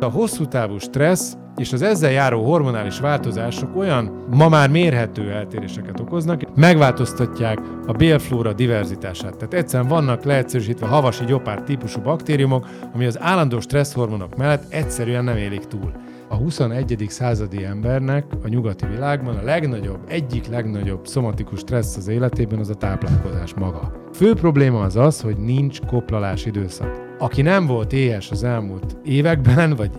A 0.00 0.04
hosszú 0.04 0.46
távú 0.46 0.78
stressz 0.78 1.36
és 1.56 1.72
az 1.72 1.82
ezzel 1.82 2.10
járó 2.10 2.44
hormonális 2.44 3.00
változások 3.00 3.76
olyan 3.76 4.26
ma 4.30 4.48
már 4.48 4.70
mérhető 4.70 5.30
eltéréseket 5.30 6.00
okoznak, 6.00 6.54
megváltoztatják 6.54 7.58
a 7.86 7.92
bélflóra 7.92 8.52
diverzitását. 8.52 9.36
Tehát 9.36 9.54
egyszerűen 9.54 9.88
vannak 9.88 10.24
leegyszerűsítve 10.24 10.86
havasi 10.86 11.24
gyopár 11.24 11.62
típusú 11.62 12.00
baktériumok, 12.00 12.66
ami 12.94 13.06
az 13.06 13.20
állandó 13.20 13.60
stresszhormonok 13.60 14.36
mellett 14.36 14.72
egyszerűen 14.72 15.24
nem 15.24 15.36
élik 15.36 15.64
túl. 15.64 15.92
A 16.28 16.36
21. 16.36 17.04
századi 17.08 17.64
embernek 17.64 18.24
a 18.44 18.48
nyugati 18.48 18.86
világban 18.86 19.36
a 19.36 19.42
legnagyobb, 19.42 19.98
egyik 20.08 20.46
legnagyobb 20.46 21.06
szomatikus 21.06 21.58
stressz 21.58 21.96
az 21.96 22.08
életében 22.08 22.58
az 22.58 22.68
a 22.68 22.74
táplálkozás 22.74 23.54
maga. 23.54 23.92
Fő 24.12 24.34
probléma 24.34 24.80
az 24.80 24.96
az, 24.96 25.20
hogy 25.20 25.36
nincs 25.36 25.80
koplalás 25.80 26.46
időszak. 26.46 27.03
Aki 27.18 27.42
nem 27.42 27.66
volt 27.66 27.92
éhes 27.92 28.30
az 28.30 28.44
elmúlt 28.44 28.96
években, 29.04 29.76
vagy 29.76 29.90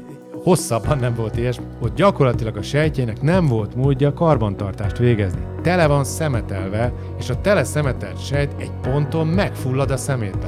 hosszabban 0.43 0.97
nem 0.97 1.15
volt 1.15 1.37
ilyes, 1.37 1.59
hogy 1.81 1.93
gyakorlatilag 1.93 2.57
a 2.57 2.61
sejtjének 2.61 3.21
nem 3.21 3.47
volt 3.47 3.75
módja 3.75 4.13
karbantartást 4.13 4.97
végezni. 4.97 5.39
Tele 5.61 5.87
van 5.87 6.03
szemetelve, 6.03 6.93
és 7.19 7.29
a 7.29 7.41
tele 7.41 7.63
szemetelt 7.63 8.25
sejt 8.25 8.51
egy 8.57 8.71
ponton 8.81 9.27
megfullad 9.27 9.91
a 9.91 9.97
szemétbe. 9.97 10.47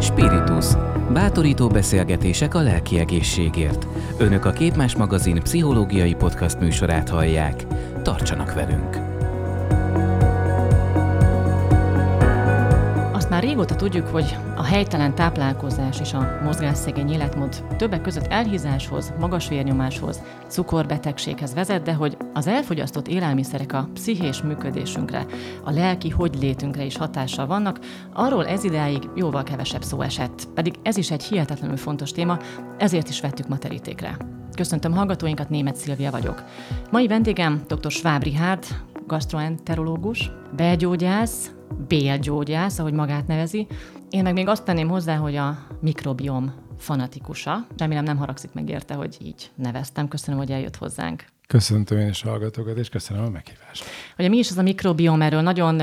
Spiritus. 0.00 0.66
Bátorító 1.12 1.68
beszélgetések 1.68 2.54
a 2.54 2.60
lelki 2.60 2.98
egészségért. 2.98 3.86
Önök 4.18 4.44
a 4.44 4.50
Képmás 4.50 4.96
magazin 4.96 5.42
pszichológiai 5.42 6.14
podcast 6.14 6.60
műsorát 6.60 7.08
hallják. 7.08 7.66
Tartsanak 8.02 8.54
velünk! 8.54 9.11
Már 13.42 13.50
régóta 13.50 13.74
tudjuk, 13.74 14.06
hogy 14.06 14.36
a 14.56 14.62
helytelen 14.62 15.14
táplálkozás 15.14 16.00
és 16.00 16.12
a 16.12 16.40
mozgásszegény 16.44 17.12
életmód 17.12 17.64
többek 17.76 18.00
között 18.00 18.26
elhízáshoz, 18.26 19.12
magas 19.18 19.48
vérnyomáshoz, 19.48 20.22
cukorbetegséghez 20.48 21.54
vezet, 21.54 21.82
de 21.82 21.92
hogy 21.92 22.16
az 22.32 22.46
elfogyasztott 22.46 23.08
élelmiszerek 23.08 23.72
a 23.72 23.88
pszichés 23.94 24.42
működésünkre, 24.42 25.26
a 25.64 25.70
lelki 25.70 26.08
hogy 26.08 26.34
létünkre 26.40 26.84
is 26.84 26.96
hatással 26.96 27.46
vannak, 27.46 27.78
arról 28.12 28.46
ez 28.46 28.64
idáig 28.64 29.08
jóval 29.14 29.42
kevesebb 29.42 29.82
szó 29.82 30.00
esett. 30.00 30.48
Pedig 30.54 30.74
ez 30.82 30.96
is 30.96 31.10
egy 31.10 31.22
hihetetlenül 31.22 31.76
fontos 31.76 32.12
téma, 32.12 32.38
ezért 32.78 33.08
is 33.08 33.20
vettük 33.20 33.48
ma 33.48 33.58
terítékre. 33.58 34.16
Köszöntöm 34.56 34.92
hallgatóinkat, 34.92 35.48
német 35.48 35.76
Szilvia 35.76 36.10
vagyok. 36.10 36.42
Mai 36.90 37.06
vendégem 37.06 37.62
dr. 37.66 37.90
Schwab 37.90 38.22
Richard, 38.22 38.64
gastroenterológus, 39.06 40.30
belgyógyász, 40.56 41.50
bélgyógyász, 41.88 42.78
ahogy 42.78 42.92
magát 42.92 43.26
nevezi. 43.26 43.66
Én 44.10 44.22
meg 44.22 44.32
még 44.32 44.48
azt 44.48 44.64
tenném 44.64 44.88
hozzá, 44.88 45.16
hogy 45.16 45.36
a 45.36 45.58
mikrobiom 45.80 46.54
fanatikusa. 46.78 47.66
Remélem 47.76 48.04
nem 48.04 48.16
haragszik 48.16 48.52
meg 48.52 48.68
érte, 48.68 48.94
hogy 48.94 49.16
így 49.22 49.50
neveztem. 49.54 50.08
Köszönöm, 50.08 50.40
hogy 50.40 50.50
eljött 50.50 50.76
hozzánk. 50.76 51.24
Köszöntöm 51.46 51.98
én 51.98 52.08
is 52.08 52.24
a 52.24 52.28
hallgatókat, 52.28 52.78
és 52.78 52.88
köszönöm 52.88 53.24
a 53.24 53.30
meghívást. 53.30 53.84
Ugye 54.18 54.28
mi 54.28 54.36
is 54.36 54.50
az 54.50 54.58
a 54.58 54.62
mikrobiom, 54.62 55.22
erről 55.22 55.40
nagyon 55.40 55.80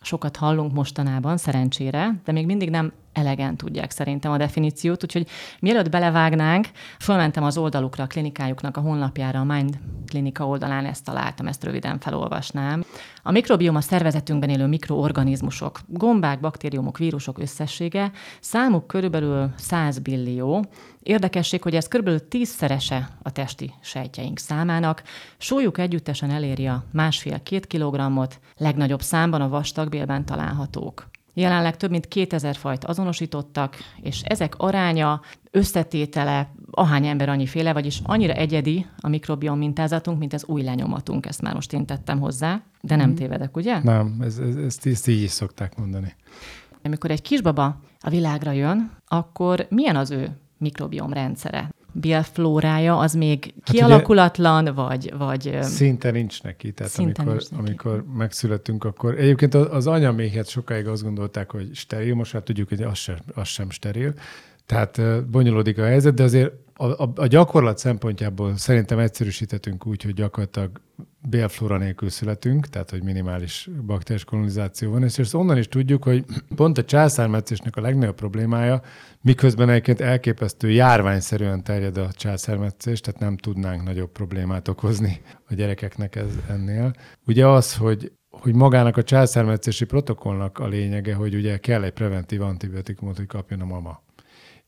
sokat 0.00 0.36
hallunk 0.36 0.72
mostanában, 0.72 1.36
szerencsére, 1.36 2.20
de 2.24 2.32
még 2.32 2.46
mindig 2.46 2.70
nem 2.70 2.92
elegen 3.14 3.56
tudják 3.56 3.90
szerintem 3.90 4.32
a 4.32 4.36
definíciót, 4.36 5.02
úgyhogy 5.02 5.28
mielőtt 5.60 5.90
belevágnánk, 5.90 6.66
fölmentem 7.00 7.44
az 7.44 7.58
oldalukra, 7.58 8.04
a 8.04 8.06
klinikájuknak 8.06 8.76
a 8.76 8.80
honlapjára, 8.80 9.40
a 9.40 9.44
Mind 9.44 9.78
Klinika 10.06 10.46
oldalán 10.46 10.84
ezt 10.84 11.04
találtam, 11.04 11.46
ezt 11.46 11.64
röviden 11.64 11.98
felolvasnám. 11.98 12.84
A 13.22 13.30
mikrobiom 13.30 13.76
a 13.76 13.80
szervezetünkben 13.80 14.50
élő 14.50 14.66
mikroorganizmusok, 14.66 15.80
gombák, 15.86 16.40
baktériumok, 16.40 16.98
vírusok 16.98 17.38
összessége, 17.38 18.10
számuk 18.40 18.86
körülbelül 18.86 19.50
100 19.56 19.98
billió, 19.98 20.64
Érdekesség, 21.04 21.62
hogy 21.62 21.74
ez 21.74 21.88
kb. 21.88 22.28
tízszerese 22.28 23.08
a 23.22 23.32
testi 23.32 23.72
sejtjeink 23.80 24.38
számának, 24.38 25.02
súlyuk 25.38 25.78
együttesen 25.78 26.30
eléri 26.30 26.66
a 26.66 26.84
másfél-két 26.92 27.66
kilogrammot, 27.66 28.40
legnagyobb 28.56 29.02
számban 29.02 29.40
a 29.40 29.48
vastagbélben 29.48 30.24
találhatók. 30.24 31.08
Jelenleg 31.34 31.76
több 31.76 31.90
mint 31.90 32.06
2000 32.06 32.56
fajt 32.56 32.84
azonosítottak, 32.84 33.76
és 34.02 34.22
ezek 34.22 34.54
aránya, 34.56 35.20
összetétele, 35.50 36.52
ahány 36.70 37.06
ember 37.06 37.28
annyiféle, 37.28 37.72
vagyis 37.72 38.00
annyira 38.04 38.32
egyedi 38.32 38.86
a 39.00 39.08
mikrobiom 39.08 39.58
mintázatunk, 39.58 40.18
mint 40.18 40.32
az 40.32 40.44
új 40.44 40.62
lenyomatunk, 40.62 41.26
ezt 41.26 41.42
már 41.42 41.54
most 41.54 41.72
én 41.72 41.86
tettem 41.86 42.20
hozzá, 42.20 42.62
de 42.80 42.96
nem 42.96 43.10
mm. 43.10 43.14
tévedek, 43.14 43.56
ugye? 43.56 43.80
Nem, 43.82 44.16
ez, 44.20 44.38
ez, 44.38 44.56
ezt, 44.56 44.86
ezt 44.86 45.08
így 45.08 45.22
is 45.22 45.30
szokták 45.30 45.76
mondani. 45.76 46.14
Amikor 46.82 47.10
egy 47.10 47.22
kisbaba 47.22 47.80
a 48.00 48.10
világra 48.10 48.50
jön, 48.50 48.90
akkor 49.06 49.66
milyen 49.70 49.96
az 49.96 50.10
ő 50.10 50.38
mikrobiom 50.58 51.12
rendszere? 51.12 51.68
Bélflórája 51.94 52.98
az 52.98 53.14
még 53.14 53.54
hát 53.62 53.74
kialakulatlan, 53.74 54.62
ugye, 54.62 54.72
vagy, 54.72 55.14
vagy... 55.18 55.58
Szinte 55.62 56.10
nincs 56.10 56.42
neki. 56.42 56.72
Tehát 56.72 56.92
szinte 56.92 57.22
amikor, 57.22 57.36
nincs 57.36 57.50
neki. 57.50 57.62
amikor 57.62 58.04
megszületünk, 58.16 58.84
akkor 58.84 59.18
egyébként 59.18 59.54
az 59.54 59.86
anyaméhet 59.86 60.48
sokáig 60.48 60.86
azt 60.86 61.02
gondolták, 61.02 61.50
hogy 61.50 61.74
steril, 61.74 62.14
most 62.14 62.32
már 62.32 62.42
tudjuk, 62.42 62.68
hogy 62.68 62.82
az 62.82 62.98
sem, 62.98 63.16
az 63.34 63.48
sem 63.48 63.70
steril. 63.70 64.14
Tehát 64.66 65.00
bonyolódik 65.30 65.78
a 65.78 65.84
helyzet, 65.84 66.14
de 66.14 66.22
azért 66.22 66.52
a, 66.76 66.86
a, 67.02 67.12
a 67.14 67.26
gyakorlat 67.26 67.78
szempontjából 67.78 68.56
szerintem 68.56 68.98
egyszerűsíthetünk 68.98 69.86
úgy, 69.86 70.02
hogy 70.02 70.14
gyakorlatilag 70.14 70.80
bélflóra 71.28 71.78
nélkül 71.78 72.08
születünk, 72.10 72.66
tehát 72.66 72.90
hogy 72.90 73.02
minimális 73.02 73.68
bakteriás 73.86 74.24
kolonizáció 74.24 74.90
van, 74.90 75.02
és 75.02 75.18
ezt 75.18 75.34
onnan 75.34 75.58
is 75.58 75.68
tudjuk, 75.68 76.04
hogy 76.04 76.24
pont 76.56 76.78
a 76.78 76.84
császármetszésnek 76.84 77.76
a 77.76 77.80
legnagyobb 77.80 78.14
problémája, 78.14 78.82
miközben 79.20 79.68
egyébként 79.68 80.00
elképesztő 80.00 80.70
járványszerűen 80.70 81.64
terjed 81.64 81.96
a 81.96 82.12
császármetszés, 82.12 83.00
tehát 83.00 83.20
nem 83.20 83.36
tudnánk 83.36 83.82
nagyobb 83.82 84.10
problémát 84.10 84.68
okozni 84.68 85.20
a 85.48 85.54
gyerekeknek 85.54 86.16
ez, 86.16 86.38
ennél. 86.48 86.92
Ugye 87.26 87.46
az, 87.46 87.76
hogy 87.76 88.12
hogy 88.40 88.54
magának 88.54 88.96
a 88.96 89.02
császármetszési 89.02 89.84
protokollnak 89.84 90.58
a 90.58 90.66
lényege, 90.66 91.14
hogy 91.14 91.34
ugye 91.34 91.58
kell 91.58 91.82
egy 91.82 91.92
preventív 91.92 92.42
antibiotikumot, 92.42 93.16
hogy 93.16 93.26
kapjon 93.26 93.60
a 93.60 93.64
mama. 93.64 94.02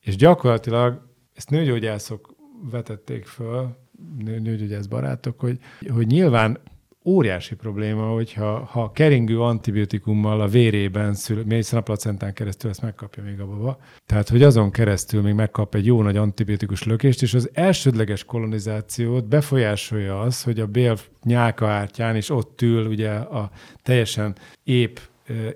És 0.00 0.17
gyakorlatilag 0.17 1.06
ezt 1.36 1.50
nőgyógyászok 1.50 2.34
vetették 2.70 3.26
föl, 3.26 3.76
nőgyógyász 4.24 4.86
barátok, 4.86 5.41
hogy, 5.41 5.58
hogy 5.88 6.06
nyilván 6.06 6.58
óriási 7.04 7.54
probléma, 7.54 8.06
hogyha 8.06 8.64
ha 8.64 8.92
keringő 8.92 9.41
antibiotikummal 9.41 10.41
a 10.41 10.46
vérében 10.46 11.14
szül, 11.14 11.44
hiszen 11.48 11.78
a 11.78 11.82
placentán 11.82 12.32
keresztül 12.32 12.70
ezt 12.70 12.82
megkapja 12.82 13.22
még 13.22 13.41
a 13.41 13.46
baba. 13.46 13.78
Tehát, 14.06 14.28
hogy 14.28 14.42
azon 14.42 14.70
keresztül 14.70 15.22
még 15.22 15.34
megkap 15.34 15.75
egy 15.75 15.86
jó 15.86 16.02
nagy 16.02 16.16
antibiotikus 16.16 16.82
lökést, 16.82 17.22
és 17.22 17.34
az 17.34 17.50
elsődleges 17.52 18.25
kolonizációt 18.25 19.28
befolyásolja 19.28 20.20
az, 20.20 20.42
hogy 20.42 20.60
a 20.60 20.66
bél 20.66 20.96
nyálka 21.22 21.69
ártyán, 21.69 22.16
és 22.16 22.30
ott 22.30 22.62
ül 22.62 22.86
ugye 22.86 23.10
a 23.10 23.50
teljesen 23.82 24.36
ép 24.64 25.00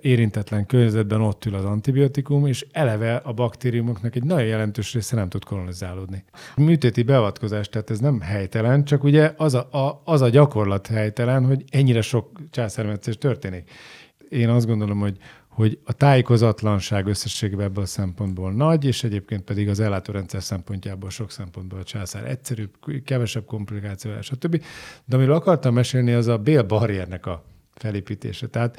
érintetlen 0.01 0.67
környezetben 0.67 1.21
ott 1.21 1.45
ül 1.45 1.55
az 1.55 1.65
antibiotikum, 1.65 2.47
és 2.47 2.67
eleve 2.73 3.17
a 3.17 3.33
baktériumoknak 3.33 4.17
egy 4.17 4.25
nagyon 4.25 4.47
jelentős 4.47 4.93
része 4.93 5.17
nem 5.17 5.29
tud 5.29 5.45
kolonizálódni. 5.45 6.25
Műtéti 6.57 7.03
beavatkozás, 7.03 7.69
tehát 7.69 7.91
ez 7.91 7.99
nem 7.99 8.21
helytelen, 8.21 8.85
csak 8.85 9.05
ugye 9.05 9.33
az 9.37 9.55
a, 9.55 9.69
a, 9.73 10.03
az 10.05 10.21
a 10.21 10.29
gyakorlat 10.29 10.87
helytelen, 10.87 11.45
hogy 11.45 11.65
ennyire 11.71 12.01
sok 12.01 12.41
császármetszés 12.51 13.19
történik. 13.19 13.71
Én 14.29 14.49
azt 14.49 14.67
gondolom, 14.67 14.99
hogy 14.99 15.19
hogy 15.51 15.79
a 15.85 15.93
tájékozatlanság 15.93 17.07
összességében 17.07 17.67
ebből 17.67 17.83
a 17.83 17.87
szempontból 17.87 18.53
nagy, 18.53 18.85
és 18.85 19.05
egyébként 19.05 19.43
pedig 19.43 19.69
az 19.69 19.81
ellátórendszer 19.81 20.43
szempontjából 20.43 21.11
sok 21.11 21.31
szempontból 21.31 21.79
a 21.79 21.85
császár 21.85 22.25
egyszerűbb, 22.25 22.71
kevesebb 23.05 23.45
komplikáció, 23.45 24.11
stb. 24.21 24.63
De 25.05 25.17
amiről 25.17 25.35
akartam 25.35 25.75
mesélni, 25.75 26.13
az 26.13 26.27
a 26.27 26.39
bélbarriernek 26.39 27.27
a 27.27 27.45
felépítése. 27.75 28.47
Tehát 28.47 28.79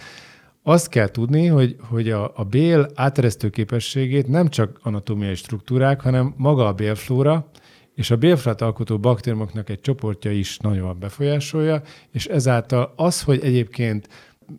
azt 0.64 0.90
kell 0.90 1.08
tudni, 1.08 1.46
hogy, 1.48 1.76
hogy 1.80 2.10
a, 2.10 2.32
a 2.36 2.44
bél 2.44 2.88
áteresztő 2.96 3.50
képességét 3.50 4.28
nem 4.28 4.50
csak 4.50 4.80
anatómiai 4.84 5.36
struktúrák, 5.36 6.02
hanem 6.02 6.34
maga 6.38 6.68
a 6.68 6.74
bélflóra, 6.74 7.50
és 7.96 8.12
a 8.12 8.16
bélflórát 8.16 8.62
alkotó 8.62 9.00
baktériumoknak 9.00 9.70
egy 9.70 9.82
csoportja 9.82 10.32
is 10.32 10.58
nagyon 10.58 11.00
befolyásolja, 11.00 11.82
és 12.12 12.26
ezáltal 12.26 12.94
az, 12.96 13.22
hogy 13.22 13.40
egyébként 13.44 14.08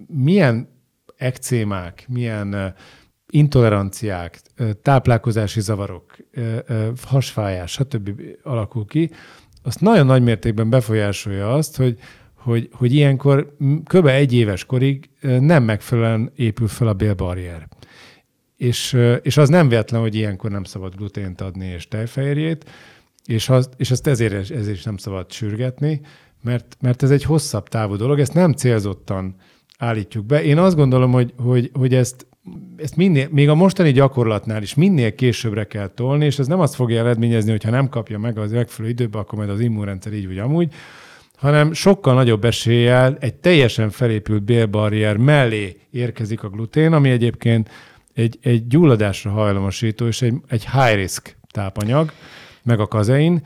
milyen 0.06 0.68
ekcémák, 1.16 2.06
milyen 2.08 2.74
intoleranciák, 3.30 4.40
táplálkozási 4.82 5.60
zavarok, 5.60 6.16
hasfájás, 7.02 7.70
stb. 7.70 8.20
alakul 8.42 8.86
ki, 8.86 9.10
azt 9.62 9.80
nagyon 9.80 10.06
nagy 10.06 10.22
mértékben 10.22 10.70
befolyásolja 10.70 11.54
azt, 11.54 11.76
hogy 11.76 11.98
hogy, 12.42 12.68
hogy 12.72 12.94
ilyenkor 12.94 13.56
kb. 13.84 14.06
egy 14.06 14.32
éves 14.32 14.64
korig 14.64 15.08
nem 15.20 15.62
megfelelően 15.64 16.32
épül 16.36 16.68
fel 16.68 16.88
a 16.88 16.92
bélbarrier. 16.92 17.68
És, 18.56 18.96
és 19.22 19.36
az 19.36 19.48
nem 19.48 19.68
véletlen, 19.68 20.00
hogy 20.00 20.14
ilyenkor 20.14 20.50
nem 20.50 20.64
szabad 20.64 20.94
glutént 20.94 21.40
adni 21.40 21.66
és 21.66 21.88
tejfehérjét, 21.88 22.70
és, 23.26 23.48
az, 23.48 23.68
és 23.76 23.90
ezt 23.90 24.06
ezért, 24.06 24.50
ezért 24.50 24.76
is 24.76 24.82
nem 24.82 24.96
szabad 24.96 25.32
sürgetni, 25.32 26.00
mert, 26.42 26.76
mert 26.80 27.02
ez 27.02 27.10
egy 27.10 27.22
hosszabb 27.22 27.68
távú 27.68 27.96
dolog, 27.96 28.20
ezt 28.20 28.34
nem 28.34 28.52
célzottan 28.52 29.34
állítjuk 29.78 30.26
be. 30.26 30.42
Én 30.42 30.58
azt 30.58 30.76
gondolom, 30.76 31.12
hogy, 31.12 31.32
hogy, 31.36 31.70
hogy 31.72 31.94
ezt 31.94 32.26
ezt 32.76 32.96
minél, 32.96 33.28
még 33.30 33.48
a 33.48 33.54
mostani 33.54 33.92
gyakorlatnál 33.92 34.62
is 34.62 34.74
minél 34.74 35.14
későbbre 35.14 35.64
kell 35.64 35.88
tolni, 35.88 36.24
és 36.24 36.38
ez 36.38 36.46
nem 36.46 36.60
azt 36.60 36.74
fogja 36.74 36.98
eredményezni, 36.98 37.50
hogy 37.50 37.64
ha 37.64 37.70
nem 37.70 37.88
kapja 37.88 38.18
meg 38.18 38.38
az 38.38 38.52
megfelelő 38.52 38.92
időben, 38.92 39.20
akkor 39.20 39.38
majd 39.38 39.50
az 39.50 39.60
immunrendszer 39.60 40.12
így 40.12 40.26
vagy 40.26 40.38
amúgy, 40.38 40.72
hanem 41.42 41.72
sokkal 41.72 42.14
nagyobb 42.14 42.44
eséllyel 42.44 43.16
egy 43.20 43.34
teljesen 43.34 43.90
felépült 43.90 44.42
bélbarrier 44.42 45.16
mellé 45.16 45.76
érkezik 45.90 46.42
a 46.42 46.48
glutén, 46.48 46.92
ami 46.92 47.10
egyébként 47.10 47.70
egy, 48.14 48.38
egy 48.42 48.66
gyulladásra 48.66 49.30
hajlamosító 49.30 50.06
és 50.06 50.22
egy, 50.22 50.34
egy 50.48 50.68
high 50.70 50.94
risk 50.94 51.36
tápanyag, 51.50 52.12
meg 52.62 52.80
a 52.80 52.86
kazein. 52.86 53.42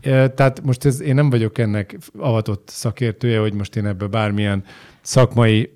Tehát 0.00 0.62
most 0.62 0.84
ez, 0.84 1.00
én 1.00 1.14
nem 1.14 1.30
vagyok 1.30 1.58
ennek 1.58 1.96
avatott 2.18 2.68
szakértője, 2.68 3.38
hogy 3.40 3.52
most 3.52 3.76
én 3.76 3.86
ebbe 3.86 4.06
bármilyen 4.06 4.64
szakmai 5.00 5.72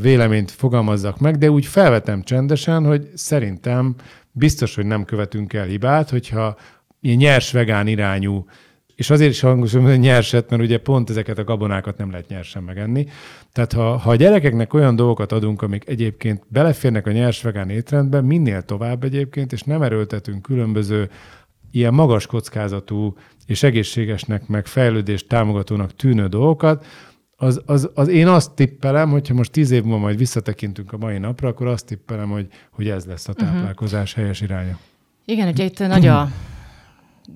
véleményt 0.00 0.50
fogalmazzak 0.50 1.18
meg, 1.18 1.38
de 1.38 1.50
úgy 1.50 1.66
felvetem 1.66 2.22
csendesen, 2.22 2.84
hogy 2.84 3.08
szerintem 3.14 3.94
biztos, 4.32 4.74
hogy 4.74 4.86
nem 4.86 5.04
követünk 5.04 5.52
el 5.52 5.66
hibát, 5.66 6.10
hogyha 6.10 6.56
ilyen 7.00 7.16
nyers 7.16 7.52
vegán 7.52 7.86
irányú 7.86 8.46
és 8.98 9.10
azért 9.10 9.30
is 9.30 9.40
hangosan, 9.40 9.82
hogy 9.82 9.98
nyerset, 9.98 10.50
mert 10.50 10.62
ugye 10.62 10.78
pont 10.78 11.10
ezeket 11.10 11.38
a 11.38 11.44
gabonákat 11.44 11.96
nem 11.96 12.10
lehet 12.10 12.28
nyersen 12.28 12.62
megenni. 12.62 13.06
Tehát 13.52 13.72
ha, 13.72 13.96
ha 13.96 14.10
a 14.10 14.14
gyerekeknek 14.16 14.74
olyan 14.74 14.96
dolgokat 14.96 15.32
adunk, 15.32 15.62
amik 15.62 15.88
egyébként 15.88 16.42
beleférnek 16.48 17.06
a 17.06 17.12
nyers 17.12 17.42
vegán 17.42 17.70
étrendbe, 17.70 18.20
minél 18.20 18.62
tovább 18.62 19.04
egyébként, 19.04 19.52
és 19.52 19.62
nem 19.62 19.82
erőltetünk 19.82 20.42
különböző 20.42 21.10
ilyen 21.70 21.94
magas 21.94 22.26
kockázatú 22.26 23.16
és 23.46 23.62
egészségesnek, 23.62 24.46
meg 24.46 24.66
fejlődést 24.66 25.28
támogatónak 25.28 25.94
tűnő 25.94 26.26
dolgokat, 26.26 26.86
az, 27.36 27.62
az, 27.66 27.90
az 27.94 28.08
én 28.08 28.26
azt 28.26 28.54
tippelem, 28.54 29.10
hogyha 29.10 29.34
most 29.34 29.52
tíz 29.52 29.70
év 29.70 29.82
múlva 29.82 29.98
majd 29.98 30.18
visszatekintünk 30.18 30.92
a 30.92 30.96
mai 30.96 31.18
napra, 31.18 31.48
akkor 31.48 31.66
azt 31.66 31.86
tippelem, 31.86 32.30
hogy, 32.30 32.46
hogy 32.70 32.88
ez 32.88 33.04
lesz 33.04 33.28
a 33.28 33.32
mhm. 33.36 33.46
táplálkozás 33.46 34.10
uh-huh. 34.10 34.22
helyes 34.22 34.40
iránya. 34.40 34.78
Igen, 35.24 35.48
ugye 35.48 35.64
itt 35.64 35.78
nagy 35.78 36.06
a 36.06 36.28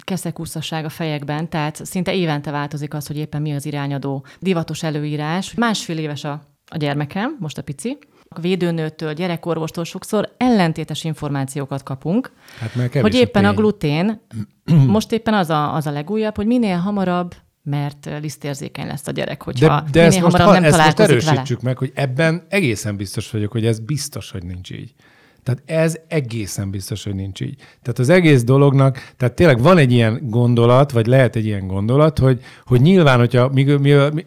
keszekúszasság 0.05 0.85
a 0.85 0.89
fejekben, 0.89 1.49
tehát 1.49 1.87
szinte 1.87 2.15
évente 2.15 2.51
változik 2.51 2.95
az, 2.95 3.07
hogy 3.07 3.17
éppen 3.17 3.43
mi 3.43 3.55
az 3.55 3.67
irányadó 3.67 4.25
divatos 4.39 4.83
előírás. 4.83 5.55
Másfél 5.55 5.99
éves 5.99 6.25
a, 6.25 6.43
a 6.71 6.77
gyermekem, 6.77 7.37
most 7.41 7.59
a 7.59 7.63
pici, 7.63 7.99
a 8.29 8.41
védőnőtől, 8.41 9.13
gyerekorvostól 9.13 9.85
sokszor 9.85 10.35
ellentétes 10.37 11.05
információkat 11.05 11.83
kapunk, 11.83 12.33
hát 12.59 13.01
hogy 13.01 13.15
éppen 13.15 13.45
a, 13.45 13.49
a 13.49 13.55
glutén, 13.55 14.21
most 14.87 15.13
éppen 15.13 15.35
az 15.35 15.51
a, 15.51 15.75
az 15.75 15.87
a 15.87 15.91
legújabb, 15.91 16.37
hogy 16.37 16.47
minél 16.47 16.77
hamarabb 16.77 17.35
mert 17.65 18.09
lisztérzékeny 18.21 18.87
lesz 18.87 19.07
a 19.07 19.11
gyerek, 19.11 19.43
hogyha 19.43 19.81
de, 19.81 19.91
de 19.91 20.09
minél 20.09 20.23
hamarabb 20.23 20.47
ha, 20.47 20.53
nem 20.53 20.65
ezt 20.65 20.77
most 20.77 21.01
erősítsük 21.01 21.61
vele. 21.61 21.61
meg, 21.63 21.79
hogy 21.79 21.93
ebben 21.95 22.47
egészen 22.49 22.97
biztos 22.97 23.31
vagyok, 23.31 23.53
hogy 23.53 23.67
ez 23.67 23.79
biztos, 23.79 24.31
hogy 24.31 24.45
nincs 24.45 24.71
így. 24.71 24.95
Tehát 25.43 25.63
ez 25.67 25.97
egészen 26.09 26.71
biztos, 26.71 27.05
hogy 27.05 27.15
nincs 27.15 27.41
így. 27.41 27.57
Tehát 27.57 27.99
az 27.99 28.09
egész 28.09 28.45
dolognak, 28.45 29.13
tehát 29.17 29.35
tényleg 29.35 29.63
van 29.63 29.79
egy 29.79 29.93
ilyen 29.93 30.21
gondolat, 30.23 30.93
vagy 30.93 31.07
lehet 31.07 31.37
egy 31.37 31.45
ilyen 31.45 31.67
gondolat, 31.67 32.19
hogy, 32.19 32.41
hogy 32.65 32.81
nyilván, 32.81 33.19
hogyha 33.19 33.49
mi, 33.49 33.63
mi, 33.65 33.93
mi, 34.13 34.27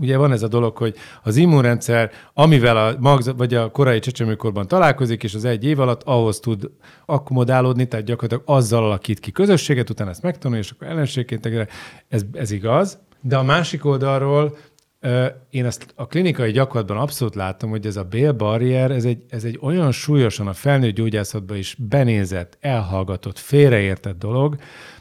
ugye 0.00 0.16
van 0.16 0.32
ez 0.32 0.42
a 0.42 0.48
dolog, 0.48 0.76
hogy 0.76 0.94
az 1.22 1.36
immunrendszer, 1.36 2.10
amivel 2.34 2.76
a 2.76 2.96
magzat, 2.98 3.36
vagy 3.36 3.54
a 3.54 3.70
korai 3.70 3.98
csecsemőkorban 3.98 4.68
találkozik, 4.68 5.22
és 5.22 5.34
az 5.34 5.44
egy 5.44 5.64
év 5.64 5.80
alatt 5.80 6.02
ahhoz 6.02 6.40
tud 6.40 6.70
akkomodálódni, 7.06 7.88
tehát 7.88 8.06
gyakorlatilag 8.06 8.56
azzal 8.56 8.84
alakít 8.84 9.20
ki 9.20 9.30
közösséget, 9.30 9.90
utána 9.90 10.10
ezt 10.10 10.22
megtanulja, 10.22 10.62
és 10.62 10.70
akkor 10.70 10.86
ellenségként 10.86 11.46
ez, 12.08 12.22
ez 12.32 12.50
igaz. 12.50 12.98
De 13.22 13.36
a 13.36 13.42
másik 13.42 13.84
oldalról 13.84 14.56
én 15.50 15.64
ezt 15.64 15.92
a 15.94 16.06
klinikai 16.06 16.50
gyakorlatban 16.50 16.96
abszolút 16.96 17.34
látom, 17.34 17.70
hogy 17.70 17.86
ez 17.86 17.96
a 17.96 18.04
bélbarrier, 18.04 18.90
ez 18.90 19.04
egy, 19.04 19.24
ez 19.28 19.44
egy 19.44 19.58
olyan 19.62 19.92
súlyosan 19.92 20.46
a 20.46 20.52
felnőtt 20.52 20.94
gyógyászatban 20.94 21.56
is 21.56 21.76
benézett, 21.78 22.56
elhallgatott, 22.60 23.38
félreértett 23.38 24.18
dolog. 24.18 24.56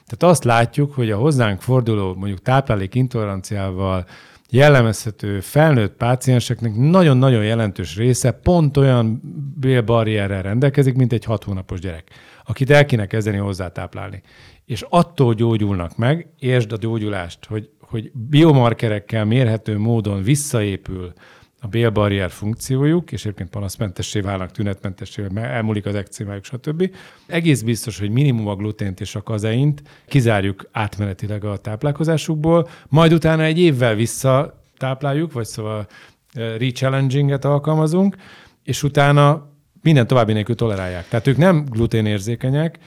Tehát 0.06 0.34
azt 0.34 0.44
látjuk, 0.44 0.94
hogy 0.94 1.12
a 1.12 1.18
hozzánk 1.18 1.62
forduló 1.62 2.13
mondjuk 2.13 2.42
táplálék 2.42 2.96
intoleranciával 2.96 4.06
jellemezhető 4.50 5.40
felnőtt 5.40 5.94
pácienseknek 5.94 6.75
nagyon-nagyon 6.75 7.44
jelentős 7.44 7.96
része 7.96 8.31
pont 8.31 8.78
olyan 8.78 9.22
bélbarrierrel 9.60 10.42
rendelkezik, 10.42 10.96
mint 10.96 11.13
egy 11.13 11.25
hat 11.25 11.44
hónapos 11.44 11.80
gyerek, 11.80 12.10
akit 12.46 12.69
el 12.69 12.86
kéne 12.86 13.06
kezdeni 13.06 13.38
hozzátáplálni. 13.38 14.22
És 14.66 14.86
attól 14.90 15.34
gyógyulnak 15.34 15.98
meg, 15.98 16.28
értsd 16.40 16.72
a 16.72 16.78
gyógyulást, 16.78 17.46
hogy 17.46 17.69
hogy 17.89 18.12
biomarkerekkel 18.13 19.25
mérhető 19.25 19.77
módon 19.77 20.24
visszaépül 20.24 21.13
a 21.62 21.68
bélbarrier 21.68 22.30
funkciójuk, 22.30 23.12
és 23.12 23.21
egyébként 23.21 23.50
panaszmentessé 23.50 24.19
válnak, 24.19 24.51
tünetmentessé, 24.51 25.25
elmúlik 25.36 25.86
az 25.86 25.95
ekcémájuk, 25.95 26.44
stb. 26.44 26.95
Egész 27.27 27.62
biztos, 27.62 28.00
hogy 28.00 28.09
minimum 28.09 28.47
a 28.47 28.56
glutént 28.56 29.00
és 29.01 29.15
a 29.15 29.21
kazeint 29.21 29.81
kizárjuk 30.07 30.69
átmenetileg 30.71 31.44
a 31.44 31.57
táplálkozásukból, 31.57 32.68
majd 32.88 33.13
utána 33.13 33.44
egy 33.44 33.59
évvel 33.59 33.95
vissza 33.95 34.63
tápláljuk, 34.77 35.33
vagy 35.33 35.45
szóval 35.45 35.88
eh, 36.33 36.57
rechallenginget 36.57 37.45
alkalmazunk, 37.45 38.15
és 38.63 38.83
utána 38.83 39.50
minden 39.81 40.07
további 40.07 40.33
nélkül 40.33 40.56
tolerálják. 40.56 41.07
Tehát 41.07 41.27
ők 41.27 41.38
nem 41.38 41.65
gluténérzékenyek, 41.69 42.80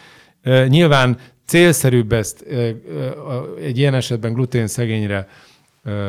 eh, 0.42 0.68
Nyilván 0.68 1.18
célszerűbb 1.52 2.12
ezt 2.12 2.44
egy 3.60 3.78
ilyen 3.78 3.94
esetben 3.94 4.32
glutén 4.32 4.66
szegényre 4.66 5.28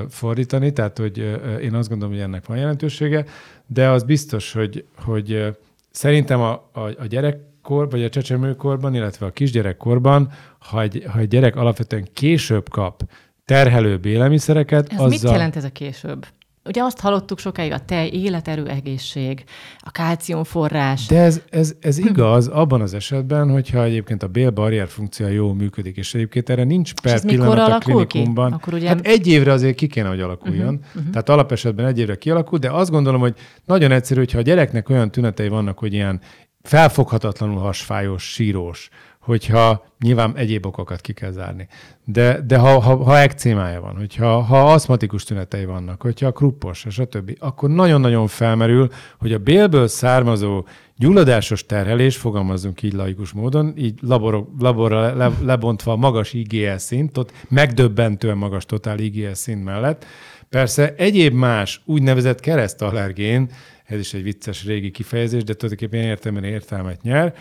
fordítani, 0.10 0.74
tehát 0.74 0.98
hogy 0.98 1.18
én 1.62 1.74
azt 1.74 1.90
gondolom, 1.90 2.14
hogy 2.14 2.24
ennek 2.24 2.46
van 2.46 2.58
jelentősége, 2.58 3.26
de 3.68 3.90
az 3.90 4.04
biztos, 4.04 4.54
hogy, 4.54 4.86
hogy 4.96 5.56
szerintem 5.92 6.42
a, 6.42 6.52
a, 6.72 6.80
a 6.80 7.06
gyerekkor, 7.10 7.90
vagy 7.90 8.04
a 8.04 8.10
csecsemőkorban, 8.10 8.96
illetve 8.96 9.26
a 9.26 9.32
kisgyerekkorban, 9.32 10.32
ha 10.60 10.82
egy, 10.82 11.04
ha 11.12 11.20
egy 11.20 11.28
gyerek 11.28 11.56
alapvetően 11.56 12.08
később 12.14 12.70
kap 12.70 13.04
terhelőbb 13.46 14.06
élelmiszereket, 14.06 14.92
ez 14.92 15.00
azzal... 15.00 15.08
mit 15.08 15.22
jelent 15.22 15.56
ez 15.56 15.64
a 15.64 15.72
később? 15.72 16.26
Ugye 16.66 16.84
azt 16.84 17.00
hallottuk 17.00 17.40
sokáig, 17.40 17.72
a 17.72 17.80
tej, 17.80 18.08
életerő, 18.08 18.68
egészség, 18.68 19.44
a 19.80 19.92
kálciumforrás. 19.92 21.06
De 21.06 21.22
ez, 21.22 21.42
ez, 21.50 21.76
ez 21.80 21.98
igaz 21.98 22.48
abban 22.48 22.82
az 22.82 22.94
esetben, 22.94 23.50
hogyha 23.50 23.84
egyébként 23.84 24.24
a 24.24 24.28
bélbarrier 24.28 24.88
funkció 24.88 25.28
jól 25.28 25.56
működik, 25.56 25.98
és 25.98 26.14
egyébként 26.14 26.50
erre 26.50 26.64
nincs 26.64 26.94
per 26.94 27.22
pillanat 27.22 27.72
a 27.72 27.78
klinikumban. 27.78 28.50
Ki? 28.50 28.56
Akkor 28.56 28.74
ugye... 28.74 28.88
Hát 28.88 29.08
egy 29.08 29.28
évre 29.28 29.52
azért 29.52 29.76
ki 29.76 29.88
kéne, 29.88 30.08
hogy 30.08 30.22
alakuljon. 30.22 30.74
Uh-huh, 30.74 30.96
uh-huh. 30.96 31.12
Tehát 31.12 31.30
alapesetben 31.30 31.86
egy 31.86 32.00
évre 32.00 32.16
kialakul, 32.16 32.60
de 32.60 32.72
azt 32.72 32.92
gondolom, 32.92 33.22
hogy 33.22 33.36
nagyon 33.66 33.92
egyszerű, 33.92 34.20
hogyha 34.20 34.38
a 34.38 34.42
gyereknek 34.42 34.90
olyan 34.90 35.12
tünetei 35.12 35.48
vannak, 35.48 35.80
hogy 35.80 35.94
ilyen 35.94 36.22
felfoghatatlanul 36.62 37.60
hasfájós, 37.60 38.24
sírós, 38.24 38.90
hogyha 39.24 39.86
nyilván 40.00 40.38
egyéb 40.38 40.66
okokat 40.66 41.02
ki 41.02 41.14
kell 41.14 41.32
zárni. 41.32 41.68
De, 42.06 42.42
de 42.42 42.58
ha, 42.58 42.80
ha, 42.80 42.96
ha 42.96 43.18
ekcémája 43.18 43.82
van, 43.82 43.96
hogyha 43.96 44.42
ha 44.42 44.72
aszmatikus 44.72 45.24
tünetei 45.24 45.66
vannak, 45.66 46.02
hogyha 46.02 46.28
a 46.28 46.32
kruppos, 46.32 46.86
stb., 46.90 47.36
akkor 47.40 47.70
nagyon-nagyon 47.70 48.28
felmerül, 48.28 48.90
hogy 49.20 49.34
a 49.34 49.38
bélből 49.38 49.88
származó 49.88 50.66
gyulladásos 50.98 51.66
terhelés, 51.66 52.18
fogalmazunk 52.18 52.82
így 52.82 52.94
laikus 52.94 53.32
módon, 53.32 53.74
így 53.78 54.00
labor, 54.02 54.48
laborra 54.60 55.16
le, 55.16 55.32
lebontva 55.42 55.92
a 55.92 55.96
magas 55.96 56.34
IgL 56.34 56.76
szint, 56.76 57.18
ott 57.18 57.32
megdöbbentően 57.50 58.38
magas 58.38 58.66
totál 58.66 59.00
IgL 59.00 59.32
szint 59.32 59.64
mellett, 59.64 60.06
persze 60.50 60.94
egyéb 60.98 61.34
más 61.34 61.82
úgynevezett 61.86 62.40
keresztallergén, 62.40 63.50
ez 63.86 64.00
is 64.00 64.14
egy 64.14 64.24
vicces 64.24 64.66
régi 64.66 64.92
kifejezés, 64.92 65.44
de 65.44 65.54
tulajdonképpen 65.54 66.06
értelmen 66.06 66.44
értelmet 66.44 67.02
nyer, 67.02 67.34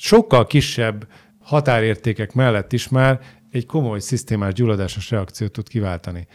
sokkal 0.00 0.46
kisebb 0.46 1.06
határértékek 1.40 2.32
mellett 2.32 2.72
is 2.72 2.88
már 2.88 3.20
egy 3.50 3.66
komoly 3.66 4.00
szisztémás 4.00 4.52
gyulladásos 4.52 5.10
reakciót 5.10 5.52
tud 5.52 5.68
kiváltani. 5.68 6.26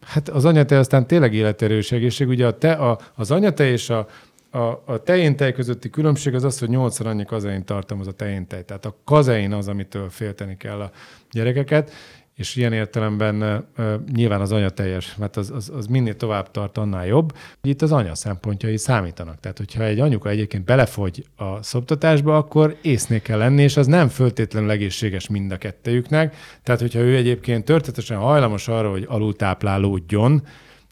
Hát 0.00 0.28
az 0.28 0.44
anyatej 0.44 0.78
aztán 0.78 1.06
tényleg 1.06 1.34
életerős 1.34 1.92
egészség. 1.92 2.28
Ugye 2.28 2.46
a 2.46 2.58
te, 2.58 2.72
a, 2.72 2.98
az 3.14 3.30
anyatej 3.30 3.70
és 3.70 3.90
a, 3.90 4.06
a, 4.50 4.82
a 4.84 5.02
tejéntej 5.04 5.52
közötti 5.52 5.90
különbség 5.90 6.34
az 6.34 6.44
az, 6.44 6.58
hogy 6.58 6.68
nyolcszor 6.68 7.06
annyi 7.06 7.24
kazein 7.24 7.64
tartalmaz 7.64 8.06
a 8.06 8.12
tejéntej. 8.12 8.64
Tehát 8.64 8.84
a 8.84 8.96
kazein 9.04 9.52
az, 9.52 9.68
amitől 9.68 10.10
félteni 10.10 10.56
kell 10.56 10.80
a 10.80 10.90
gyerekeket, 11.30 11.92
és 12.40 12.56
ilyen 12.56 12.72
értelemben 12.72 13.64
nyilván 14.12 14.40
az 14.40 14.52
anya 14.52 14.70
teljes, 14.70 15.16
mert 15.16 15.36
az, 15.36 15.50
az, 15.50 15.70
az 15.76 15.86
minél 15.86 16.16
tovább 16.16 16.50
tart, 16.50 16.78
annál 16.78 17.06
jobb. 17.06 17.32
Itt 17.62 17.82
az 17.82 17.92
anya 17.92 18.14
szempontjai 18.14 18.76
számítanak. 18.76 19.40
Tehát, 19.40 19.58
hogyha 19.58 19.84
egy 19.84 20.00
anyuka 20.00 20.28
egyébként 20.28 20.64
belefogy 20.64 21.26
a 21.36 21.62
szoptatásba, 21.62 22.36
akkor 22.36 22.76
észnél 22.82 23.20
kell 23.20 23.38
lenni, 23.38 23.62
és 23.62 23.76
az 23.76 23.86
nem 23.86 24.08
föltétlenül 24.08 24.70
egészséges 24.70 25.28
mind 25.28 25.52
a 25.52 25.56
kettejüknek. 25.56 26.36
Tehát, 26.62 26.80
hogyha 26.80 27.00
ő 27.00 27.16
egyébként 27.16 27.64
történetesen 27.64 28.16
hajlamos 28.18 28.68
arra, 28.68 28.90
hogy 28.90 29.04
alultáplálódjon, 29.08 30.42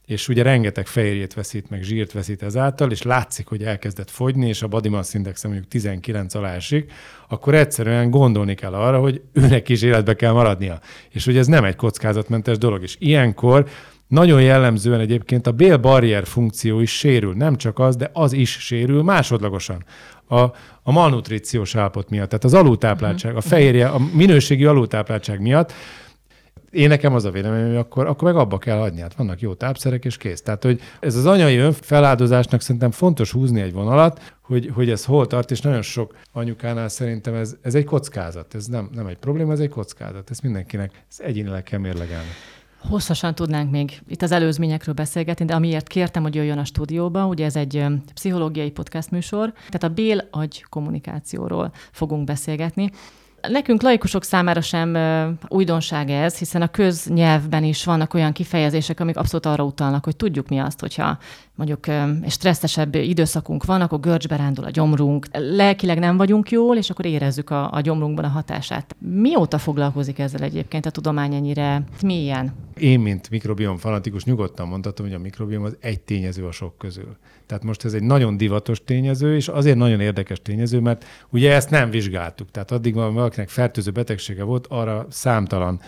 és 0.09 0.29
ugye 0.29 0.43
rengeteg 0.43 0.87
fehérjét 0.87 1.35
veszít, 1.35 1.71
meg 1.71 1.83
zsírt 1.83 2.13
veszít 2.13 2.43
ezáltal, 2.43 2.91
és 2.91 3.03
látszik, 3.03 3.47
hogy 3.47 3.63
elkezdett 3.63 4.11
fogyni, 4.11 4.49
és 4.49 4.63
a 4.63 4.69
body 4.69 4.89
mass 4.89 5.15
index 5.15 5.45
mondjuk 5.45 5.69
19 5.69 6.35
alá 6.35 6.55
esik, 6.55 6.93
akkor 7.29 7.55
egyszerűen 7.55 8.11
gondolni 8.11 8.55
kell 8.55 8.75
arra, 8.75 9.01
hogy 9.01 9.23
őnek 9.33 9.69
is 9.69 9.83
életbe 9.83 10.15
kell 10.15 10.33
maradnia. 10.33 10.81
És 11.11 11.25
hogy 11.25 11.37
ez 11.37 11.47
nem 11.47 11.65
egy 11.65 11.77
kockázatmentes 11.77 12.59
dolog. 12.59 12.83
És 12.83 12.97
ilyenkor 12.99 13.69
nagyon 14.07 14.43
jellemzően 14.43 15.01
egyébként 15.01 15.47
a 15.47 15.53
bélbarrier 15.53 16.27
funkció 16.27 16.81
is 16.81 16.99
sérül. 16.99 17.35
Nem 17.35 17.57
csak 17.57 17.79
az, 17.79 17.97
de 17.97 18.11
az 18.13 18.33
is 18.33 18.51
sérül 18.51 19.03
másodlagosan. 19.03 19.85
A, 20.29 20.41
a 20.83 20.93
malnutriciós 20.93 21.75
állapot 21.75 22.11
miatt, 22.11 22.29
tehát 22.29 22.45
az 22.45 22.55
alultápláltság, 22.55 23.37
a 23.37 23.41
fehérje, 23.41 23.89
a 23.89 24.01
minőségi 24.13 24.65
alultápláltság 24.65 25.41
miatt 25.41 25.73
én 26.71 26.89
nekem 26.89 27.15
az 27.15 27.25
a 27.25 27.31
véleményem, 27.31 27.67
hogy 27.67 27.77
akkor, 27.77 28.07
akkor 28.07 28.33
meg 28.33 28.41
abba 28.41 28.59
kell 28.59 28.79
hagyni. 28.79 29.01
Hát 29.01 29.15
vannak 29.15 29.41
jó 29.41 29.55
tápszerek, 29.55 30.05
és 30.05 30.17
kész. 30.17 30.43
Tehát, 30.43 30.63
hogy 30.63 30.81
ez 31.01 31.17
az 31.17 31.27
anyai 31.27 31.57
önfeláldozásnak 31.57 32.61
szerintem 32.61 32.91
fontos 32.91 33.33
húzni 33.33 33.61
egy 33.61 33.73
vonalat, 33.73 34.37
hogy, 34.41 34.71
hogy 34.75 34.91
ez 34.91 35.05
hol 35.05 35.27
tart, 35.27 35.51
és 35.51 35.61
nagyon 35.61 35.83
sok 35.83 36.17
anyukánál 36.33 36.89
szerintem 36.89 37.35
ez, 37.35 37.57
ez 37.63 37.75
egy 37.75 37.85
kockázat. 37.85 38.55
Ez 38.55 38.67
nem, 38.67 38.91
nem 38.95 39.07
egy 39.07 39.19
probléma, 39.19 39.53
ez 39.53 39.61
egy 39.61 39.69
kockázat. 39.69 40.31
Ez 40.31 40.41
mindenkinek 40.41 41.05
ez 41.11 41.17
egyénileg 41.21 41.63
kell 41.63 41.79
mérlegelni. 41.79 42.29
Hosszasan 42.89 43.35
tudnánk 43.35 43.71
még 43.71 44.01
itt 44.09 44.23
az 44.23 44.33
előzményekről 44.33 44.95
beszélgetni, 44.95 45.45
de 45.45 45.55
amiért 45.55 45.87
kértem, 45.87 46.23
hogy 46.23 46.35
jöjjön 46.35 46.59
a 46.59 46.65
stúdióba, 46.65 47.27
ugye 47.27 47.45
ez 47.45 47.57
egy 47.57 47.85
pszichológiai 48.15 48.71
podcast 48.71 49.11
műsor, 49.11 49.53
tehát 49.53 49.83
a 49.83 49.89
bél-agy 49.89 50.65
kommunikációról 50.69 51.73
fogunk 51.93 52.25
beszélgetni. 52.25 52.91
Nekünk 53.41 53.83
laikusok 53.83 54.25
számára 54.25 54.61
sem 54.61 54.97
újdonság 55.49 56.11
ez, 56.11 56.39
hiszen 56.39 56.63
a 56.63 56.69
köznyelvben 56.69 57.65
is 57.65 57.85
vannak 57.85 58.15
olyan 58.15 58.33
kifejezések, 58.33 59.01
amik 59.01 59.17
abszolút 59.17 59.47
arra 59.47 59.65
utalnak, 59.65 60.05
hogy 60.05 60.17
tudjuk 60.17 60.49
mi 60.49 60.59
azt, 60.59 60.81
hogyha 60.81 61.19
mondjuk 61.59 61.87
stresszesebb 62.29 62.95
időszakunk 62.95 63.65
van, 63.65 63.81
akkor 63.81 64.01
görcsbe 64.01 64.37
rándul 64.37 64.65
a 64.65 64.71
gyomrunk, 64.71 65.27
lelkileg 65.33 65.99
nem 65.99 66.17
vagyunk 66.17 66.51
jól, 66.51 66.77
és 66.77 66.91
akkor 66.91 67.07
érezzük 67.07 67.51
a, 67.51 67.73
a 67.73 67.81
gyomrunkban 67.81 68.25
a 68.25 68.29
hatását. 68.29 68.97
Mióta 68.99 69.59
foglalkozik 69.59 70.19
ezzel 70.19 70.43
egyébként 70.43 70.87
a 70.87 70.91
tudomány 70.91 71.35
ennyire 71.35 71.83
mélyen? 72.03 72.55
Én, 72.77 73.01
mint 73.01 73.31
mikrobiom 73.31 73.77
fanatikus, 73.77 74.25
nyugodtan 74.25 74.69
mondhatom, 74.69 75.07
hogy 75.07 75.15
a 75.15 75.19
mikrobiom 75.19 75.65
az 75.65 75.77
egy 75.81 76.01
tényező 76.01 76.47
a 76.47 76.53
sok 76.53 76.79
közül. 76.79 77.17
Tehát 77.47 77.65
most 77.65 77.85
ez 77.85 77.93
egy 77.93 78.03
nagyon 78.03 78.37
divatos 78.37 78.85
tényező, 78.85 79.35
és 79.35 79.49
azért 79.49 79.77
nagyon 79.77 80.01
érdekes 80.01 80.43
tényező, 80.43 80.81
mert 80.81 81.05
ugye 81.31 81.55
ezt 81.55 81.71
nem 81.71 81.91
vizsgáltuk. 81.91 82.51
Tehát 82.51 82.71
addig 82.71 82.95
valakinek 82.95 83.49
fertőző 83.49 83.91
betegsége 83.91 84.43
volt, 84.43 84.67
arra 84.67 85.07
számtalan 85.11 85.81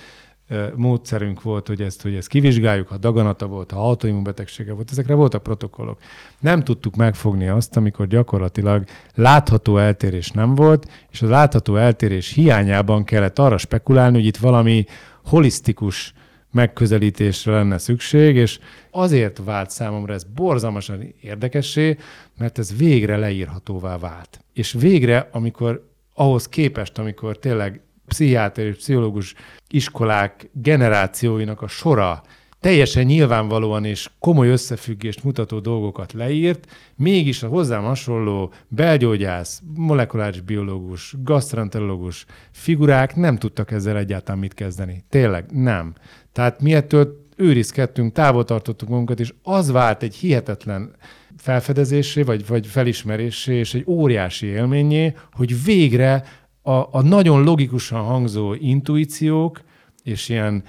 módszerünk 0.75 1.43
volt, 1.43 1.67
hogy 1.67 1.81
ezt, 1.81 2.03
hogy 2.03 2.15
ezt 2.15 2.29
kivizsgáljuk, 2.29 2.89
ha 2.89 2.97
daganata 2.97 3.47
volt, 3.47 3.71
ha 3.71 3.89
autoimmunbetegsége 3.89 4.73
volt, 4.73 4.91
ezekre 4.91 5.15
voltak 5.15 5.43
protokollok. 5.43 5.99
Nem 6.41 6.65
tudtuk 6.65 6.97
megfogni 6.97 7.49
azt, 7.49 7.77
amikor 7.77 8.07
gyakorlatilag 8.07 8.85
látható 9.15 9.79
eltérés 9.79 10.31
nem 10.31 10.55
volt, 10.55 10.91
és 11.11 11.23
a 11.23 11.29
látható 11.29 11.77
eltérés 11.77 12.33
hiányában 12.33 13.05
kellett 13.05 13.39
arra 13.39 13.59
spekulálni, 13.59 14.17
hogy 14.17 14.27
itt 14.27 14.37
valami 14.37 14.85
holisztikus 15.25 16.15
megközelítésre 16.51 17.53
lenne 17.53 17.79
szükség, 17.79 18.37
és 18.37 18.59
azért 18.91 19.41
vált 19.45 19.71
számomra 19.71 20.13
ez 20.13 20.25
borzalmasan 20.25 21.15
érdekessé, 21.21 21.97
mert 22.39 22.59
ez 22.59 22.77
végre 22.77 23.17
leírhatóvá 23.17 23.99
vált. 23.99 24.45
És 24.53 24.73
végre, 24.73 25.29
amikor 25.33 25.89
ahhoz 26.15 26.49
képest, 26.49 26.99
amikor 26.99 27.39
tényleg 27.39 27.81
pszichiáter 28.11 28.67
és 28.67 28.77
pszichológus 28.77 29.35
iskolák 29.69 30.51
generációinak 30.53 31.63
a 31.63 31.69
sora 31.69 32.23
teljesen 32.61 33.05
nyilvánvalóan 33.05 33.85
és 33.85 34.11
komoly 34.19 34.49
összefüggést 34.49 35.25
mutató 35.25 35.59
dolgokat 35.59 36.13
leírt, 36.13 36.67
mégis 36.97 37.43
a 37.43 37.49
hozzám 37.49 37.83
hasonló 37.83 38.53
belgyógyász, 38.69 39.63
molekuláris 39.75 40.41
biológus, 40.41 41.15
gastroenterológus 41.23 42.27
figurák 42.51 43.17
nem 43.17 43.37
tudtak 43.37 43.71
ezzel 43.71 43.97
egyáltalán 43.97 44.41
mit 44.41 44.55
kezdeni. 44.55 45.05
Tényleg 45.09 45.45
nem. 45.53 45.95
Tehát 46.33 46.63
mi 46.63 46.75
ettől 46.75 47.29
őrizkedtünk, 47.37 48.13
távol 48.13 48.45
tartottuk 48.45 48.89
magunkat, 48.89 49.21
és 49.21 49.35
az 49.43 49.71
vált 49.71 50.03
egy 50.03 50.15
hihetetlen 50.15 50.95
felfedezésé, 51.37 52.23
vagy, 52.23 52.47
vagy 52.47 52.67
felismerésé, 52.67 53.55
és 53.55 53.75
egy 53.75 53.85
óriási 53.87 54.47
élményé, 54.47 55.15
hogy 55.33 55.65
végre 55.65 56.25
a, 56.71 56.89
a 56.91 57.03
nagyon 57.03 57.43
logikusan 57.43 58.03
hangzó 58.03 58.55
intuíciók, 58.55 59.61
és 60.03 60.29
ilyen 60.29 60.63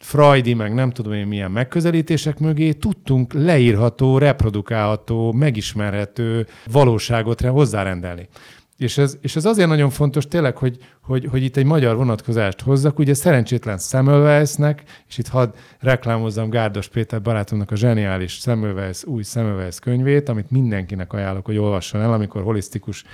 Freudi, 0.00 0.54
meg 0.54 0.74
nem 0.74 0.90
tudom 0.90 1.12
én 1.12 1.26
milyen 1.26 1.50
megközelítések 1.50 2.38
mögé 2.38 2.72
tudtunk 2.72 3.32
leírható, 3.32 4.18
reprodukálható, 4.18 5.32
megismerhető 5.32 6.46
valóságot 6.72 7.40
hozzárendelni. 7.40 8.28
És 8.76 8.98
ez, 8.98 9.18
és 9.20 9.36
ez 9.36 9.44
azért 9.44 9.68
nagyon 9.68 9.90
fontos 9.90 10.28
tényleg, 10.28 10.56
hogy, 10.56 10.78
hogy, 11.02 11.26
hogy 11.30 11.42
itt 11.42 11.56
egy 11.56 11.64
magyar 11.64 11.96
vonatkozást 11.96 12.60
hozzak. 12.60 12.98
Ugye 12.98 13.14
szerencsétlen 13.14 13.78
Semmelweisnek, 13.78 14.82
és 15.08 15.18
itt 15.18 15.28
hadd 15.28 15.54
reklámozzam 15.78 16.50
Gárdos 16.50 16.88
Péter 16.88 17.22
barátomnak 17.22 17.70
a 17.70 17.76
zseniális 17.76 18.32
Semmelweis, 18.32 19.04
új 19.04 19.22
Semmelweis 19.22 19.78
könyvét, 19.78 20.28
amit 20.28 20.50
mindenkinek 20.50 21.12
ajánlok, 21.12 21.44
hogy 21.44 21.56
olvasson 21.56 22.00
el, 22.00 22.12
amikor 22.12 22.42
holisztikus 22.42 23.04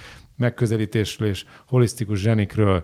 megközelítésről 0.43 1.29
és 1.29 1.45
holisztikus 1.67 2.19
zsenikről 2.19 2.83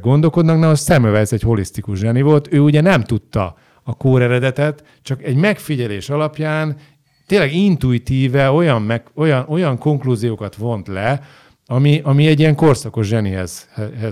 gondolkodnak. 0.00 0.58
Na, 0.58 0.70
a 0.70 0.74
Semmelweis 0.74 1.32
egy 1.32 1.42
holisztikus 1.42 1.98
zseni 1.98 2.22
volt. 2.22 2.52
Ő 2.52 2.60
ugye 2.60 2.80
nem 2.80 3.02
tudta 3.02 3.56
a 3.82 3.94
kór 3.94 4.22
eredetet, 4.22 4.84
csak 5.02 5.22
egy 5.22 5.36
megfigyelés 5.36 6.10
alapján 6.10 6.76
tényleg 7.26 7.54
intuitíve 7.54 8.50
olyan, 8.50 8.82
meg, 8.82 9.02
olyan, 9.14 9.44
olyan 9.48 9.78
konklúziókat 9.78 10.56
vont 10.56 10.88
le, 10.88 11.20
ami, 11.66 12.00
ami 12.04 12.26
egy 12.26 12.40
ilyen 12.40 12.54
korszakos 12.54 13.06
zsenihez 13.06 13.68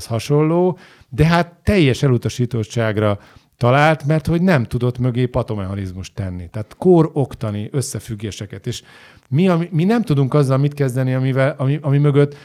hasonló, 0.06 0.78
de 1.08 1.26
hát 1.26 1.54
teljes 1.62 2.02
elutasítottságra 2.02 3.18
talált, 3.56 4.06
mert 4.06 4.26
hogy 4.26 4.42
nem 4.42 4.64
tudott 4.64 4.98
mögé 4.98 5.26
patomechanizmust 5.26 6.14
tenni. 6.14 6.48
Tehát 6.50 6.74
kór 6.78 7.10
oktani 7.12 7.68
összefüggéseket. 7.72 8.66
És 8.66 8.82
mi, 9.28 9.48
ami, 9.48 9.68
mi 9.72 9.84
nem 9.84 10.02
tudunk 10.02 10.34
azzal 10.34 10.58
mit 10.58 10.74
kezdeni, 10.74 11.14
amivel, 11.14 11.54
ami, 11.58 11.78
ami 11.82 11.98
mögött 11.98 12.36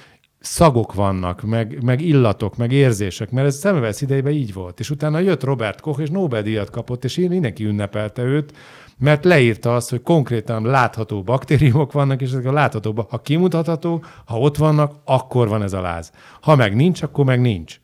szagok 0.46 0.94
vannak, 0.94 1.42
meg, 1.42 1.84
meg 1.84 2.02
illatok, 2.02 2.58
meg 2.58 2.72
érzések, 2.72 3.32
mert 3.32 3.48
ez 3.48 3.56
szemvesz 3.56 4.02
idejében 4.02 4.34
így 4.34 4.54
volt. 4.54 4.80
És 4.80 4.90
utána 4.90 5.20
jött 5.20 5.44
Robert 5.44 5.82
Koch, 5.82 6.02
és 6.02 6.10
Nobel-díjat 6.10 6.70
kapott, 6.70 7.04
és 7.04 7.16
mindenki 7.16 7.64
ünnepelte 7.64 8.24
őt, 8.24 8.54
mert 8.98 9.26
leírta 9.26 9.76
azt, 9.76 9.90
hogy 9.90 10.02
konkrétan 10.02 10.66
látható 10.66 11.24
baktériumok 11.24 11.92
vannak, 11.92 12.22
és 12.22 12.30
ezek 12.30 12.46
a 12.46 12.52
láthatók, 12.52 13.10
ha 13.10 13.22
kimutatható, 13.22 14.04
ha 14.26 14.40
ott 14.40 14.58
vannak, 14.58 14.94
akkor 15.06 15.48
van 15.48 15.64
ez 15.64 15.74
a 15.74 15.82
láz. 15.82 16.12
Ha 16.42 16.56
meg 16.56 16.76
nincs, 16.76 17.02
akkor 17.02 17.26
meg 17.26 17.42
nincs. 17.42 17.80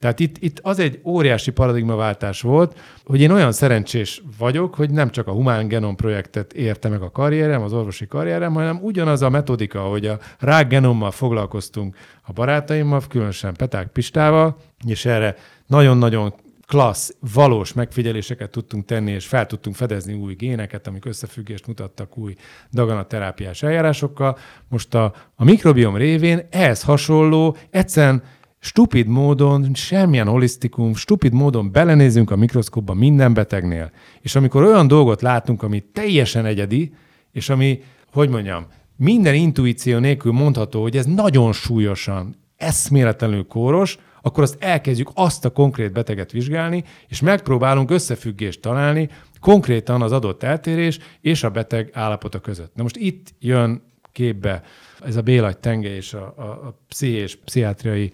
Tehát 0.00 0.20
itt, 0.20 0.36
itt 0.38 0.58
az 0.62 0.78
egy 0.78 1.00
óriási 1.04 1.50
paradigmaváltás 1.50 2.40
volt, 2.40 2.78
hogy 3.04 3.20
én 3.20 3.30
olyan 3.30 3.52
szerencsés 3.52 4.22
vagyok, 4.38 4.74
hogy 4.74 4.90
nem 4.90 5.10
csak 5.10 5.26
a 5.26 5.32
Humán 5.32 5.68
Genom 5.68 5.96
projektet 5.96 6.52
érte 6.52 6.88
meg 6.88 7.02
a 7.02 7.10
karrierem, 7.10 7.62
az 7.62 7.72
orvosi 7.72 8.06
karrierem, 8.06 8.54
hanem 8.54 8.78
ugyanaz 8.82 9.22
a 9.22 9.30
metodika, 9.30 9.80
hogy 9.80 10.06
a 10.06 10.18
rákgenommal 10.38 11.10
foglalkoztunk 11.10 11.96
a 12.22 12.32
barátaimmal, 12.32 13.02
különösen 13.08 13.54
Peták 13.54 13.88
Pistával, 13.88 14.56
és 14.86 15.04
erre 15.04 15.36
nagyon-nagyon 15.66 16.34
klassz, 16.66 17.14
valós 17.34 17.72
megfigyeléseket 17.72 18.50
tudtunk 18.50 18.84
tenni, 18.84 19.10
és 19.10 19.26
fel 19.26 19.46
tudtunk 19.46 19.76
fedezni 19.76 20.14
új 20.14 20.34
géneket, 20.34 20.86
amik 20.86 21.04
összefüggést 21.04 21.66
mutattak 21.66 22.18
új 22.18 22.34
daganatterápiás 22.72 23.62
eljárásokkal. 23.62 24.38
Most 24.68 24.94
a, 24.94 25.14
a 25.34 25.44
mikrobiom 25.44 25.96
révén 25.96 26.46
ehhez 26.50 26.82
hasonló, 26.82 27.56
egyszerűen 27.70 28.22
stupid 28.60 29.06
módon, 29.06 29.74
semmilyen 29.74 30.26
holisztikum, 30.26 30.94
stupid 30.94 31.32
módon 31.32 31.72
belenézünk 31.72 32.30
a 32.30 32.36
mikroszkóba 32.36 32.94
minden 32.94 33.34
betegnél. 33.34 33.90
És 34.20 34.34
amikor 34.34 34.62
olyan 34.62 34.86
dolgot 34.86 35.22
látunk, 35.22 35.62
ami 35.62 35.84
teljesen 35.92 36.44
egyedi, 36.46 36.94
és 37.32 37.48
ami, 37.48 37.82
hogy 38.12 38.28
mondjam, 38.28 38.66
minden 38.96 39.34
intuíció 39.34 39.98
nélkül 39.98 40.32
mondható, 40.32 40.82
hogy 40.82 40.96
ez 40.96 41.06
nagyon 41.06 41.52
súlyosan, 41.52 42.36
eszméletlenül 42.56 43.46
kóros, 43.46 43.98
akkor 44.22 44.42
azt 44.42 44.56
elkezdjük 44.62 45.10
azt 45.14 45.44
a 45.44 45.50
konkrét 45.50 45.92
beteget 45.92 46.32
vizsgálni, 46.32 46.84
és 47.08 47.20
megpróbálunk 47.20 47.90
összefüggést 47.90 48.60
találni 48.60 49.08
konkrétan 49.40 50.02
az 50.02 50.12
adott 50.12 50.42
eltérés 50.42 50.98
és 51.20 51.42
a 51.42 51.50
beteg 51.50 51.90
állapota 51.92 52.40
között. 52.40 52.74
Na 52.74 52.82
most 52.82 52.96
itt 52.96 53.34
jön 53.38 53.82
képbe 54.12 54.62
ez 55.04 55.16
a 55.16 55.22
bélagy 55.22 55.58
tenge 55.58 55.94
és 55.94 56.14
a, 56.14 56.34
a, 56.36 56.42
a 56.42 56.78
pszichés, 56.88 57.36
pszichiátriai 57.36 58.12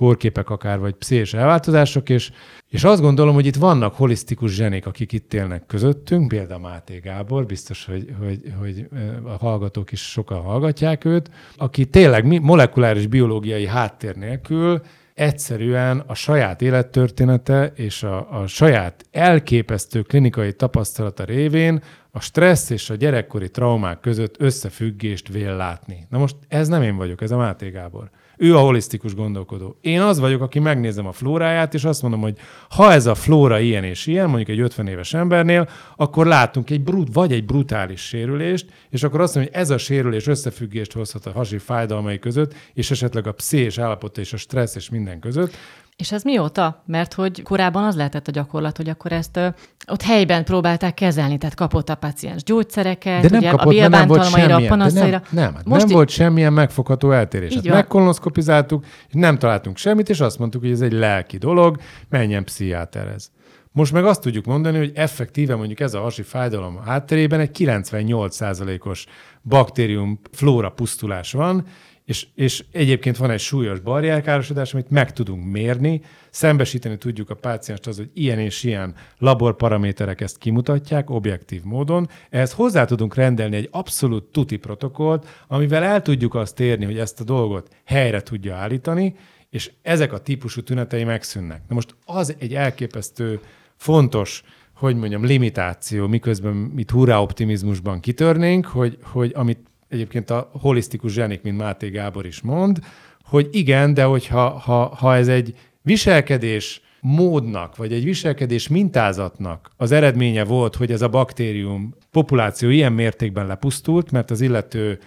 kórképek 0.00 0.50
akár, 0.50 0.78
vagy 0.78 0.94
pszichés 0.94 1.34
elváltozások, 1.34 2.08
és, 2.08 2.30
és 2.68 2.84
azt 2.84 3.00
gondolom, 3.00 3.34
hogy 3.34 3.46
itt 3.46 3.56
vannak 3.56 3.94
holisztikus 3.94 4.52
zsenék, 4.52 4.86
akik 4.86 5.12
itt 5.12 5.34
élnek 5.34 5.66
közöttünk, 5.66 6.28
például 6.28 6.60
Máté 6.60 6.98
Gábor, 6.98 7.46
biztos, 7.46 7.84
hogy, 7.84 8.14
hogy, 8.18 8.40
hogy 8.58 8.86
a 9.24 9.36
hallgatók 9.38 9.92
is 9.92 10.10
sokan 10.10 10.40
hallgatják 10.40 11.04
őt, 11.04 11.30
aki 11.56 11.86
tényleg 11.86 12.42
molekuláris 12.42 13.06
biológiai 13.06 13.66
háttér 13.66 14.16
nélkül 14.16 14.80
egyszerűen 15.14 16.02
a 16.06 16.14
saját 16.14 16.62
élettörténete 16.62 17.72
és 17.74 18.02
a, 18.02 18.40
a 18.40 18.46
saját 18.46 19.04
elképesztő 19.10 20.02
klinikai 20.02 20.52
tapasztalata 20.52 21.24
révén 21.24 21.82
a 22.10 22.20
stressz 22.20 22.70
és 22.70 22.90
a 22.90 22.94
gyerekkori 22.94 23.50
traumák 23.50 24.00
között 24.00 24.34
összefüggést 24.38 25.28
vél 25.28 25.56
látni. 25.56 26.06
Na 26.10 26.18
most 26.18 26.36
ez 26.48 26.68
nem 26.68 26.82
én 26.82 26.96
vagyok, 26.96 27.20
ez 27.22 27.30
a 27.30 27.36
Máté 27.36 27.68
Gábor. 27.68 28.10
Ő 28.42 28.56
a 28.56 28.60
holisztikus 28.60 29.14
gondolkodó. 29.14 29.76
Én 29.80 30.00
az 30.00 30.18
vagyok, 30.18 30.42
aki 30.42 30.58
megnézem 30.58 31.06
a 31.06 31.12
flóráját, 31.12 31.74
és 31.74 31.84
azt 31.84 32.02
mondom, 32.02 32.20
hogy 32.20 32.38
ha 32.68 32.92
ez 32.92 33.06
a 33.06 33.14
flóra 33.14 33.58
ilyen 33.58 33.84
és 33.84 34.06
ilyen, 34.06 34.28
mondjuk 34.28 34.48
egy 34.48 34.60
50 34.60 34.86
éves 34.86 35.14
embernél, 35.14 35.68
akkor 35.96 36.26
látunk 36.26 36.70
egy 36.70 36.82
brut, 36.82 37.08
vagy 37.12 37.32
egy 37.32 37.44
brutális 37.44 38.00
sérülést, 38.00 38.66
és 38.90 39.02
akkor 39.02 39.20
azt 39.20 39.34
mondom, 39.34 39.52
hogy 39.52 39.62
ez 39.62 39.70
a 39.70 39.78
sérülés 39.78 40.26
összefüggést 40.26 40.92
hozhat 40.92 41.26
a 41.26 41.32
hasi 41.32 41.58
fájdalmai 41.58 42.18
között, 42.18 42.54
és 42.74 42.90
esetleg 42.90 43.26
a 43.26 43.32
pszés 43.32 43.78
állapota 43.78 44.20
és 44.20 44.32
a 44.32 44.36
stressz 44.36 44.74
és 44.74 44.90
minden 44.90 45.20
között. 45.20 45.56
És 46.00 46.12
ez 46.12 46.22
mióta? 46.22 46.82
Mert 46.86 47.14
hogy 47.14 47.42
korábban 47.42 47.84
az 47.84 47.96
lehetett 47.96 48.28
a 48.28 48.30
gyakorlat, 48.30 48.76
hogy 48.76 48.88
akkor 48.88 49.12
ezt 49.12 49.36
ö, 49.36 49.48
ott 49.90 50.02
helyben 50.02 50.44
próbálták 50.44 50.94
kezelni, 50.94 51.38
tehát 51.38 51.54
kapott 51.54 51.88
a 51.88 51.94
paciens 51.94 52.42
gyógyszereket, 52.42 53.22
de 53.22 53.28
nem 53.28 53.38
ugye, 53.38 53.50
kapott, 53.50 53.78
a 53.78 53.88
nem 53.88 54.06
volt 54.06 54.30
semmilyen, 54.30 54.62
a 54.62 54.66
panaszaira. 54.66 55.22
Nem, 55.30 55.52
nem, 55.52 55.62
Most 55.64 55.86
nem 55.86 55.94
volt 55.94 56.08
semmilyen 56.08 56.52
megfogható 56.52 57.10
eltérés. 57.10 57.54
Hát 57.54 57.64
megkolonoszkopizáltuk, 57.64 58.84
nem 59.10 59.38
találtunk 59.38 59.76
semmit, 59.76 60.08
és 60.08 60.20
azt 60.20 60.38
mondtuk, 60.38 60.60
hogy 60.60 60.70
ez 60.70 60.80
egy 60.80 60.92
lelki 60.92 61.36
dolog, 61.36 61.78
menjen 62.08 62.44
pszichiáterhez. 62.44 63.30
Most 63.72 63.92
meg 63.92 64.04
azt 64.04 64.20
tudjuk 64.20 64.44
mondani, 64.44 64.78
hogy 64.78 64.92
effektíve 64.94 65.54
mondjuk 65.56 65.80
ez 65.80 65.94
a 65.94 66.00
hasi 66.00 66.22
fájdalom 66.22 66.80
hátterében 66.84 67.40
egy 67.40 67.50
98%-os 67.58 69.06
baktérium 69.42 70.20
flóra 70.32 70.70
pusztulás 70.70 71.32
van, 71.32 71.66
és, 72.10 72.26
és 72.34 72.64
egyébként 72.72 73.16
van 73.16 73.30
egy 73.30 73.40
súlyos 73.40 73.80
barjárkárosodás, 73.80 74.72
amit 74.74 74.90
meg 74.90 75.12
tudunk 75.12 75.44
mérni, 75.44 76.00
szembesíteni 76.30 76.96
tudjuk 76.96 77.30
a 77.30 77.34
pácienst 77.34 77.86
az, 77.86 77.96
hogy 77.96 78.10
ilyen 78.14 78.38
és 78.38 78.62
ilyen 78.62 78.94
laborparaméterek 79.18 80.20
ezt 80.20 80.38
kimutatják 80.38 81.10
objektív 81.10 81.62
módon. 81.62 82.08
Ehhez 82.30 82.52
hozzá 82.52 82.84
tudunk 82.84 83.14
rendelni 83.14 83.56
egy 83.56 83.68
abszolút 83.70 84.24
tuti 84.24 84.56
protokollt, 84.56 85.44
amivel 85.46 85.82
el 85.82 86.02
tudjuk 86.02 86.34
azt 86.34 86.60
érni, 86.60 86.84
hogy 86.84 86.98
ezt 86.98 87.20
a 87.20 87.24
dolgot 87.24 87.68
helyre 87.84 88.20
tudja 88.20 88.56
állítani, 88.56 89.14
és 89.50 89.72
ezek 89.82 90.12
a 90.12 90.18
típusú 90.18 90.62
tünetei 90.62 91.04
megszűnnek. 91.04 91.62
Na 91.68 91.74
most 91.74 91.94
az 92.04 92.34
egy 92.38 92.54
elképesztő 92.54 93.40
fontos 93.76 94.42
hogy 94.74 94.96
mondjam, 94.96 95.24
limitáció, 95.24 96.06
miközben 96.06 96.52
mit 96.52 96.90
hurrá 96.90 97.18
optimizmusban 97.18 98.00
kitörnénk, 98.00 98.66
hogy, 98.66 98.98
hogy 99.02 99.32
amit 99.34 99.69
egyébként 99.90 100.30
a 100.30 100.50
holisztikus 100.52 101.12
zsenik, 101.12 101.42
mint 101.42 101.56
Máté 101.56 101.88
Gábor 101.88 102.26
is 102.26 102.40
mond, 102.40 102.78
hogy 103.24 103.48
igen, 103.50 103.94
de 103.94 104.04
hogyha 104.04 104.48
ha, 104.48 104.94
ha 104.94 105.16
ez 105.16 105.28
egy 105.28 105.54
viselkedés 105.82 106.82
módnak, 107.00 107.76
vagy 107.76 107.92
egy 107.92 108.04
viselkedés 108.04 108.68
mintázatnak 108.68 109.70
az 109.76 109.92
eredménye 109.92 110.44
volt, 110.44 110.76
hogy 110.76 110.92
ez 110.92 111.02
a 111.02 111.08
baktérium 111.08 111.94
populáció 112.10 112.68
ilyen 112.68 112.92
mértékben 112.92 113.46
lepusztult, 113.46 114.10
mert 114.10 114.30
az 114.30 114.40
illető 114.40 114.98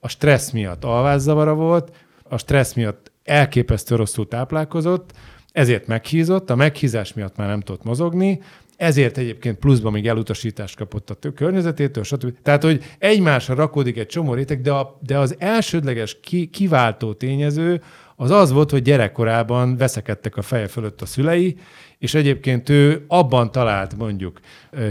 a 0.00 0.08
stressz 0.08 0.50
miatt 0.50 0.84
alvászavara 0.84 1.54
volt, 1.54 1.96
a 2.22 2.38
stressz 2.38 2.74
miatt 2.74 3.12
elképesztő 3.24 3.94
rosszul 3.94 4.28
táplálkozott, 4.28 5.12
ezért 5.52 5.86
meghízott, 5.86 6.50
a 6.50 6.56
meghízás 6.56 7.12
miatt 7.12 7.36
már 7.36 7.48
nem 7.48 7.60
tudott 7.60 7.84
mozogni, 7.84 8.40
ezért 8.78 9.18
egyébként 9.18 9.58
pluszban 9.58 9.92
még 9.92 10.06
elutasítást 10.08 10.76
kapott 10.76 11.10
a 11.10 11.32
környezetétől, 11.34 12.04
stb. 12.04 12.36
Tehát, 12.42 12.62
hogy 12.62 12.84
egymásra 12.98 13.54
rakódik 13.54 13.98
egy 13.98 14.06
csomó 14.06 14.34
réteg, 14.34 14.60
de, 14.60 14.72
a, 14.72 14.98
de 15.02 15.18
az 15.18 15.34
elsődleges 15.38 16.20
ki, 16.20 16.46
kiváltó 16.46 17.12
tényező 17.12 17.82
az 18.16 18.30
az 18.30 18.52
volt, 18.52 18.70
hogy 18.70 18.82
gyerekkorában 18.82 19.76
veszekedtek 19.76 20.36
a 20.36 20.42
feje 20.42 20.66
fölött 20.66 21.00
a 21.00 21.06
szülei, 21.06 21.56
és 21.98 22.14
egyébként 22.14 22.68
ő 22.68 23.04
abban 23.08 23.52
talált 23.52 23.96
mondjuk 23.96 24.40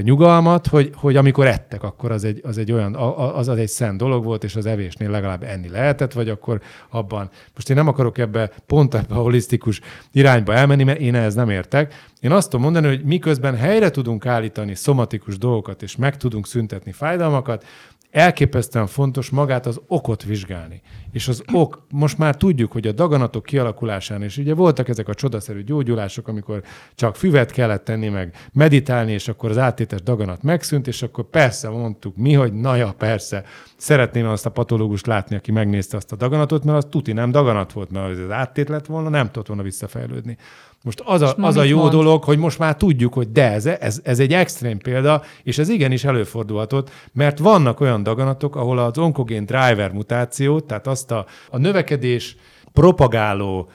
nyugalmat, 0.01 0.67
hogy, 0.67 0.91
hogy 0.95 1.15
amikor 1.15 1.47
ettek, 1.47 1.83
akkor 1.83 2.11
az 2.11 2.23
egy, 2.23 2.39
az 2.43 2.57
egy 2.57 2.71
olyan, 2.71 2.95
az, 3.35 3.47
az 3.47 3.57
egy 3.57 3.67
szent 3.67 3.97
dolog 3.97 4.23
volt, 4.23 4.43
és 4.43 4.55
az 4.55 4.65
evésnél 4.65 5.09
legalább 5.09 5.43
enni 5.43 5.69
lehetett, 5.69 6.13
vagy 6.13 6.29
akkor 6.29 6.61
abban. 6.89 7.29
Most 7.55 7.69
én 7.69 7.75
nem 7.75 7.87
akarok 7.87 8.17
ebbe 8.17 8.51
pont 8.65 8.95
ebbe 8.95 9.15
a 9.15 9.21
holisztikus 9.21 9.81
irányba 10.11 10.53
elmenni, 10.53 10.83
mert 10.83 10.99
én 10.99 11.15
ehhez 11.15 11.33
nem 11.33 11.49
értek. 11.49 11.93
Én 12.19 12.31
azt 12.31 12.49
tudom 12.49 12.65
mondani, 12.65 12.87
hogy 12.87 13.03
miközben 13.03 13.55
helyre 13.55 13.89
tudunk 13.89 14.25
állítani 14.25 14.75
szomatikus 14.75 15.37
dolgokat, 15.37 15.81
és 15.81 15.95
meg 15.95 16.17
tudunk 16.17 16.47
szüntetni 16.47 16.91
fájdalmakat, 16.91 17.65
elképesztően 18.11 18.87
fontos 18.87 19.29
magát 19.29 19.65
az 19.65 19.81
okot 19.87 20.23
vizsgálni. 20.23 20.81
És 21.11 21.27
az 21.27 21.43
ok, 21.53 21.85
most 21.91 22.17
már 22.17 22.35
tudjuk, 22.35 22.71
hogy 22.71 22.87
a 22.87 22.91
daganatok 22.91 23.43
kialakulásán, 23.43 24.23
és 24.23 24.37
ugye 24.37 24.53
voltak 24.53 24.89
ezek 24.89 25.07
a 25.07 25.13
csodaszerű 25.13 25.63
gyógyulások, 25.63 26.27
amikor 26.27 26.63
csak 26.95 27.15
füvet 27.15 27.51
kellett 27.51 27.83
tenni, 27.83 28.09
meg 28.09 28.35
meditálni, 28.53 29.11
és 29.11 29.27
akkor 29.27 29.49
az 29.49 29.57
áttétes 29.57 30.01
daganat 30.01 30.43
megszűnt, 30.43 30.87
és 30.87 31.01
akkor 31.01 31.23
persze 31.29 31.69
mondtuk 31.69 32.15
mi, 32.15 32.33
hogy 32.33 32.53
na 32.53 32.75
ja, 32.75 32.93
persze, 32.97 33.43
szeretném 33.77 34.27
azt 34.27 34.45
a 34.45 34.51
patológust 34.51 35.05
látni, 35.05 35.35
aki 35.35 35.51
megnézte 35.51 35.97
azt 35.97 36.11
a 36.11 36.15
daganatot, 36.15 36.63
mert 36.63 36.77
az 36.77 36.87
tuti 36.89 37.13
nem 37.13 37.31
daganat 37.31 37.71
volt, 37.71 37.91
mert 37.91 38.19
az 38.19 38.31
áttét 38.31 38.69
lett 38.69 38.85
volna, 38.85 39.09
nem 39.09 39.25
tudott 39.25 39.47
volna 39.47 39.63
visszafejlődni. 39.63 40.37
Most 40.83 41.01
az 41.05 41.21
a, 41.21 41.35
az 41.37 41.57
a 41.57 41.63
jó 41.63 41.77
mond? 41.77 41.91
dolog, 41.91 42.23
hogy 42.23 42.37
most 42.37 42.59
már 42.59 42.75
tudjuk, 42.75 43.13
hogy 43.13 43.31
de 43.31 43.51
ez, 43.51 43.65
ez, 43.65 43.99
ez 44.03 44.19
egy 44.19 44.33
extrém 44.33 44.77
példa, 44.77 45.23
és 45.43 45.57
ez 45.57 45.69
igenis 45.69 46.03
előfordulhatott, 46.03 46.89
mert 47.13 47.39
vannak 47.39 47.79
olyan 47.79 48.03
daganatok, 48.03 48.55
ahol 48.55 48.77
az 48.77 48.97
onkogén 48.97 49.45
driver 49.45 49.91
mutáció, 49.91 50.59
tehát 50.59 50.87
azt 50.87 51.11
a, 51.11 51.25
a 51.49 51.57
növekedés 51.57 52.35
propagáló 52.73 53.69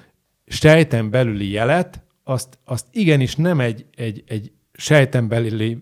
sejten 0.47 1.11
belüli 1.11 1.51
jelet, 1.51 2.03
azt, 2.25 2.59
azt 2.65 2.87
igenis 2.91 3.37
nem 3.37 3.61
egy, 3.61 3.87
egy, 3.97 4.25
egy 4.27 4.53
sejten 4.73 5.29
belüli 5.29 5.79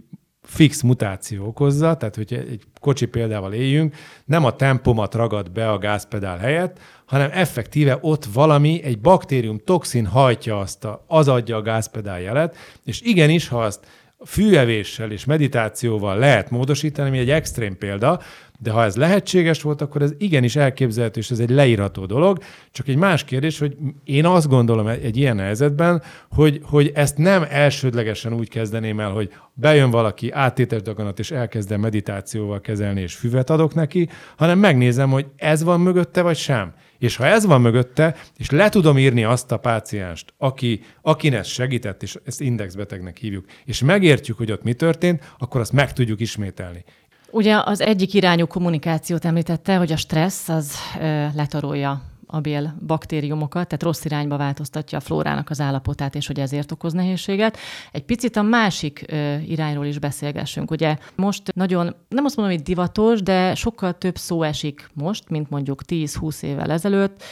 fix 0.50 0.82
mutáció 0.82 1.46
okozza, 1.46 1.96
tehát 1.96 2.14
hogy 2.14 2.32
egy 2.32 2.62
kocsi 2.80 3.06
példával 3.06 3.52
éljünk, 3.52 3.94
nem 4.24 4.44
a 4.44 4.56
tempomat 4.56 5.14
ragad 5.14 5.50
be 5.50 5.70
a 5.70 5.78
gázpedál 5.78 6.38
helyett, 6.38 6.78
hanem 7.04 7.30
effektíve 7.32 7.98
ott 8.00 8.24
valami, 8.24 8.82
egy 8.82 9.00
baktérium 9.00 9.60
toxin 9.64 10.06
hajtja 10.06 10.58
azt, 10.58 10.84
a, 10.84 11.04
az 11.06 11.28
adja 11.28 11.56
a 11.56 11.62
gázpedál 11.62 12.20
jelet, 12.20 12.56
és 12.84 13.00
igenis, 13.00 13.48
ha 13.48 13.62
azt 13.62 13.86
fűevéssel 14.26 15.10
és 15.10 15.24
meditációval 15.24 16.18
lehet 16.18 16.50
módosítani, 16.50 17.08
ami 17.08 17.18
egy 17.18 17.30
extrém 17.30 17.78
példa, 17.78 18.20
de 18.62 18.70
ha 18.70 18.84
ez 18.84 18.96
lehetséges 18.96 19.62
volt, 19.62 19.80
akkor 19.80 20.02
ez 20.02 20.12
igenis 20.18 20.56
elképzelhető, 20.56 21.20
és 21.20 21.30
ez 21.30 21.38
egy 21.38 21.50
leírható 21.50 22.06
dolog. 22.06 22.38
Csak 22.70 22.88
egy 22.88 22.96
más 22.96 23.24
kérdés, 23.24 23.58
hogy 23.58 23.76
én 24.04 24.26
azt 24.26 24.48
gondolom 24.48 24.86
egy 24.86 25.16
ilyen 25.16 25.38
helyzetben, 25.38 26.02
hogy, 26.30 26.60
hogy 26.62 26.90
ezt 26.94 27.16
nem 27.16 27.46
elsődlegesen 27.48 28.32
úgy 28.32 28.48
kezdeném 28.48 29.00
el, 29.00 29.10
hogy 29.10 29.32
bejön 29.54 29.90
valaki 29.90 30.30
áttétes 30.30 30.82
daganat, 30.82 31.18
és 31.18 31.30
elkezdem 31.30 31.80
meditációval 31.80 32.60
kezelni, 32.60 33.00
és 33.00 33.14
füvet 33.14 33.50
adok 33.50 33.74
neki, 33.74 34.08
hanem 34.36 34.58
megnézem, 34.58 35.10
hogy 35.10 35.26
ez 35.36 35.62
van 35.62 35.80
mögötte, 35.80 36.22
vagy 36.22 36.36
sem. 36.36 36.74
És 36.98 37.16
ha 37.16 37.26
ez 37.26 37.46
van 37.46 37.60
mögötte, 37.60 38.16
és 38.36 38.50
le 38.50 38.68
tudom 38.68 38.98
írni 38.98 39.24
azt 39.24 39.52
a 39.52 39.56
pácienst, 39.56 40.34
aki, 40.38 40.80
akinek 41.02 41.44
segített, 41.44 42.02
és 42.02 42.16
ezt 42.24 42.40
indexbetegnek 42.40 43.16
hívjuk, 43.16 43.44
és 43.64 43.82
megértjük, 43.82 44.36
hogy 44.36 44.52
ott 44.52 44.62
mi 44.62 44.72
történt, 44.72 45.34
akkor 45.38 45.60
azt 45.60 45.72
meg 45.72 45.92
tudjuk 45.92 46.20
ismételni. 46.20 46.84
Ugye 47.30 47.60
az 47.64 47.80
egyik 47.80 48.14
irányú 48.14 48.46
kommunikációt 48.46 49.24
említette, 49.24 49.76
hogy 49.76 49.92
a 49.92 49.96
stressz 49.96 50.48
az 50.48 50.74
letarolja 51.34 52.02
a 52.26 52.40
bél 52.40 52.74
baktériumokat, 52.86 53.66
tehát 53.66 53.82
rossz 53.82 54.04
irányba 54.04 54.36
változtatja 54.36 54.98
a 54.98 55.00
flórának 55.00 55.50
az 55.50 55.60
állapotát, 55.60 56.14
és 56.14 56.26
hogy 56.26 56.40
ezért 56.40 56.72
okoz 56.72 56.92
nehézséget. 56.92 57.56
Egy 57.92 58.04
picit 58.04 58.36
a 58.36 58.42
másik 58.42 59.04
ö, 59.06 59.36
irányról 59.36 59.86
is 59.86 59.98
beszélgessünk. 59.98 60.70
Ugye 60.70 60.96
most 61.14 61.54
nagyon, 61.54 61.94
nem 62.08 62.24
azt 62.24 62.36
mondom, 62.36 62.54
hogy 62.54 62.64
divatos, 62.64 63.22
de 63.22 63.54
sokkal 63.54 63.98
több 63.98 64.16
szó 64.16 64.42
esik 64.42 64.90
most, 64.94 65.28
mint 65.28 65.50
mondjuk 65.50 65.82
10-20 65.88 66.42
évvel 66.42 66.70
ezelőtt, 66.70 67.22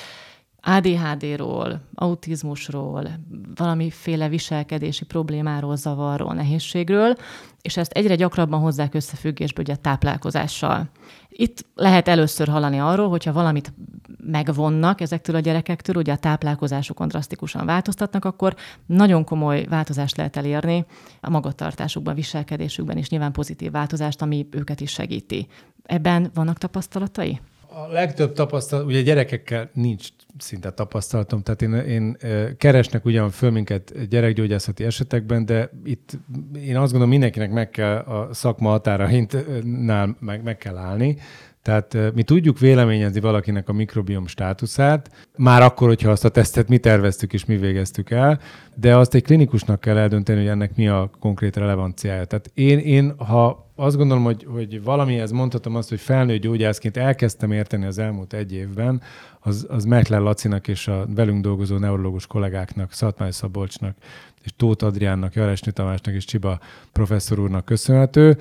ADHD-ról, 0.60 1.80
autizmusról, 1.94 3.08
valamiféle 3.54 4.28
viselkedési 4.28 5.04
problémáról, 5.04 5.76
zavarról, 5.76 6.34
nehézségről, 6.34 7.16
és 7.62 7.76
ezt 7.76 7.92
egyre 7.92 8.14
gyakrabban 8.14 8.60
hozzák 8.60 8.94
összefüggésbe 8.94 9.60
ugye 9.60 9.72
a 9.72 9.76
táplálkozással. 9.76 10.88
Itt 11.28 11.66
lehet 11.74 12.08
először 12.08 12.48
hallani 12.48 12.78
arról, 12.78 13.08
hogyha 13.08 13.32
valamit 13.32 13.72
megvonnak 14.24 15.00
ezektől 15.00 15.36
a 15.36 15.40
gyerekektől, 15.40 15.96
ugye 15.96 16.12
a 16.12 16.16
táplálkozásukon 16.16 17.08
drasztikusan 17.08 17.66
változtatnak, 17.66 18.24
akkor 18.24 18.54
nagyon 18.86 19.24
komoly 19.24 19.64
változást 19.64 20.16
lehet 20.16 20.36
elérni 20.36 20.84
a 21.20 21.30
magatartásukban, 21.30 22.14
viselkedésükben, 22.14 22.96
és 22.96 23.08
nyilván 23.08 23.32
pozitív 23.32 23.70
változást, 23.70 24.22
ami 24.22 24.48
őket 24.50 24.80
is 24.80 24.90
segíti. 24.90 25.46
Ebben 25.82 26.30
vannak 26.34 26.58
tapasztalatai? 26.58 27.40
A 27.70 27.92
legtöbb 27.92 28.32
tapasztalat, 28.32 28.86
ugye 28.86 29.00
gyerekekkel 29.00 29.70
nincs 29.72 30.08
szinte 30.38 30.70
tapasztalatom, 30.70 31.42
tehát 31.42 31.62
én, 31.62 31.74
én 31.74 32.16
keresnek 32.56 33.04
ugyan 33.04 33.30
föl 33.30 33.50
minket 33.50 34.08
gyerekgyógyászati 34.08 34.84
esetekben, 34.84 35.46
de 35.46 35.70
itt 35.84 36.18
én 36.54 36.76
azt 36.76 36.90
gondolom 36.90 37.08
mindenkinek 37.08 37.50
meg 37.50 37.70
kell 37.70 37.96
a 37.96 38.34
szakma 38.34 38.68
határaintnál 38.68 40.16
meg, 40.20 40.42
meg 40.42 40.56
kell 40.56 40.76
állni, 40.76 41.16
Tehát 41.68 42.14
mi 42.14 42.22
tudjuk 42.22 42.58
véleményezni 42.58 43.20
valakinek 43.20 43.68
a 43.68 43.72
mikrobiom 43.72 44.26
státuszát, 44.26 45.10
már 45.36 45.62
akkor, 45.62 45.88
hogyha 45.88 46.10
azt 46.10 46.24
a 46.24 46.28
tesztet 46.28 46.68
mi 46.68 46.78
terveztük 46.78 47.32
és 47.32 47.44
mi 47.44 47.56
végeztük 47.56 48.10
el, 48.10 48.40
de 48.74 48.96
azt 48.96 49.14
egy 49.14 49.22
klinikusnak 49.22 49.80
kell 49.80 49.96
eldönteni, 49.96 50.38
hogy 50.38 50.48
ennek 50.48 50.76
mi 50.76 50.88
a 50.88 51.10
konkrét 51.20 51.56
relevanciája. 51.56 52.24
Tehát 52.24 52.50
én, 52.54 52.78
én 52.78 53.14
ha 53.16 53.70
azt 53.76 53.96
gondolom, 53.96 54.24
hogy, 54.24 54.46
hogy 54.52 54.82
valamihez 54.82 55.30
mondhatom 55.30 55.76
azt, 55.76 55.88
hogy 55.88 56.00
felnőtt 56.00 56.40
gyógyászként 56.40 56.96
elkezdtem 56.96 57.52
érteni 57.52 57.84
az 57.84 57.98
elmúlt 57.98 58.32
egy 58.32 58.52
évben, 58.52 59.02
az, 59.40 59.66
az 59.68 59.84
Mekler 59.84 60.20
Lacinak 60.20 60.68
és 60.68 60.88
a 60.88 61.06
velünk 61.14 61.42
dolgozó 61.42 61.78
neurológus 61.78 62.26
kollégáknak, 62.26 62.92
Szatmály 62.92 63.30
Szabolcsnak, 63.30 63.96
és 64.44 64.50
Tóth 64.56 64.84
Adriánnak, 64.84 65.34
Jaresnyi 65.34 65.72
Tamásnak 65.72 66.14
és 66.14 66.24
Csiba 66.24 66.60
professzor 66.92 67.38
úrnak 67.38 67.64
köszönhető, 67.64 68.38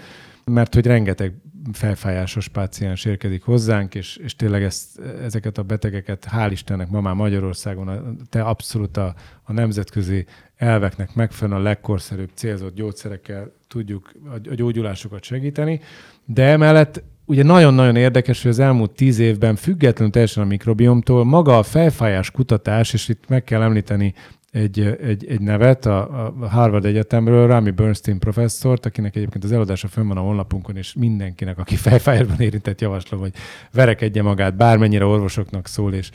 mert 0.51 0.73
hogy 0.73 0.85
rengeteg 0.85 1.33
felfájásos 1.71 2.47
páciens 2.47 3.05
érkezik 3.05 3.43
hozzánk, 3.43 3.95
és, 3.95 4.17
és 4.17 4.35
tényleg 4.35 4.63
ezt, 4.63 4.99
ezeket 5.23 5.57
a 5.57 5.63
betegeket, 5.63 6.27
hál' 6.31 6.49
Istennek 6.51 6.89
ma 6.89 7.01
már 7.01 7.13
Magyarországon 7.13 7.87
a, 7.87 8.01
te 8.29 8.41
abszolút 8.41 8.97
a, 8.97 9.15
a 9.43 9.53
nemzetközi 9.53 10.25
elveknek 10.55 11.15
megfelelően 11.15 11.61
a 11.61 11.63
legkorszerűbb 11.63 12.29
célzott 12.33 12.75
gyógyszerekkel 12.75 13.51
tudjuk 13.67 14.11
a, 14.25 14.49
a 14.49 14.53
gyógyulásokat 14.53 15.23
segíteni, 15.23 15.79
de 16.25 16.43
emellett 16.43 17.03
ugye 17.25 17.43
nagyon-nagyon 17.43 17.95
érdekes, 17.95 18.41
hogy 18.41 18.51
az 18.51 18.59
elmúlt 18.59 18.91
tíz 18.91 19.19
évben 19.19 19.55
függetlenül 19.55 20.13
teljesen 20.13 20.43
a 20.43 20.47
mikrobiomtól 20.47 21.25
maga 21.25 21.57
a 21.57 21.63
felfájás 21.63 22.31
kutatás, 22.31 22.93
és 22.93 23.09
itt 23.09 23.23
meg 23.27 23.43
kell 23.43 23.61
említeni 23.61 24.13
egy, 24.57 24.97
egy, 25.01 25.25
egy 25.27 25.41
nevet 25.41 25.85
a, 25.85 26.25
a 26.25 26.47
Harvard 26.47 26.85
Egyetemről, 26.85 27.47
Rami 27.47 27.71
Bernstein 27.71 28.19
professzort, 28.19 28.85
akinek 28.85 29.15
egyébként 29.15 29.43
az 29.43 29.51
eladása 29.51 29.87
fönn 29.87 30.07
van 30.07 30.17
a 30.17 30.21
honlapunkon, 30.21 30.77
és 30.77 30.93
mindenkinek, 30.93 31.57
aki 31.57 31.75
fejfájásban 31.75 32.39
érintett, 32.39 32.81
javaslom, 32.81 33.19
hogy 33.19 33.33
verekedje 33.71 34.21
magát, 34.21 34.55
bármennyire 34.55 35.05
orvosoknak 35.05 35.67
szól, 35.67 35.93
és 35.93 36.09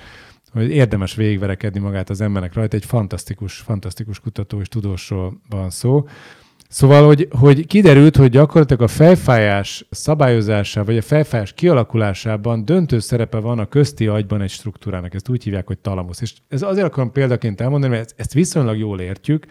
hogy 0.52 0.70
érdemes 0.70 1.14
végigverekedni 1.14 1.80
magát 1.80 2.10
az 2.10 2.20
embernek 2.20 2.54
rajta. 2.54 2.76
Egy 2.76 2.84
fantasztikus, 2.84 3.56
fantasztikus 3.56 4.20
kutató 4.20 4.60
és 4.60 4.68
tudósról 4.68 5.40
van 5.48 5.70
szó. 5.70 6.06
Szóval, 6.72 7.06
hogy, 7.06 7.28
hogy 7.30 7.66
kiderült, 7.66 8.16
hogy 8.16 8.30
gyakorlatilag 8.30 8.82
a 8.82 8.88
fejfájás 8.88 9.86
szabályozásában, 9.90 10.94
vagy 10.94 11.02
a 11.02 11.06
fejfájás 11.06 11.52
kialakulásában 11.52 12.64
döntő 12.64 12.98
szerepe 12.98 13.38
van 13.38 13.58
a 13.58 13.66
közti 13.66 14.06
agyban 14.06 14.42
egy 14.42 14.50
struktúrának. 14.50 15.14
Ezt 15.14 15.28
úgy 15.28 15.42
hívják, 15.42 15.66
hogy 15.66 15.78
talamusz. 15.78 16.20
És 16.20 16.34
ez 16.48 16.62
azért 16.62 16.86
akarom 16.86 17.12
példaként 17.12 17.60
elmondani, 17.60 17.92
mert 17.92 18.14
ezt 18.16 18.32
viszonylag 18.32 18.78
jól 18.78 19.00
értjük, 19.00 19.46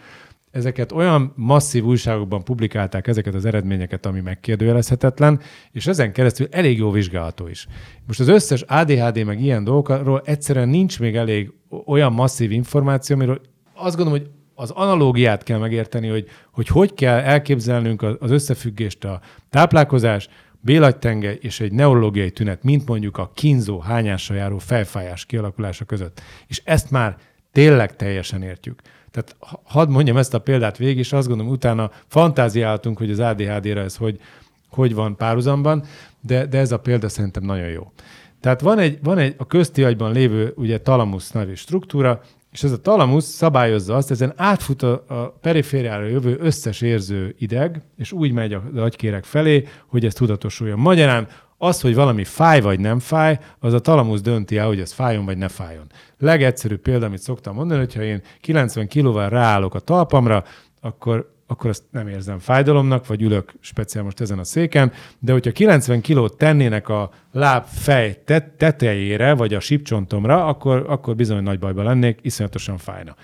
ezeket 0.50 0.92
olyan 0.92 1.32
masszív 1.36 1.84
újságokban 1.84 2.44
publikálták 2.44 3.06
ezeket 3.06 3.34
az 3.34 3.44
eredményeket, 3.44 4.06
ami 4.06 4.20
megkérdőjelezhetetlen, 4.20 5.40
és 5.72 5.86
ezen 5.86 6.12
keresztül 6.12 6.46
elég 6.50 6.78
jó 6.78 6.90
vizsgálható 6.90 7.48
is. 7.48 7.66
Most 8.06 8.20
az 8.20 8.28
összes 8.28 8.62
ADHD 8.62 9.24
meg 9.24 9.40
ilyen 9.40 9.64
dolgokról 9.64 10.22
egyszerűen 10.24 10.68
nincs 10.68 11.00
még 11.00 11.16
elég 11.16 11.52
olyan 11.86 12.12
masszív 12.12 12.50
információ, 12.50 13.16
amiről 13.16 13.40
azt 13.74 13.96
gondolom, 13.96 14.20
hogy 14.20 14.30
az 14.62 14.70
analógiát 14.70 15.42
kell 15.42 15.58
megérteni, 15.58 16.08
hogy, 16.08 16.28
hogy 16.50 16.68
hogy 16.68 16.94
kell 16.94 17.18
elképzelnünk 17.18 18.02
az 18.02 18.30
összefüggést 18.30 19.04
a 19.04 19.20
táplálkozás, 19.50 20.28
bélagytenge 20.60 21.34
és 21.34 21.60
egy 21.60 21.72
neurológiai 21.72 22.30
tünet, 22.30 22.62
mint 22.62 22.86
mondjuk 22.86 23.18
a 23.18 23.30
kínzó, 23.34 23.78
hányásra 23.78 24.34
járó 24.34 24.58
felfájás 24.58 25.26
kialakulása 25.26 25.84
között. 25.84 26.20
És 26.46 26.62
ezt 26.64 26.90
már 26.90 27.16
tényleg 27.52 27.96
teljesen 27.96 28.42
értjük. 28.42 28.80
Tehát 29.10 29.36
hadd 29.64 29.88
mondjam 29.88 30.16
ezt 30.16 30.34
a 30.34 30.40
példát 30.40 30.76
végig, 30.76 30.98
és 30.98 31.12
azt 31.12 31.28
gondolom, 31.28 31.52
utána 31.52 31.90
fantáziáltunk, 32.06 32.98
hogy 32.98 33.10
az 33.10 33.18
ADHD-ra 33.18 33.80
ez 33.80 33.96
hogy, 33.96 34.20
hogy 34.68 34.94
van 34.94 35.16
párhuzamban, 35.16 35.84
de, 36.20 36.46
de 36.46 36.58
ez 36.58 36.72
a 36.72 36.78
példa 36.78 37.08
szerintem 37.08 37.42
nagyon 37.42 37.68
jó. 37.68 37.92
Tehát 38.40 38.60
van 38.60 38.78
egy, 38.78 38.98
van 39.02 39.18
egy 39.18 39.34
a 39.38 39.46
közti 39.46 39.84
agyban 39.84 40.12
lévő 40.12 40.52
ugye 40.56 40.80
talamusz 40.80 41.30
nevű 41.30 41.54
struktúra, 41.54 42.20
és 42.52 42.62
ez 42.62 42.72
a 42.72 42.80
talamusz 42.80 43.26
szabályozza 43.26 43.96
azt, 43.96 44.10
ezen 44.10 44.32
átfut 44.36 44.82
a, 44.82 45.04
a 45.08 45.38
perifériára 45.40 46.04
jövő 46.04 46.36
összes 46.40 46.80
érző 46.80 47.34
ideg, 47.38 47.82
és 47.96 48.12
úgy 48.12 48.32
megy 48.32 48.52
az 48.52 48.60
agykérek 48.76 49.24
felé, 49.24 49.68
hogy 49.86 50.04
ez 50.04 50.14
tudatosuljon. 50.14 50.78
Magyarán 50.78 51.28
az, 51.58 51.80
hogy 51.80 51.94
valami 51.94 52.24
fáj 52.24 52.60
vagy 52.60 52.80
nem 52.80 52.98
fáj, 52.98 53.38
az 53.58 53.72
a 53.72 53.80
talamusz 53.80 54.20
dönti 54.20 54.56
el, 54.56 54.66
hogy 54.66 54.80
ez 54.80 54.92
fájjon 54.92 55.24
vagy 55.24 55.36
ne 55.36 55.48
fájjon. 55.48 55.86
Legegyszerűbb 56.18 56.80
példa, 56.80 57.06
amit 57.06 57.22
szoktam 57.22 57.54
mondani, 57.54 57.80
hogyha 57.80 58.02
én 58.02 58.22
90 58.40 58.88
kilóval 58.88 59.28
ráállok 59.28 59.74
a 59.74 59.78
talpamra, 59.78 60.44
akkor 60.80 61.31
akkor 61.52 61.70
azt 61.70 61.82
nem 61.90 62.08
érzem 62.08 62.38
fájdalomnak, 62.38 63.06
vagy 63.06 63.22
ülök 63.22 63.52
speciál 63.60 64.04
most 64.04 64.20
ezen 64.20 64.38
a 64.38 64.44
széken, 64.44 64.92
de 65.18 65.32
hogyha 65.32 65.52
90 65.52 66.00
kilót 66.00 66.36
tennének 66.36 66.88
a 66.88 67.10
láb 67.32 67.64
fej 67.64 68.22
tetejére, 68.56 69.34
vagy 69.34 69.54
a 69.54 69.60
sípcsontomra, 69.60 70.46
akkor, 70.46 70.84
akkor 70.88 71.16
bizony 71.16 71.42
nagy 71.42 71.58
bajba 71.58 71.82
lennék, 71.82 72.18
iszonyatosan 72.22 72.78
fájna. 72.78 73.16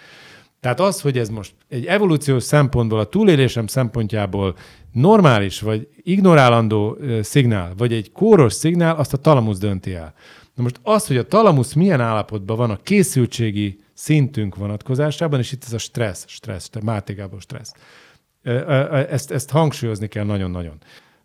Tehát 0.60 0.80
az, 0.80 1.00
hogy 1.00 1.18
ez 1.18 1.28
most 1.28 1.54
egy 1.68 1.84
evolúciós 1.84 2.42
szempontból, 2.42 2.98
a 2.98 3.04
túlélésem 3.04 3.66
szempontjából 3.66 4.56
normális, 4.92 5.60
vagy 5.60 5.88
ignorálandó 6.02 6.98
szignál, 7.22 7.72
vagy 7.76 7.92
egy 7.92 8.12
kóros 8.12 8.52
szignál, 8.52 8.96
azt 8.96 9.12
a 9.12 9.16
talamusz 9.16 9.58
dönti 9.58 9.94
el. 9.94 10.14
Na 10.54 10.62
most 10.62 10.80
az, 10.82 11.06
hogy 11.06 11.16
a 11.16 11.26
talamusz 11.26 11.72
milyen 11.72 12.00
állapotban 12.00 12.56
van 12.56 12.70
a 12.70 12.80
készültségi 12.82 13.78
szintünk 13.94 14.56
vonatkozásában, 14.56 15.38
és 15.38 15.52
itt 15.52 15.64
ez 15.64 15.72
a 15.72 15.78
stressz, 15.78 16.24
stressz, 16.28 16.70
Máté 16.82 17.12
Gábor 17.12 17.40
stressz. 17.40 17.72
Ezt, 18.42 19.30
ezt 19.30 19.50
hangsúlyozni 19.50 20.06
kell 20.06 20.24
nagyon-nagyon. 20.24 20.76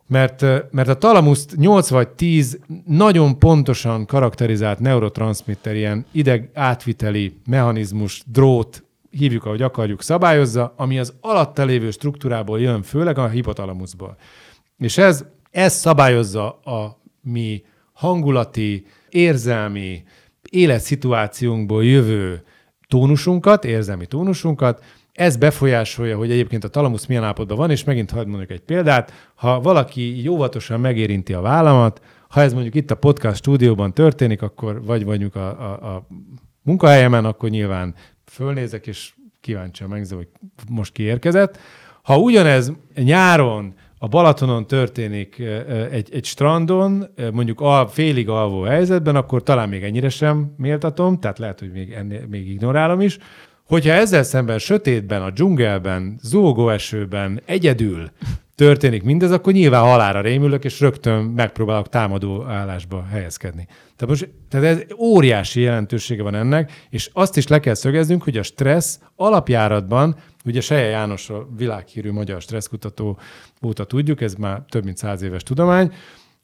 Mert, 0.08 0.42
mert 0.72 0.88
a 0.88 0.98
talamuszt 0.98 1.56
8 1.56 1.90
vagy 1.90 2.08
10 2.08 2.60
nagyon 2.86 3.40
pontosan 3.40 4.06
karakterizált 4.06 4.80
neurotranszmitter, 4.80 5.76
ilyen 5.76 6.06
ideg 6.12 6.50
átviteli 6.54 7.40
mechanizmus, 7.46 8.24
drót, 8.26 8.84
hívjuk, 9.10 9.46
ahogy 9.46 9.62
akarjuk, 9.62 10.02
szabályozza, 10.02 10.74
ami 10.78 11.00
az 11.00 11.14
alatta 11.22 11.66
lévő 11.66 11.92
struktúrából 11.92 12.60
jön, 12.60 12.82
főleg 12.82 13.18
a 13.18 13.28
hipotalamuszból. 13.28 14.18
És 14.78 14.98
ez, 14.98 15.26
ez 15.52 15.74
szabályozza 15.74 16.52
a 16.52 17.02
mi 17.22 17.64
hangulati, 17.94 18.86
érzelmi, 19.10 20.04
életszituációnkból 20.50 21.86
jövő 21.86 22.44
tónusunkat, 22.88 23.66
érzelmi 23.66 24.06
tónusunkat, 24.06 24.84
ez 25.14 25.38
befolyásolja, 25.38 26.18
hogy 26.18 26.32
egyébként 26.32 26.64
a 26.64 26.68
talamusz 26.68 27.06
milyen 27.06 27.24
állapotban 27.24 27.58
van, 27.58 27.72
és 27.72 27.84
megint 27.84 28.12
hadd 28.12 28.28
mondjuk 28.28 28.52
egy 28.52 28.62
példát. 28.62 29.32
Ha 29.36 29.62
valaki 29.62 30.24
jóvatosan 30.24 30.80
megérinti 30.80 31.34
a 31.34 31.42
vállamat, 31.42 32.02
ha 32.30 32.42
ez 32.42 32.54
mondjuk 32.54 32.76
itt 32.76 32.92
a 32.92 32.96
podcast 32.96 33.38
stúdióban 33.38 33.94
történik, 33.94 34.42
akkor 34.42 34.86
vagy 34.86 35.06
vagyunk 35.06 35.36
a, 35.36 35.48
a, 35.48 35.96
a 35.96 36.08
munkahelyemen, 36.62 37.26
akkor 37.26 37.50
nyilván 37.50 37.96
fölnézek, 38.26 38.88
és 38.88 39.14
kíváncsian 39.42 39.90
megnézem, 39.90 40.18
hogy 40.18 40.28
most 40.70 40.92
kiérkezett. 40.92 41.58
Ha 42.02 42.18
ugyanez 42.18 42.72
nyáron 42.96 43.74
a 43.98 44.08
Balatonon 44.08 44.68
történik 44.68 45.40
egy, 45.92 46.10
egy 46.14 46.26
strandon, 46.26 47.06
mondjuk 47.34 47.62
a 47.62 47.88
félig 47.88 48.30
alvó 48.30 48.62
helyzetben, 48.62 49.16
akkor 49.16 49.44
talán 49.44 49.70
még 49.70 49.84
ennyire 49.84 50.10
sem 50.10 50.54
méltatom, 50.58 51.20
tehát 51.20 51.40
lehet, 51.40 51.60
hogy 51.60 51.72
még, 51.72 51.92
ennél, 51.92 52.26
még 52.30 52.50
ignorálom 52.50 53.02
is. 53.02 53.18
Hogyha 53.74 53.92
ezzel 53.92 54.24
szemben 54.24 54.60
sötétben, 54.60 55.22
a 55.22 55.30
dzsungelben, 55.30 56.20
esőben, 56.70 57.42
egyedül 57.46 58.10
történik 58.56 59.04
mindez, 59.04 59.32
akkor 59.32 59.54
nyilván 59.54 59.84
halára 59.84 60.22
rémülök, 60.22 60.64
és 60.64 60.80
rögtön 60.80 61.24
megpróbálok 61.24 61.90
támadó 61.90 62.44
állásba 62.44 63.06
helyezkedni. 63.12 63.68
Tehát, 63.96 64.08
most, 64.08 64.30
tehát 64.50 64.66
ez 64.66 64.96
óriási 64.98 65.62
jelentősége 65.62 66.24
van 66.24 66.36
ennek, 66.36 66.72
és 66.90 67.10
azt 67.14 67.38
is 67.38 67.48
le 67.48 67.60
kell 67.60 67.74
szögeznünk, 67.74 68.24
hogy 68.24 68.38
a 68.38 68.44
stressz 68.44 69.00
alapjáratban, 69.16 70.16
ugye 70.46 70.62
Seje 70.62 70.88
János 70.88 71.30
a 71.30 71.48
világhírű 71.58 72.12
magyar 72.12 72.42
stresszkutató 72.42 73.18
óta 73.66 73.84
tudjuk, 73.84 74.22
ez 74.22 74.34
már 74.34 74.62
több 74.70 74.84
mint 74.84 74.98
száz 74.98 75.22
éves 75.22 75.44
tudomány, 75.44 75.94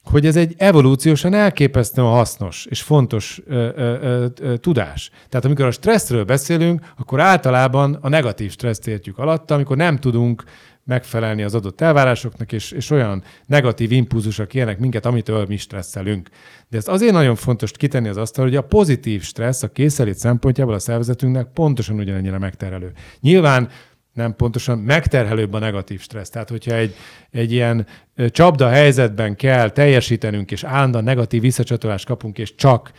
hogy 0.04 0.26
ez 0.26 0.36
egy 0.36 0.54
evolúciósan 0.58 1.34
elképesztően 1.34 2.08
hasznos 2.08 2.66
és 2.66 2.82
fontos 2.82 3.40
ö, 3.46 3.68
ö, 3.76 4.26
ö, 4.40 4.56
tudás. 4.56 5.10
Tehát 5.28 5.44
amikor 5.44 5.64
a 5.64 5.70
stresszről 5.70 6.24
beszélünk, 6.24 6.80
akkor 6.98 7.20
általában 7.20 7.98
a 8.00 8.08
negatív 8.08 8.50
stresszt 8.50 8.86
értjük 8.86 9.18
alatta, 9.18 9.54
amikor 9.54 9.76
nem 9.76 9.96
tudunk 9.96 10.44
megfelelni 10.84 11.42
az 11.42 11.54
adott 11.54 11.80
elvárásoknak, 11.80 12.52
és, 12.52 12.70
és 12.70 12.90
olyan 12.90 13.22
negatív 13.46 13.92
impulzusok 13.92 14.54
ilyenek 14.54 14.78
minket, 14.78 15.06
amitől 15.06 15.44
mi 15.48 15.56
stresszelünk. 15.56 16.28
De 16.68 16.76
ez 16.76 16.88
azért 16.88 17.12
nagyon 17.12 17.34
fontos 17.34 17.70
kitenni 17.72 18.08
az 18.08 18.16
asztal, 18.16 18.44
hogy 18.44 18.56
a 18.56 18.62
pozitív 18.62 19.22
stressz 19.22 19.62
a 19.62 19.68
készelét 19.68 20.18
szempontjából 20.18 20.74
a 20.74 20.78
szervezetünknek 20.78 21.46
pontosan 21.54 21.98
ugyanennyire 21.98 22.38
megterelő. 22.38 22.92
Nyilván 23.20 23.68
nem 24.12 24.36
pontosan, 24.36 24.78
megterhelőbb 24.78 25.52
a 25.52 25.58
negatív 25.58 26.00
stressz. 26.00 26.30
Tehát, 26.30 26.48
hogyha 26.48 26.74
egy, 26.74 26.94
egy 27.30 27.52
ilyen 27.52 27.86
csapda 28.28 28.68
helyzetben 28.68 29.36
kell 29.36 29.70
teljesítenünk, 29.70 30.50
és 30.50 30.64
állandóan 30.64 31.04
negatív 31.04 31.40
visszacsatolást 31.40 32.06
kapunk, 32.06 32.38
és 32.38 32.54
csak 32.54 32.92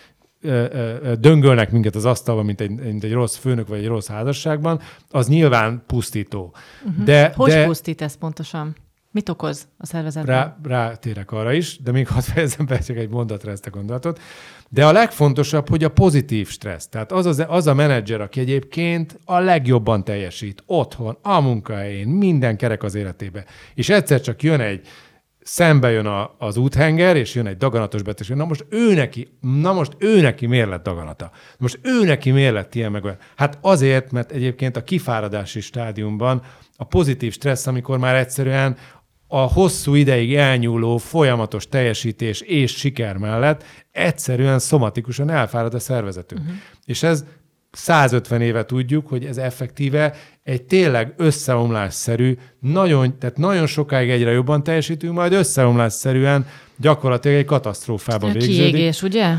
döngölnek 1.19 1.71
minket 1.71 1.95
az 1.95 2.05
asztalban, 2.05 2.45
mint 2.45 2.61
egy, 2.61 2.69
mint 2.69 3.03
egy 3.03 3.11
rossz 3.11 3.35
főnök 3.35 3.67
vagy 3.67 3.79
egy 3.79 3.87
rossz 3.87 4.07
házasságban, 4.07 4.79
az 5.09 5.27
nyilván 5.27 5.83
pusztító. 5.87 6.55
Uh-huh. 6.85 7.03
De, 7.03 7.33
Hogy 7.35 7.51
de... 7.51 7.65
pusztít 7.65 8.01
ez 8.01 8.17
pontosan? 8.17 8.75
Mit 9.11 9.29
okoz 9.29 9.67
a 9.77 9.85
szervezetben? 9.85 10.35
Rá, 10.35 10.57
rátérek 10.63 11.31
arra 11.31 11.53
is, 11.53 11.81
de 11.81 11.91
még 11.91 12.07
hadd 12.07 12.21
fejezem 12.21 12.65
be 12.65 12.79
csak 12.79 12.97
egy 12.97 13.09
mondatra 13.09 13.51
ezt 13.51 13.65
a 13.65 13.69
gondolatot. 13.69 14.19
De 14.73 14.85
a 14.85 14.91
legfontosabb, 14.91 15.69
hogy 15.69 15.83
a 15.83 15.89
pozitív 15.89 16.49
stressz. 16.49 16.87
Tehát 16.87 17.11
az, 17.11 17.25
az, 17.25 17.45
az 17.47 17.67
a 17.67 17.73
menedzser, 17.73 18.21
aki 18.21 18.39
egyébként 18.39 19.19
a 19.25 19.39
legjobban 19.39 20.03
teljesít, 20.03 20.63
otthon, 20.65 21.17
a 21.21 21.39
munkahelyén, 21.39 22.07
minden 22.07 22.57
kerek 22.57 22.83
az 22.83 22.95
életébe. 22.95 23.45
És 23.73 23.89
egyszer 23.89 24.21
csak 24.21 24.43
jön 24.43 24.59
egy, 24.59 24.87
szembe 25.41 25.91
jön 25.91 26.05
a, 26.05 26.35
az 26.37 26.57
úthenger, 26.57 27.15
és 27.15 27.35
jön 27.35 27.47
egy 27.47 27.57
daganatos 27.57 28.01
betegség. 28.01 28.35
Na 28.35 28.45
most 28.45 28.65
ő 28.69 28.93
neki, 28.93 29.37
na 29.41 29.73
most 29.73 29.95
ő 29.97 30.21
neki 30.21 30.45
miért 30.45 30.69
lett 30.69 30.83
daganata? 30.83 31.31
Most 31.57 31.79
ő 31.81 32.05
neki 32.05 32.31
miért 32.31 32.53
lett 32.53 32.75
ilyen 32.75 32.91
meg 32.91 33.03
olyan? 33.03 33.17
Hát 33.35 33.57
azért, 33.61 34.11
mert 34.11 34.31
egyébként 34.31 34.75
a 34.75 34.83
kifáradási 34.83 35.61
stádiumban 35.61 36.41
a 36.75 36.83
pozitív 36.83 37.33
stressz, 37.33 37.67
amikor 37.67 37.97
már 37.97 38.15
egyszerűen 38.15 38.77
a 39.27 39.39
hosszú 39.39 39.93
ideig 39.93 40.35
elnyúló 40.35 40.97
folyamatos 40.97 41.67
teljesítés 41.67 42.41
és 42.41 42.71
siker 42.71 43.17
mellett 43.17 43.63
egyszerűen 43.91 44.59
szomatikusan 44.59 45.29
elfárad 45.29 45.73
a 45.73 45.79
szervezetünk. 45.79 46.41
Uh-huh. 46.41 46.55
És 46.85 47.03
ez 47.03 47.25
150 47.71 48.41
éve 48.41 48.65
tudjuk, 48.65 49.07
hogy 49.07 49.25
ez 49.25 49.37
effektíve 49.37 50.13
egy 50.43 50.63
tényleg 50.63 51.13
összeomlásszerű, 51.17 52.37
nagyon, 52.59 53.17
tehát 53.19 53.37
nagyon 53.37 53.67
sokáig 53.67 54.09
egyre 54.09 54.31
jobban 54.31 54.63
teljesítünk, 54.63 55.13
majd 55.13 55.33
összeomlásszerűen 55.33 56.45
gyakorlatilag 56.77 57.37
egy 57.37 57.45
katasztrófába 57.45 58.27
a 58.27 58.31
végződik. 58.31 58.57
Kiégés, 58.57 59.01
ugye? 59.01 59.35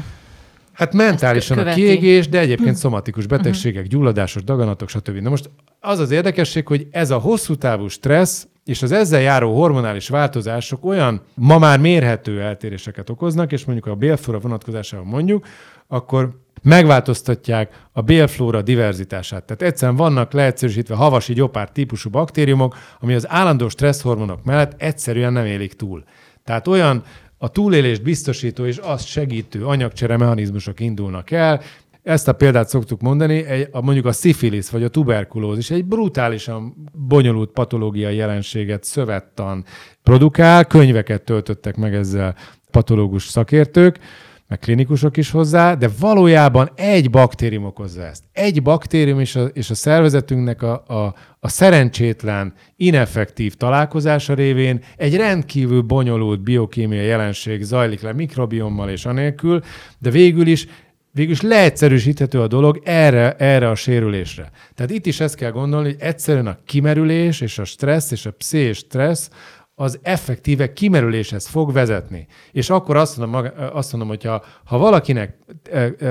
Hát 0.73 0.93
mentálisan 0.93 1.59
a 1.59 1.73
kiégés, 1.75 2.29
de 2.29 2.39
egyébként 2.39 2.75
hm. 2.75 2.81
szomatikus 2.81 3.27
betegségek, 3.27 3.87
gyulladásos 3.87 4.45
daganatok, 4.45 4.89
stb. 4.89 5.17
Na 5.17 5.31
most 5.31 5.51
az 5.81 5.99
az 5.99 6.11
érdekesség, 6.11 6.67
hogy 6.67 6.87
ez 6.91 7.11
a 7.11 7.19
hosszú 7.19 7.55
távú 7.55 7.89
stressz 7.89 8.47
és 8.65 8.83
az 8.83 8.93
ezzel 8.93 9.21
járó 9.21 9.55
hormonális 9.55 10.09
változások 10.09 10.85
olyan 10.85 11.23
ma 11.35 11.59
már 11.59 11.79
mérhető 11.79 12.41
eltéréseket 12.41 13.11
okoznak, 13.11 13.53
és 13.53 13.65
mondjuk 13.65 13.87
a 13.87 13.95
bélflóra 13.95 14.39
vonatkozásában 14.39 15.07
mondjuk, 15.07 15.47
akkor 15.89 16.41
megváltoztatják 16.63 17.87
a 17.93 18.01
bélflóra 18.01 18.63
diverzitását. 18.63 19.45
Tehát 19.45 19.63
egyszerűen 19.63 19.97
vannak 19.97 20.33
leegyszerűsítve 20.33 20.95
havasi 20.95 21.33
gyopár 21.33 21.71
típusú 21.71 22.11
baktériumok, 22.11 22.77
ami 23.01 23.15
az 23.15 23.29
állandó 23.29 23.69
stresszhormonok 23.69 24.45
mellett 24.45 24.83
egyszerűen 24.83 25.33
nem 25.33 25.47
élik 25.47 25.73
túl. 25.73 26.05
Tehát 26.45 26.69
olyan 26.69 27.03
a 27.39 27.49
túlélést 27.49 28.03
biztosító 28.03 28.65
és 28.65 28.77
azt 28.77 29.07
segítő 29.07 29.67
anyagcsere 29.67 30.17
mechanizmusok 30.17 30.81
indulnak 30.81 31.31
el, 31.31 31.61
ezt 32.03 32.29
a 32.29 32.33
példát 32.33 32.69
szoktuk 32.69 33.01
mondani, 33.01 33.45
egy, 33.45 33.69
a, 33.71 33.81
mondjuk 33.81 34.07
a 34.07 34.13
szifilisz 34.13 34.71
vagy 34.71 34.83
a 34.83 34.89
tuberkulózis 34.89 35.71
egy 35.71 35.85
brutálisan 35.85 36.75
bonyolult 37.09 37.51
patológiai 37.51 38.17
jelenséget 38.17 38.85
szövettan 38.85 39.65
produkál, 40.03 40.65
könyveket 40.65 41.23
töltöttek 41.23 41.77
meg 41.77 41.95
ezzel 41.95 42.35
patológus 42.71 43.23
szakértők, 43.23 43.99
meg 44.49 44.61
klinikusok 44.61 45.17
is 45.17 45.31
hozzá, 45.31 45.75
de 45.75 45.89
valójában 46.01 46.71
egy 46.75 47.11
baktérium 47.11 47.65
okozza 47.65 48.03
ezt. 48.03 48.25
Egy 48.33 48.63
baktérium 48.63 49.21
és 49.21 49.37
a, 49.37 49.45
és 49.45 49.71
a 49.71 49.75
szervezetünknek 49.75 50.63
a, 50.63 50.85
a, 50.87 51.15
a 51.41 51.49
szerencsétlen, 51.49 52.55
ineffektív 52.77 53.55
találkozása 53.55 54.35
révén 54.35 54.81
egy 54.97 55.17
rendkívül 55.17 55.83
bonyolult 55.83 56.41
biokémiai 56.41 57.07
jelenség 57.07 57.63
zajlik 57.63 58.01
le 58.01 58.13
mikrobiommal 58.13 58.89
és 58.89 59.07
anélkül, 59.07 59.61
de 59.99 60.11
végül 60.11 60.47
is 60.47 60.67
végül 61.13 61.33
is 61.33 61.41
leegyszerűsíthető 61.41 62.41
a 62.41 62.47
dolog 62.47 62.81
erre, 62.85 63.35
erre 63.37 63.69
a 63.71 63.75
sérülésre. 63.75 64.51
Tehát 64.75 64.93
itt 64.93 65.07
is 65.07 65.21
ezt 65.21 65.35
kell 65.35 65.51
gondolni, 65.51 65.87
hogy 65.87 66.01
egyszerűen 66.01 66.47
a 66.47 66.59
kimerülés 66.67 67.41
és 67.41 67.59
a 67.59 67.65
stressz 67.65 68.11
és 68.11 68.27
a 68.27 68.33
pszés 68.33 68.77
stressz 68.77 69.31
az 69.75 69.99
effektíve 70.03 70.73
kimerüléshez 70.73 71.47
fog 71.47 71.73
vezetni. 71.73 72.27
És 72.53 72.71
akkor 72.71 72.97
azt 72.97 73.17
mondom, 73.17 73.51
azt 73.73 73.93
mondom 73.93 74.11
hogyha 74.11 74.45
ha 74.65 74.79
valakinek 74.79 75.39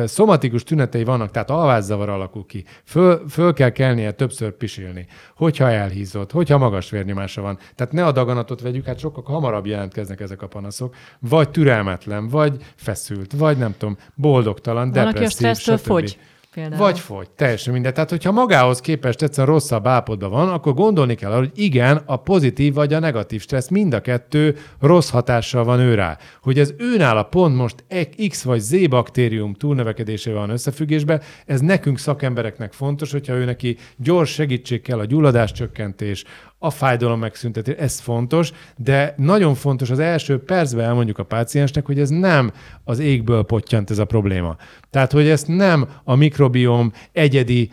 szomatikus 0.06 0.63
tünetei 0.63 1.04
vannak, 1.04 1.32
tehát 1.32 1.50
alvászavar 1.50 2.10
alakul 2.10 2.45
ki, 2.45 2.65
föl, 2.86 3.30
föl 3.30 3.54
kell 3.54 3.69
kelnie 3.69 4.12
többször 4.12 4.52
pisilni, 4.52 5.08
hogyha 5.36 5.69
elhízott, 5.69 6.32
hogyha 6.32 6.58
magas 6.58 6.89
vérnyomása 6.89 7.41
van. 7.41 7.58
Tehát 7.76 7.93
ne 7.93 8.06
a 8.06 8.12
daganatot 8.12 8.62
vegyük, 8.62 8.86
hát 8.86 9.00
sokkal 9.00 9.24
hamarabb 9.24 9.65
jelentkeznek 9.65 10.19
ezek 10.19 10.41
a 10.41 10.47
panaszok, 10.47 10.95
vagy 11.19 11.50
türelmetlen, 11.50 12.28
vagy 12.28 12.63
feszült, 12.76 13.34
vagy 13.34 13.58
nem 13.58 13.76
tudom, 13.78 13.97
boldogtalan, 14.15 14.91
depresszív, 14.91 15.13
Valaki 15.13 15.26
a 15.26 15.30
stressztől 15.30 15.78
fogy. 15.78 16.17
Például. 16.56 16.82
Vagy 16.82 17.00
fogy, 17.00 17.30
teljesen 17.30 17.74
mindegy. 17.74 17.94
Tehát, 17.94 18.10
hogyha 18.10 18.32
magához 18.32 18.80
képest 18.80 19.22
egyszerűen 19.22 19.54
rosszabb 19.54 19.88
állapotban 19.88 20.30
van, 20.30 20.50
akkor 20.50 20.74
gondolni 20.74 21.16
kell 21.16 21.32
arra, 21.32 21.40
hogy 21.40 21.52
igen, 21.56 22.02
a 22.06 22.16
pozitív 22.16 22.74
vagy 22.74 22.94
a 22.94 23.00
negatív 23.00 23.42
stressz 23.42 23.70
mind 23.70 23.94
a 23.94 24.02
kettő 24.02 24.58
rossz 24.80 25.10
hatással 25.10 25.64
van 25.64 25.80
ő 25.80 25.96
rá. 25.96 26.18
Hogy 26.42 26.60
ez 26.60 26.74
a 27.00 27.24
pont 27.24 27.56
most 27.56 27.84
X 28.30 28.44
vagy 28.44 28.60
Z 28.60 28.88
baktérium 28.88 29.54
túlnövekedésével 29.54 30.40
van 30.40 30.50
összefüggésben, 30.50 31.22
ez 31.46 31.60
nekünk 31.60 32.00
szakembereknek 32.00 32.74
fontos, 32.74 33.12
hogyha 33.12 33.34
ő 33.34 33.46
neki 33.46 33.78
gyors 33.98 34.34
segítség 34.34 34.82
kell 34.82 35.00
a 35.00 35.06
gyulladás 35.06 35.52
csökkentés, 35.52 36.24
a 36.63 36.69
fájdalom 36.69 37.19
megszüntetés, 37.19 37.76
ez 37.78 38.00
fontos, 38.00 38.52
de 38.78 39.13
nagyon 39.17 39.56
fontos 39.56 39.89
az 39.89 40.00
első 40.00 40.43
percben 40.43 40.86
elmondjuk 40.86 41.17
a 41.17 41.24
páciensnek, 41.24 41.86
hogy 41.86 42.00
ez 42.00 42.10
nem 42.10 42.52
az 42.84 43.00
égből 43.00 43.43
pottyant 43.43 43.89
ez 43.89 43.97
a 43.97 44.06
probléma. 44.06 44.56
Tehát, 44.89 45.12
hogy 45.12 45.28
ezt 45.28 45.47
nem 45.47 45.88
a 46.04 46.15
mikrobiom 46.15 46.91
egyedi 47.12 47.71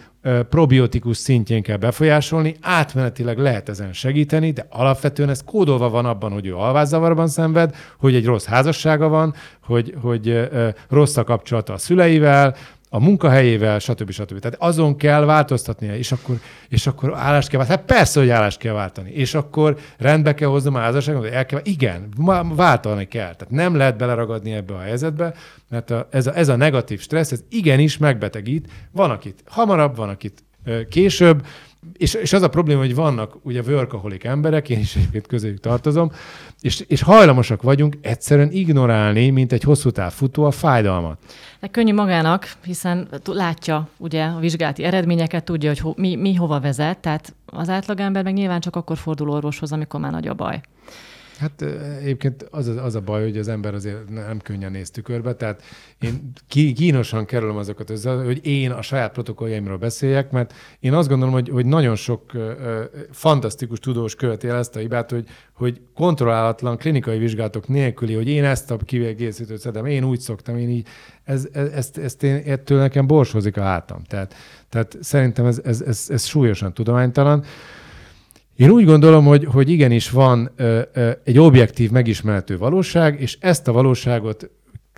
probiotikus 0.48 1.16
szintjén 1.16 1.62
kell 1.62 1.76
befolyásolni, 1.76 2.56
átmenetileg 2.60 3.38
lehet 3.38 3.68
ezen 3.68 3.92
segíteni, 3.92 4.50
de 4.50 4.66
alapvetően 4.70 5.28
ez 5.28 5.44
kódolva 5.44 5.88
van 5.88 6.06
abban, 6.06 6.32
hogy 6.32 6.46
ő 6.46 6.54
alvászavarban 6.54 7.28
szenved, 7.28 7.74
hogy 7.98 8.14
egy 8.14 8.24
rossz 8.24 8.44
házassága 8.44 9.08
van, 9.08 9.34
hogy, 9.62 9.94
hogy 10.00 10.48
rossz 10.88 11.16
a 11.16 11.24
kapcsolata 11.24 11.72
a 11.72 11.78
szüleivel, 11.78 12.56
a 12.90 13.00
munkahelyével, 13.00 13.78
stb. 13.78 14.10
stb. 14.10 14.38
Tehát 14.38 14.56
azon 14.60 14.96
kell 14.96 15.24
változtatnia, 15.24 15.96
és 15.96 16.12
akkor, 16.12 16.36
és 16.68 16.86
akkor 16.86 17.14
állást 17.16 17.48
kell 17.48 17.58
váltani. 17.58 17.78
Hát 17.78 17.88
persze, 17.96 18.20
hogy 18.20 18.28
állást 18.28 18.58
kell 18.58 18.72
váltani. 18.72 19.10
És 19.10 19.34
akkor 19.34 19.76
rendbe 19.98 20.34
kell 20.34 20.48
hoznom 20.48 20.74
a 20.74 20.78
házasságot, 20.78 21.24
el 21.24 21.46
kell, 21.46 21.60
igen, 21.62 22.08
váltani 22.54 23.08
kell. 23.08 23.34
Tehát 23.34 23.50
nem 23.50 23.76
lehet 23.76 23.96
beleragadni 23.96 24.52
ebbe 24.52 24.74
a 24.74 24.80
helyzetbe, 24.80 25.34
mert 25.68 25.90
a, 25.90 26.08
ez, 26.10 26.26
a, 26.26 26.36
ez 26.36 26.48
a 26.48 26.56
negatív 26.56 27.00
stressz, 27.00 27.32
ez 27.32 27.44
igenis 27.48 27.98
megbetegít. 27.98 28.70
Van, 28.92 29.10
akit 29.10 29.42
hamarabb, 29.46 29.96
van, 29.96 30.08
akit 30.08 30.44
később, 30.88 31.46
és, 31.92 32.14
és 32.14 32.32
az 32.32 32.42
a 32.42 32.48
probléma, 32.48 32.80
hogy 32.80 32.94
vannak 32.94 33.36
ugye 33.42 33.60
workaholic 33.60 34.24
emberek, 34.24 34.68
én 34.68 34.78
is 34.78 34.96
egyébként 34.96 35.26
közéjük 35.26 35.60
tartozom, 35.60 36.12
és, 36.60 36.84
és 36.86 37.02
hajlamosak 37.02 37.62
vagyunk 37.62 37.98
egyszerűen 38.00 38.50
ignorálni, 38.50 39.30
mint 39.30 39.52
egy 39.52 39.62
hosszú 39.62 39.90
táv 39.90 40.12
futó 40.12 40.44
a 40.44 40.50
fájdalmat. 40.50 41.18
De 41.60 41.66
könnyű 41.66 41.94
magának, 41.94 42.52
hiszen 42.64 43.08
látja 43.24 43.88
ugye 43.96 44.24
a 44.24 44.38
vizsgálati 44.38 44.84
eredményeket, 44.84 45.44
tudja, 45.44 45.68
hogy 45.68 45.78
ho, 45.78 45.92
mi, 45.96 46.16
mi 46.16 46.34
hova 46.34 46.60
vezet, 46.60 46.98
tehát 46.98 47.34
az 47.46 47.68
átlagember 47.68 48.22
meg 48.22 48.34
nyilván 48.34 48.60
csak 48.60 48.76
akkor 48.76 48.96
fordul 48.96 49.30
orvoshoz, 49.30 49.72
amikor 49.72 50.00
már 50.00 50.12
nagy 50.12 50.28
a 50.28 50.34
baj. 50.34 50.60
Hát 51.38 51.62
egyébként 52.00 52.46
az, 52.50 52.66
az 52.66 52.94
a 52.94 53.00
baj, 53.00 53.22
hogy 53.22 53.38
az 53.38 53.48
ember 53.48 53.74
azért 53.74 54.08
nem 54.08 54.38
könnyen 54.38 54.70
néz 54.70 54.90
tükörbe, 54.90 55.34
tehát 55.34 55.62
én 56.00 56.32
kínosan 56.74 57.24
kerülöm 57.24 57.56
azokat 57.56 57.90
össze, 57.90 58.10
hogy 58.10 58.46
én 58.46 58.70
a 58.70 58.82
saját 58.82 59.12
protokolljaimról 59.12 59.76
beszéljek, 59.76 60.30
mert 60.30 60.54
én 60.80 60.92
azt 60.94 61.08
gondolom, 61.08 61.34
hogy, 61.34 61.48
hogy 61.48 61.66
nagyon 61.66 61.96
sok 61.96 62.22
uh, 62.34 62.52
fantasztikus 63.10 63.78
tudós 63.78 64.14
követi 64.14 64.48
el 64.48 64.56
ezt 64.56 64.76
a 64.76 64.78
hibát, 64.78 65.10
hogy, 65.10 65.28
hogy 65.52 65.80
kontrollálatlan 65.94 66.76
klinikai 66.76 67.18
vizsgálatok 67.18 67.68
nélküli, 67.68 68.14
hogy 68.14 68.28
én 68.28 68.44
ezt 68.44 68.70
a 68.70 68.76
kiegészítőt 68.76 69.60
szedem, 69.60 69.86
én 69.86 70.04
úgy 70.04 70.20
szoktam, 70.20 70.56
én 70.56 70.68
így, 70.68 70.86
ez, 71.24 71.48
ez, 71.52 71.68
ezt, 71.68 71.98
ezt 71.98 72.22
én, 72.22 72.42
ettől 72.46 72.78
nekem 72.78 73.06
borsozik 73.06 73.56
a 73.56 73.62
hátam. 73.62 74.02
Tehát, 74.02 74.34
tehát 74.68 74.96
szerintem 75.00 75.46
ez, 75.46 75.60
ez, 75.64 75.80
ez, 75.80 76.06
ez 76.08 76.24
súlyosan 76.24 76.74
tudománytalan. 76.74 77.44
Én 78.58 78.70
úgy 78.70 78.84
gondolom, 78.84 79.24
hogy, 79.24 79.44
hogy 79.44 79.70
igenis 79.70 80.10
van 80.10 80.50
ö, 80.56 80.80
ö, 80.92 81.10
egy 81.24 81.38
objektív, 81.38 81.90
megismerhető 81.90 82.58
valóság, 82.58 83.20
és 83.20 83.38
ezt 83.40 83.68
a 83.68 83.72
valóságot 83.72 84.50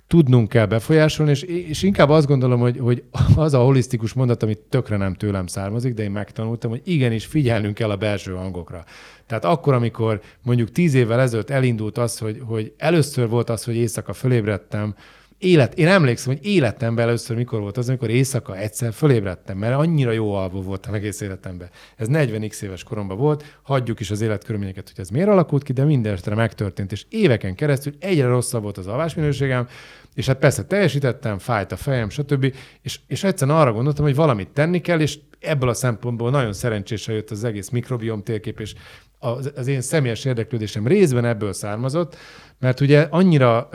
tudnunk 0.07 0.49
kell 0.49 0.67
befolyásolni, 0.67 1.31
és, 1.31 1.43
és 1.43 1.83
inkább 1.83 2.09
azt 2.09 2.27
gondolom, 2.27 2.61
hogy, 2.61 2.79
hogy 2.79 3.03
az 3.37 3.55
a 3.55 3.59
holisztikus 3.59 4.13
mondat, 4.13 4.43
amit 4.43 4.59
tökre 4.59 4.97
nem 4.97 5.15
tőlem 5.15 5.47
származik, 5.47 5.95
de 5.95 6.03
én 6.03 6.11
megtanultam, 6.11 6.71
hogy 6.71 6.81
igenis 6.85 7.27
figyelnünk 7.27 7.75
kell 7.75 7.91
a 7.91 7.97
belső 7.97 8.33
hangokra. 8.33 8.85
Tehát 9.27 9.45
akkor, 9.45 9.75
amikor 9.75 10.21
mondjuk 10.43 10.73
tíz 10.73 10.95
évvel 10.95 11.21
ezelőtt 11.21 11.51
elindult 11.51 11.99
az, 11.99 12.19
hogy, 12.19 12.43
hogy 12.45 12.73
először 12.77 13.29
volt 13.29 13.51
az, 13.51 13.65
hogy 13.65 13.77
éjszaka 13.77 14.13
fölébredtem, 14.13 14.95
élet, 15.41 15.75
én 15.75 15.89
emlékszem, 15.89 16.33
hogy 16.33 16.47
életemben 16.47 17.07
először 17.07 17.37
mikor 17.37 17.61
volt 17.61 17.77
az, 17.77 17.89
amikor 17.89 18.11
éjszaka 18.11 18.57
egyszer 18.57 18.93
fölébredtem, 18.93 19.59
mert 19.59 19.75
annyira 19.75 20.11
jó 20.11 20.33
alvó 20.33 20.63
voltam 20.63 20.95
egész 20.95 21.21
életemben. 21.21 21.71
Ez 21.97 22.07
40x 22.11 22.63
éves 22.63 22.83
koromban 22.83 23.17
volt, 23.17 23.59
hagyjuk 23.63 24.01
is 24.01 24.11
az 24.11 24.21
életkörülményeket, 24.21 24.89
hogy 24.89 25.01
ez 25.01 25.09
miért 25.09 25.29
alakult 25.29 25.63
ki, 25.63 25.73
de 25.73 25.85
mindenestre 25.85 26.35
megtörtént, 26.35 26.93
és 26.93 27.05
éveken 27.09 27.55
keresztül 27.55 27.95
egyre 27.99 28.27
rosszabb 28.27 28.63
volt 28.63 28.79
az 28.79 28.87
alvásminőségem, 28.87 29.69
és 30.15 30.27
hát 30.27 30.39
persze 30.39 30.65
teljesítettem, 30.65 31.39
fájt 31.39 31.73
a 31.73 31.77
fejem, 31.77 32.11
stb. 32.11 32.55
És, 32.83 33.01
és 33.07 33.25
egyszerűen 33.25 33.57
arra 33.57 33.73
gondoltam, 33.73 34.05
hogy 34.05 34.15
valamit 34.15 34.49
tenni 34.49 34.81
kell, 34.81 35.01
és 35.01 35.19
ebből 35.41 35.69
a 35.69 35.75
szempontból 35.75 36.31
nagyon 36.31 36.53
szerencsésen 36.53 37.15
jött 37.15 37.31
az 37.31 37.45
egész 37.45 37.69
mikrobiom 37.69 38.23
térkép, 38.23 38.61
és 38.61 38.75
az, 39.19 39.53
az 39.57 39.67
én 39.67 39.81
személyes 39.81 40.25
érdeklődésem 40.25 40.87
részben 40.87 41.25
ebből 41.25 41.53
származott, 41.53 42.17
mert 42.59 42.81
ugye 42.81 43.07
annyira 43.11 43.69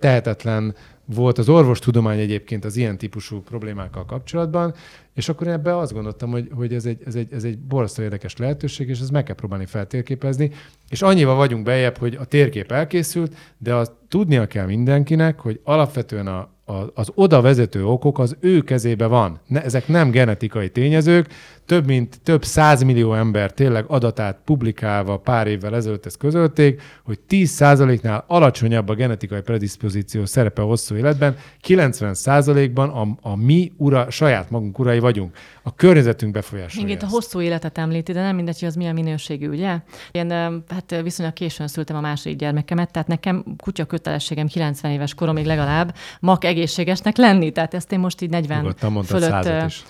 tehetetlen 0.00 0.74
volt 1.04 1.38
az 1.38 1.48
orvostudomány 1.48 2.18
egyébként 2.18 2.64
az 2.64 2.76
ilyen 2.76 2.98
típusú 2.98 3.40
problémákkal 3.40 4.04
kapcsolatban, 4.04 4.74
és 5.14 5.28
akkor 5.28 5.48
ebbe 5.48 5.76
azt 5.76 5.92
gondoltam, 5.92 6.30
hogy, 6.30 6.48
hogy 6.54 6.74
ez 6.74 6.86
egy, 6.86 7.02
ez 7.06 7.14
egy, 7.14 7.32
ez 7.32 7.44
egy 7.44 7.58
borzasztó 7.58 8.02
érdekes 8.02 8.36
lehetőség, 8.36 8.88
és 8.88 9.00
ezt 9.00 9.10
meg 9.10 9.24
kell 9.24 9.34
próbálni 9.34 9.66
feltérképezni. 9.66 10.50
És 10.88 11.02
annyival 11.02 11.34
vagyunk 11.34 11.64
bejebb, 11.64 11.96
hogy 11.96 12.14
a 12.14 12.24
térkép 12.24 12.72
elkészült, 12.72 13.34
de 13.58 13.74
azt 13.74 13.92
tudnia 14.08 14.46
kell 14.46 14.66
mindenkinek, 14.66 15.40
hogy 15.40 15.60
alapvetően 15.64 16.26
a, 16.26 16.53
az 16.94 17.10
oda 17.14 17.40
vezető 17.40 17.86
okok 17.86 18.18
az 18.18 18.36
ő 18.40 18.60
kezébe 18.60 19.06
van. 19.06 19.40
Ne, 19.46 19.62
ezek 19.62 19.88
nem 19.88 20.10
genetikai 20.10 20.70
tényezők, 20.70 21.26
több 21.66 21.86
mint 21.86 22.20
több 22.22 22.44
százmillió 22.44 23.14
ember 23.14 23.52
tényleg 23.52 23.84
adatát 23.88 24.38
publikálva 24.44 25.18
pár 25.18 25.46
évvel 25.46 25.74
ezelőtt 25.74 26.06
ezt 26.06 26.16
közölték, 26.16 26.82
hogy 27.04 27.18
10%-nál 27.28 28.24
alacsonyabb 28.26 28.88
a 28.88 28.94
genetikai 28.94 29.40
predispozíció 29.40 30.24
szerepe 30.24 30.62
a 30.62 30.64
hosszú 30.64 30.94
életben, 30.94 31.36
90%-ban 31.66 32.88
a, 32.88 33.28
a 33.28 33.36
mi 33.36 33.72
ura, 33.76 34.10
saját 34.10 34.50
magunk 34.50 34.78
urai 34.78 34.98
vagyunk. 34.98 35.36
A 35.62 35.74
környezetünk 35.74 36.32
befolyásolja 36.32 36.88
Igen, 36.88 37.08
a 37.08 37.08
hosszú 37.10 37.40
életet 37.40 37.78
említi, 37.78 38.12
de 38.12 38.20
nem 38.20 38.36
mindegy, 38.36 38.58
hogy 38.58 38.68
az 38.68 38.74
milyen 38.74 38.94
minőségű, 38.94 39.48
ugye? 39.48 39.78
Én 40.10 40.30
hát 40.68 41.00
viszonylag 41.02 41.34
későn 41.34 41.68
szültem 41.68 41.96
a 41.96 42.00
második 42.00 42.38
gyermekemet, 42.38 42.92
tehát 42.92 43.08
nekem 43.08 43.44
kutya 43.56 43.84
kötelességem 43.84 44.46
90 44.46 44.92
éves 44.92 45.14
koromig 45.14 45.44
legalább 45.44 45.94
mak 46.20 46.44
egészségesnek 46.54 47.16
lenni, 47.16 47.50
tehát 47.50 47.74
ezt 47.74 47.92
én 47.92 47.98
most 47.98 48.20
így 48.20 48.30
40 48.30 48.58
Nyugodtan 48.58 49.02
fölött. 49.02 49.66
Is, 49.66 49.84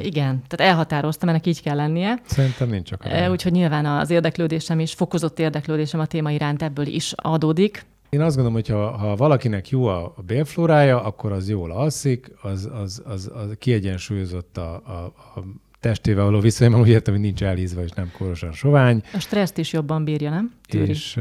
igen, 0.00 0.42
tehát 0.48 0.72
elhatároztam, 0.72 1.28
ennek 1.28 1.46
így 1.46 1.62
kell 1.62 1.76
lennie. 1.76 2.20
Szerintem 2.26 2.68
nincs 2.68 2.88
csak. 2.88 3.06
Úgyhogy 3.30 3.52
nyilván 3.52 3.86
az 3.86 4.10
érdeklődésem 4.10 4.80
is, 4.80 4.92
fokozott 4.92 5.38
érdeklődésem 5.38 6.00
a 6.00 6.06
téma 6.06 6.30
iránt 6.30 6.62
ebből 6.62 6.86
is 6.86 7.12
adódik. 7.16 7.86
Én 8.08 8.20
azt 8.20 8.36
gondolom, 8.36 8.52
hogy 8.52 8.68
ha, 8.68 8.90
ha 8.90 9.16
valakinek 9.16 9.68
jó 9.68 9.86
a, 9.86 10.14
bélflórája, 10.26 11.02
akkor 11.02 11.32
az 11.32 11.48
jól 11.48 11.70
alszik, 11.70 12.30
az, 12.42 12.68
az, 12.82 13.02
az, 13.04 13.30
az 13.34 13.54
kiegyensúlyozott 13.58 14.56
a, 14.56 14.74
a, 14.74 15.12
a 15.34 15.42
testével 15.80 16.24
való 16.24 16.40
viszonyban, 16.40 16.80
úgy 16.80 16.88
értem, 16.88 17.14
hogy 17.14 17.22
nincs 17.22 17.42
elhízva 17.42 17.82
és 17.82 17.90
nem 17.90 18.12
korosan 18.18 18.52
sovány. 18.52 19.02
A 19.12 19.18
stresszt 19.18 19.58
is 19.58 19.72
jobban 19.72 20.04
bírja, 20.04 20.30
nem? 20.30 20.52
Tűri. 20.68 20.88
És 20.88 21.18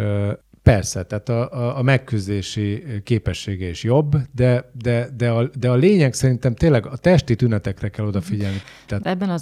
Persze, 0.66 1.04
tehát 1.04 1.30
a, 1.30 1.52
a, 1.52 1.78
a 1.78 1.82
megküzdési 1.82 2.84
képessége 3.04 3.70
is 3.70 3.84
jobb, 3.84 4.16
de, 4.32 4.72
de, 4.82 5.10
de, 5.18 5.30
a, 5.30 5.50
de 5.60 5.70
a 5.70 5.76
lényeg 5.76 6.14
szerintem 6.14 6.56
tényleg 6.56 6.86
a 6.86 6.98
testi 6.98 7.36
tünetekre 7.36 7.90
kell 7.90 8.06
odafigyelni. 8.06 8.62
Tehát... 8.86 9.06
Ebben 9.06 9.30
a 9.30 9.38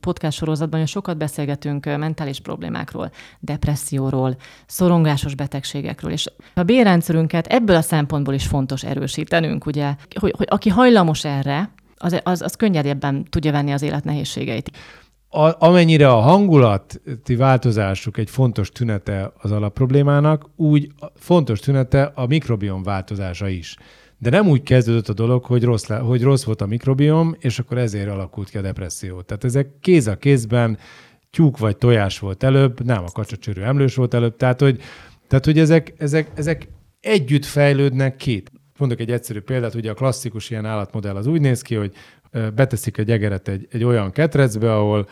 podcast 0.00 0.36
sorozatban 0.36 0.86
sokat 0.86 1.16
beszélgetünk 1.16 1.84
mentális 1.84 2.40
problémákról, 2.40 3.10
depresszióról, 3.40 4.36
szorongásos 4.66 5.34
betegségekről, 5.34 6.12
és 6.12 6.26
a 6.54 6.62
bérrendszerünket 6.62 7.46
ebből 7.46 7.76
a 7.76 7.82
szempontból 7.82 8.34
is 8.34 8.46
fontos 8.46 8.84
erősítenünk, 8.84 9.66
ugye, 9.66 9.94
hogy, 10.14 10.34
hogy 10.36 10.46
aki 10.50 10.68
hajlamos 10.68 11.24
erre, 11.24 11.70
az, 11.96 12.20
az, 12.22 12.42
az 12.42 12.54
könnyedebben 12.54 13.24
tudja 13.30 13.52
venni 13.52 13.72
az 13.72 13.82
élet 13.82 14.04
nehézségeit 14.04 14.70
a, 15.34 15.56
amennyire 15.58 16.08
a 16.08 16.20
hangulati 16.20 17.36
változásuk 17.36 18.18
egy 18.18 18.30
fontos 18.30 18.68
tünete 18.68 19.32
az 19.36 19.52
alapproblémának, 19.52 20.48
úgy 20.56 20.92
fontos 21.14 21.60
tünete 21.60 22.12
a 22.14 22.26
mikrobiom 22.26 22.82
változása 22.82 23.48
is. 23.48 23.76
De 24.18 24.30
nem 24.30 24.48
úgy 24.48 24.62
kezdődött 24.62 25.08
a 25.08 25.12
dolog, 25.12 25.44
hogy 25.44 25.64
rossz, 25.64 25.86
le, 25.86 25.96
hogy 25.96 26.22
rossz 26.22 26.44
volt 26.44 26.60
a 26.60 26.66
mikrobiom, 26.66 27.34
és 27.38 27.58
akkor 27.58 27.78
ezért 27.78 28.10
alakult 28.10 28.50
ki 28.50 28.58
a 28.58 28.60
depresszió. 28.60 29.20
Tehát 29.20 29.44
ezek 29.44 29.68
kéz 29.80 30.06
a 30.06 30.16
kézben, 30.16 30.78
tyúk 31.30 31.58
vagy 31.58 31.76
tojás 31.76 32.18
volt 32.18 32.42
előbb, 32.42 32.84
nem 32.84 33.02
a 33.04 33.10
kacsacsörő 33.12 33.64
emlős 33.64 33.94
volt 33.94 34.14
előbb, 34.14 34.36
tehát 34.36 34.60
hogy, 34.60 34.80
tehát, 35.28 35.44
hogy 35.44 35.58
ezek, 35.58 35.94
ezek, 35.98 36.30
ezek 36.34 36.68
együtt 37.00 37.44
fejlődnek 37.44 38.16
két. 38.16 38.52
Mondok 38.78 39.00
egy 39.00 39.10
egyszerű 39.10 39.40
példát, 39.40 39.74
ugye 39.74 39.90
a 39.90 39.94
klasszikus 39.94 40.50
ilyen 40.50 40.64
állatmodell 40.64 41.16
az 41.16 41.26
úgy 41.26 41.40
néz 41.40 41.62
ki, 41.62 41.74
hogy 41.74 41.92
beteszik 42.54 42.98
egy 42.98 43.10
egeret 43.10 43.48
egy, 43.48 43.68
egy 43.70 43.84
olyan 43.84 44.10
ketrecbe, 44.10 44.74
ahol 44.74 45.08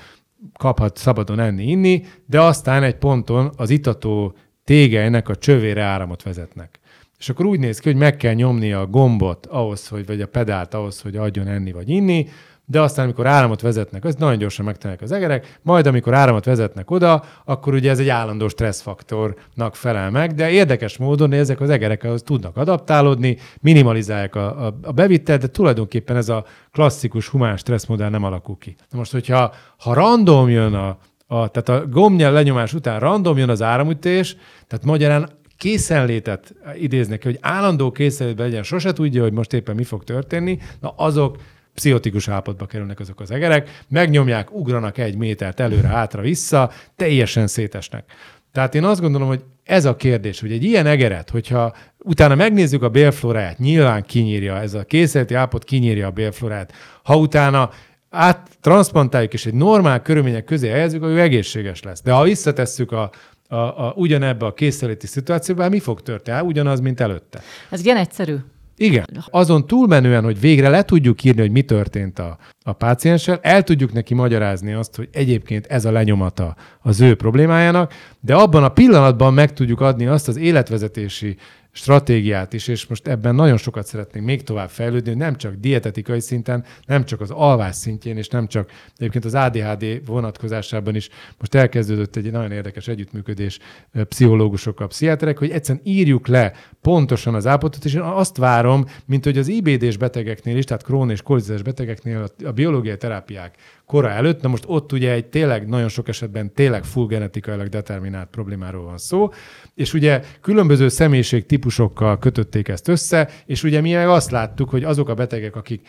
kaphat 0.58 0.96
szabadon 0.96 1.40
enni, 1.40 1.62
inni, 1.62 2.04
de 2.26 2.40
aztán 2.40 2.82
egy 2.82 2.96
ponton 2.96 3.52
az 3.56 3.70
itató 3.70 4.34
tégelynek 4.64 5.28
a 5.28 5.36
csövére 5.36 5.82
áramot 5.82 6.22
vezetnek. 6.22 6.80
És 7.18 7.28
akkor 7.28 7.46
úgy 7.46 7.58
néz 7.58 7.78
ki, 7.78 7.88
hogy 7.88 7.98
meg 7.98 8.16
kell 8.16 8.34
nyomni 8.34 8.72
a 8.72 8.86
gombot 8.86 9.46
ahhoz, 9.46 9.88
hogy, 9.88 10.06
vagy 10.06 10.20
a 10.20 10.26
pedált 10.26 10.74
ahhoz, 10.74 11.00
hogy 11.00 11.16
adjon 11.16 11.46
enni 11.46 11.72
vagy 11.72 11.88
inni, 11.88 12.28
de 12.66 12.80
aztán, 12.80 13.04
amikor 13.04 13.26
áramot 13.26 13.60
vezetnek, 13.60 14.04
az 14.04 14.14
nagyon 14.14 14.38
gyorsan 14.38 14.64
megtennek 14.64 15.02
az 15.02 15.12
egerek, 15.12 15.58
majd 15.62 15.86
amikor 15.86 16.14
áramot 16.14 16.44
vezetnek 16.44 16.90
oda, 16.90 17.24
akkor 17.44 17.74
ugye 17.74 17.90
ez 17.90 17.98
egy 17.98 18.08
állandó 18.08 18.48
stresszfaktornak 18.48 19.76
felel 19.76 20.10
meg, 20.10 20.34
de 20.34 20.50
érdekes 20.50 20.96
módon 20.96 21.32
ezek 21.32 21.60
az 21.60 21.70
egerek 21.70 22.04
az 22.04 22.22
tudnak 22.22 22.56
adaptálódni, 22.56 23.36
minimalizálják 23.60 24.34
a, 24.34 24.66
a, 24.66 24.78
a 24.82 24.92
bevitelt, 24.92 25.40
de 25.40 25.46
tulajdonképpen 25.46 26.16
ez 26.16 26.28
a 26.28 26.44
klasszikus 26.72 27.28
humán 27.28 27.56
stresszmodell 27.56 28.10
nem 28.10 28.24
alakul 28.24 28.56
ki. 28.58 28.76
Na 28.90 28.98
most, 28.98 29.12
hogyha 29.12 29.52
ha 29.78 29.94
random 29.94 30.48
jön 30.48 30.74
a, 30.74 30.98
a 31.26 31.48
tehát 31.48 31.68
a 31.68 31.86
gombnyel 31.86 32.32
lenyomás 32.32 32.74
után 32.74 33.00
random 33.00 33.38
jön 33.38 33.48
az 33.48 33.62
áramütés, 33.62 34.36
tehát 34.66 34.84
magyarán 34.84 35.28
készenlétet 35.56 36.54
idéznek, 36.74 37.22
hogy 37.22 37.38
állandó 37.40 37.90
készenlétben 37.90 38.46
legyen, 38.46 38.62
sose 38.62 38.92
tudja, 38.92 39.22
hogy 39.22 39.32
most 39.32 39.52
éppen 39.52 39.74
mi 39.74 39.84
fog 39.84 40.04
történni, 40.04 40.58
na 40.80 40.94
azok 40.96 41.36
pszichotikus 41.74 42.28
állapotba 42.28 42.66
kerülnek 42.66 43.00
azok 43.00 43.20
az 43.20 43.30
egerek, 43.30 43.84
megnyomják, 43.88 44.54
ugranak 44.54 44.98
egy 44.98 45.16
métert 45.16 45.60
előre, 45.60 45.88
hátra, 45.88 46.22
vissza, 46.22 46.70
teljesen 46.96 47.46
szétesnek. 47.46 48.04
Tehát 48.52 48.74
én 48.74 48.84
azt 48.84 49.00
gondolom, 49.00 49.28
hogy 49.28 49.44
ez 49.64 49.84
a 49.84 49.96
kérdés, 49.96 50.40
hogy 50.40 50.52
egy 50.52 50.64
ilyen 50.64 50.86
egeret, 50.86 51.30
hogyha 51.30 51.74
utána 51.98 52.34
megnézzük 52.34 52.82
a 52.82 52.88
bélfloráját, 52.88 53.58
nyilván 53.58 54.02
kinyírja, 54.02 54.60
ez 54.60 54.74
a 54.74 54.84
készleti 54.84 55.34
állapot 55.34 55.64
kinyírja 55.64 56.06
a 56.06 56.10
bélflorát. 56.10 56.72
Ha 57.02 57.16
utána 57.16 57.70
áttranszplantáljuk 58.10 59.32
és 59.32 59.46
egy 59.46 59.54
normál 59.54 60.02
körülmények 60.02 60.44
közé 60.44 60.68
helyezzük, 60.68 61.02
akkor 61.02 61.14
ő 61.14 61.20
egészséges 61.20 61.82
lesz. 61.82 62.02
De 62.02 62.12
ha 62.12 62.22
visszatesszük 62.22 62.92
a, 62.92 63.10
a, 63.48 63.56
a, 63.56 63.92
ugyanebbe 63.96 64.46
a 64.46 64.54
készleti 64.54 65.06
szituációba, 65.06 65.68
mi 65.68 65.80
fog 65.80 66.00
történni? 66.02 66.40
ugyanaz, 66.40 66.80
mint 66.80 67.00
előtte. 67.00 67.40
Ez 67.70 67.84
ilyen 67.84 67.96
egyszerű. 67.96 68.36
Igen. 68.82 69.04
Azon 69.30 69.66
túlmenően, 69.66 70.24
hogy 70.24 70.40
végre 70.40 70.68
le 70.68 70.82
tudjuk 70.82 71.24
írni, 71.24 71.40
hogy 71.40 71.50
mi 71.50 71.62
történt 71.62 72.18
a, 72.18 72.38
a 72.62 72.72
pácienssel, 72.72 73.38
el 73.42 73.62
tudjuk 73.62 73.92
neki 73.92 74.14
magyarázni 74.14 74.72
azt, 74.72 74.96
hogy 74.96 75.08
egyébként 75.12 75.66
ez 75.66 75.84
a 75.84 75.92
lenyomata 75.92 76.56
az 76.80 77.00
ő 77.00 77.14
problémájának, 77.14 77.92
de 78.20 78.34
abban 78.34 78.64
a 78.64 78.68
pillanatban 78.68 79.34
meg 79.34 79.52
tudjuk 79.52 79.80
adni 79.80 80.06
azt 80.06 80.28
az 80.28 80.36
életvezetési 80.36 81.36
stratégiát 81.74 82.52
is, 82.52 82.68
és 82.68 82.86
most 82.86 83.08
ebben 83.08 83.34
nagyon 83.34 83.56
sokat 83.56 83.86
szeretnénk 83.86 84.26
még 84.26 84.42
tovább 84.42 84.68
fejlődni, 84.68 85.14
nem 85.14 85.36
csak 85.36 85.54
dietetikai 85.54 86.20
szinten, 86.20 86.64
nem 86.86 87.04
csak 87.04 87.20
az 87.20 87.30
alvás 87.30 87.76
szintjén, 87.76 88.16
és 88.16 88.28
nem 88.28 88.46
csak 88.46 88.70
egyébként 88.96 89.24
az 89.24 89.34
ADHD 89.34 90.06
vonatkozásában 90.06 90.94
is 90.94 91.08
most 91.38 91.54
elkezdődött 91.54 92.16
egy 92.16 92.30
nagyon 92.30 92.52
érdekes 92.52 92.88
együttműködés 92.88 93.58
pszichológusokkal, 93.92 94.86
pszichiáterek, 94.86 95.38
hogy 95.38 95.50
egyszerűen 95.50 95.84
írjuk 95.84 96.26
le 96.26 96.52
pontosan 96.80 97.34
az 97.34 97.46
állapotot, 97.46 97.84
és 97.84 97.94
én 97.94 98.00
azt 98.00 98.36
várom, 98.36 98.86
mint 99.06 99.24
hogy 99.24 99.38
az 99.38 99.48
IBD-s 99.48 99.96
betegeknél 99.96 100.56
is, 100.56 100.64
tehát 100.64 100.82
krón 100.82 101.10
és 101.10 101.22
kolizás 101.22 101.62
betegeknél 101.62 102.30
a 102.44 102.50
biológiai 102.52 102.96
terápiák 102.96 103.56
kora 103.92 104.10
előtt. 104.10 104.42
Na 104.42 104.48
most 104.48 104.64
ott 104.66 104.92
ugye 104.92 105.12
egy 105.12 105.26
tényleg 105.26 105.68
nagyon 105.68 105.88
sok 105.88 106.08
esetben 106.08 106.52
tényleg 106.54 106.84
full 106.84 107.06
genetikailag 107.06 107.68
determinált 107.68 108.28
problémáról 108.28 108.84
van 108.84 108.98
szó, 108.98 109.30
és 109.74 109.94
ugye 109.94 110.22
különböző 110.40 110.88
személyiség 110.88 111.46
típusokkal 111.46 112.18
kötötték 112.18 112.68
ezt 112.68 112.88
össze, 112.88 113.28
és 113.46 113.62
ugye 113.62 113.80
mi 113.80 113.94
azt 113.96 114.30
láttuk, 114.30 114.68
hogy 114.70 114.84
azok 114.84 115.08
a 115.08 115.14
betegek, 115.14 115.56
akik 115.56 115.88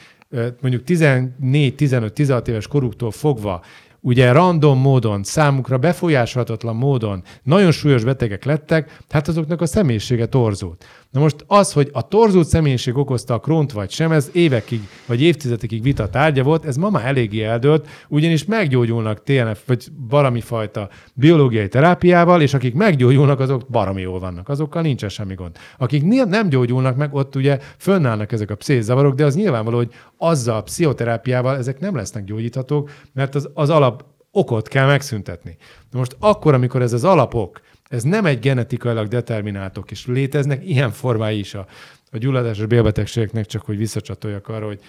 mondjuk 0.61 0.83
14, 0.83 1.75
15, 1.75 2.13
16 2.13 2.47
éves 2.47 2.67
koruktól 2.67 3.11
fogva 3.11 3.63
ugye 3.99 4.31
random 4.31 4.79
módon, 4.79 5.23
számukra 5.23 5.77
befolyásolhatatlan 5.77 6.75
módon 6.75 7.23
nagyon 7.43 7.71
súlyos 7.71 8.03
betegek 8.03 8.43
lettek, 8.43 8.97
hát 9.09 9.27
azoknak 9.27 9.61
a 9.61 9.65
személyisége 9.65 10.25
torzult. 10.25 10.85
Na 11.13 11.19
most 11.19 11.43
az, 11.47 11.73
hogy 11.73 11.89
a 11.91 12.07
torzult 12.07 12.47
személyiség 12.47 12.97
okozta 12.97 13.33
a 13.33 13.39
krónt 13.39 13.71
vagy 13.71 13.89
sem, 13.89 14.11
ez 14.11 14.29
évekig 14.31 14.79
vagy 15.05 15.21
évtizedekig 15.21 15.81
vita 15.81 16.09
tárgya 16.09 16.43
volt, 16.43 16.65
ez 16.65 16.75
ma 16.75 16.89
már 16.89 17.05
eléggé 17.05 17.43
eldőlt, 17.43 17.87
ugyanis 18.09 18.45
meggyógyulnak 18.45 19.23
TNF 19.23 19.67
vagy 19.67 19.87
valami 20.09 20.41
fajta 20.41 20.89
biológiai 21.13 21.67
terápiával, 21.67 22.41
és 22.41 22.53
akik 22.53 22.73
meggyógyulnak, 22.73 23.39
azok 23.39 23.61
baromi 23.69 24.01
jól 24.01 24.19
vannak, 24.19 24.49
azokkal 24.49 24.81
nincsen 24.81 25.09
semmi 25.09 25.33
gond. 25.33 25.57
Akik 25.77 26.03
nem 26.03 26.49
gyógyulnak 26.49 26.95
meg, 26.95 27.13
ott 27.13 27.35
ugye 27.35 27.59
fönnállnak 27.77 28.31
ezek 28.31 28.51
a 28.51 28.55
pszézavarok, 28.55 29.15
de 29.15 29.25
az 29.25 29.35
nyilvánvaló, 29.35 29.77
hogy 29.77 29.93
azzal 30.17 30.55
a 30.55 30.61
pszichoterápiával 30.61 31.57
ezek 31.57 31.79
nem 31.79 31.95
lesznek 31.95 32.23
gyógyíthatók, 32.23 32.89
mert 33.13 33.35
az, 33.35 33.49
az 33.53 33.69
alap 33.69 34.05
okot 34.31 34.67
kell 34.67 34.87
megszüntetni. 34.87 35.57
Na 35.91 35.97
most 35.97 36.15
akkor, 36.19 36.53
amikor 36.53 36.81
ez 36.81 36.93
az 36.93 37.03
alapok, 37.03 37.61
ez 37.93 38.03
nem 38.03 38.25
egy 38.25 38.39
genetikailag 38.39 39.07
determináltok, 39.07 39.91
és 39.91 40.05
léteznek 40.05 40.67
ilyen 40.67 40.91
formái 40.91 41.39
is 41.39 41.53
a, 41.53 41.65
a 42.11 42.17
gyulladásos 42.17 42.65
bélbetegségeknek, 42.65 43.45
csak 43.45 43.61
hogy 43.61 43.77
visszacsatoljak 43.77 44.47
arra, 44.47 44.65
hogy 44.65 44.79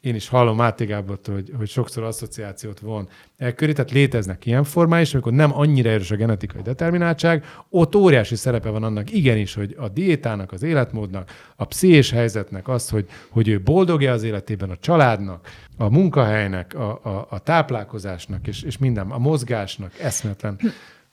én 0.00 0.14
is 0.14 0.28
hallom 0.28 0.56
Máté 0.56 0.84
Gábortól, 0.84 1.34
hogy, 1.34 1.52
hogy 1.56 1.68
sokszor 1.68 2.02
asszociációt 2.02 2.80
von 2.80 3.08
elköri, 3.36 3.72
tehát 3.72 3.90
léteznek 3.90 4.46
ilyen 4.46 4.64
formái, 4.64 5.00
és 5.00 5.12
amikor 5.12 5.32
nem 5.32 5.58
annyira 5.58 5.90
erős 5.90 6.10
a 6.10 6.16
genetikai 6.16 6.62
determináltság, 6.62 7.44
ott 7.70 7.96
óriási 7.96 8.36
szerepe 8.36 8.68
van 8.68 8.82
annak 8.82 9.12
igenis, 9.12 9.54
hogy 9.54 9.76
a 9.78 9.88
diétának, 9.88 10.52
az 10.52 10.62
életmódnak, 10.62 11.30
a 11.56 11.64
pszichés 11.64 12.10
helyzetnek 12.10 12.68
az, 12.68 12.88
hogy, 12.88 13.06
hogy 13.28 13.48
ő 13.48 13.60
boldogja 13.60 14.12
az 14.12 14.22
életében, 14.22 14.70
a 14.70 14.76
családnak, 14.80 15.48
a 15.76 15.90
munkahelynek, 15.90 16.74
a, 16.74 17.00
a, 17.02 17.26
a 17.30 17.38
táplálkozásnak, 17.38 18.46
és, 18.46 18.62
és 18.62 18.78
minden, 18.78 19.10
a 19.10 19.18
mozgásnak 19.18 19.98
eszmetlen 19.98 20.58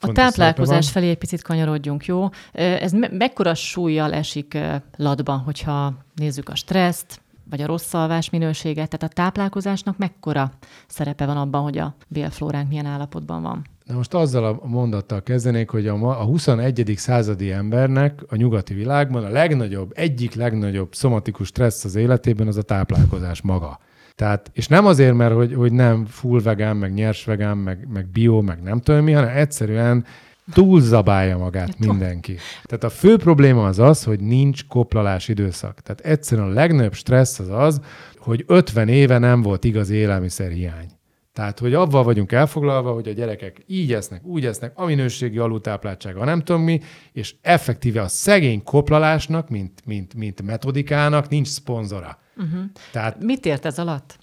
a 0.03 0.11
táplálkozás 0.11 0.91
felé 0.91 1.09
egy 1.09 1.17
picit 1.17 1.41
kanyarodjunk, 1.41 2.05
jó? 2.05 2.29
Ez 2.51 2.91
me- 2.91 3.11
mekkora 3.11 3.53
súlyjal 3.53 4.13
esik 4.13 4.57
latban, 4.97 5.39
hogyha 5.39 5.93
nézzük 6.15 6.49
a 6.49 6.55
stresszt, 6.55 7.21
vagy 7.49 7.61
a 7.61 7.65
rossz 7.65 7.93
alvás 7.93 8.29
minőséget, 8.29 8.89
tehát 8.89 9.11
a 9.11 9.21
táplálkozásnak 9.21 9.97
mekkora 9.97 10.51
szerepe 10.87 11.25
van 11.25 11.37
abban, 11.37 11.61
hogy 11.61 11.77
a 11.77 11.95
bélflóránk 12.07 12.69
milyen 12.69 12.85
állapotban 12.85 13.41
van? 13.41 13.61
Na 13.85 13.95
most 13.95 14.13
azzal 14.13 14.45
a 14.45 14.67
mondattal 14.67 15.23
kezdenék, 15.23 15.69
hogy 15.69 15.87
a, 15.87 16.19
a 16.21 16.23
21. 16.23 16.93
századi 16.95 17.51
embernek 17.51 18.23
a 18.29 18.35
nyugati 18.35 18.73
világban 18.73 19.23
a 19.23 19.29
legnagyobb, 19.29 19.91
egyik 19.95 20.33
legnagyobb 20.33 20.93
szomatikus 20.95 21.47
stressz 21.47 21.83
az 21.83 21.95
életében 21.95 22.47
az 22.47 22.57
a 22.57 22.61
táplálkozás 22.61 23.41
maga. 23.41 23.79
Tehát, 24.15 24.51
és 24.53 24.67
nem 24.67 24.85
azért, 24.85 25.15
mert 25.15 25.33
hogy, 25.33 25.53
hogy 25.53 25.71
nem 25.71 26.05
full 26.05 26.41
vegán, 26.41 26.77
meg 26.77 26.93
nyers 26.93 27.25
vegán, 27.25 27.57
meg, 27.57 27.87
meg 27.93 28.07
bio, 28.07 28.41
meg 28.41 28.61
nem 28.61 28.79
tudom 28.79 29.03
mi, 29.03 29.11
hanem 29.11 29.37
egyszerűen 29.37 30.05
túlzabálja 30.53 31.37
magát 31.37 31.79
mindenki. 31.79 32.35
Tehát 32.63 32.83
a 32.83 32.89
fő 32.89 33.17
probléma 33.17 33.65
az 33.65 33.79
az, 33.79 34.03
hogy 34.03 34.19
nincs 34.19 34.67
koplalás 34.67 35.27
időszak. 35.27 35.79
Tehát 35.81 36.01
egyszerűen 36.01 36.47
a 36.47 36.53
legnagyobb 36.53 36.93
stressz 36.93 37.39
az 37.39 37.49
az, 37.49 37.81
hogy 38.17 38.43
50 38.47 38.87
éve 38.87 39.17
nem 39.17 39.41
volt 39.41 39.63
igaz 39.63 39.89
élelmiszerhiány. 39.89 40.89
Tehát, 41.33 41.59
hogy 41.59 41.73
abban 41.73 42.03
vagyunk 42.03 42.31
elfoglalva, 42.31 42.93
hogy 42.93 43.07
a 43.07 43.11
gyerekek 43.11 43.63
így 43.67 43.93
esznek, 43.93 44.25
úgy 44.25 44.45
esznek, 44.45 44.71
a 44.75 44.85
minőségi 44.85 45.37
alultápláltsága, 45.37 46.25
nem 46.25 46.41
tudom 46.41 46.61
mi, 46.61 46.79
és 47.11 47.35
effektíve 47.41 48.01
a 48.01 48.07
szegény 48.07 48.63
koplalásnak, 48.63 49.49
mint, 49.49 49.81
mint, 49.85 50.13
mint 50.13 50.41
metodikának 50.41 51.29
nincs 51.29 51.47
szponzora. 51.47 52.17
Uh-huh. 52.37 52.63
Tehát, 52.91 53.23
Mit 53.23 53.45
ért 53.45 53.65
ez 53.65 53.79
alatt? 53.79 54.17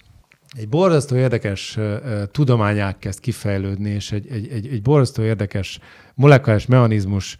Egy 0.57 0.69
borzasztó 0.69 1.15
érdekes 1.15 1.77
uh, 1.77 2.23
tudományák 2.31 2.97
kezd 2.97 3.19
kifejlődni, 3.19 3.89
és 3.89 4.11
egy, 4.11 4.27
egy, 4.27 4.47
egy, 4.47 4.67
egy 4.67 4.81
borzasztó 4.81 5.23
érdekes 5.23 5.79
molekulás 6.13 6.65
mechanizmus 6.65 7.37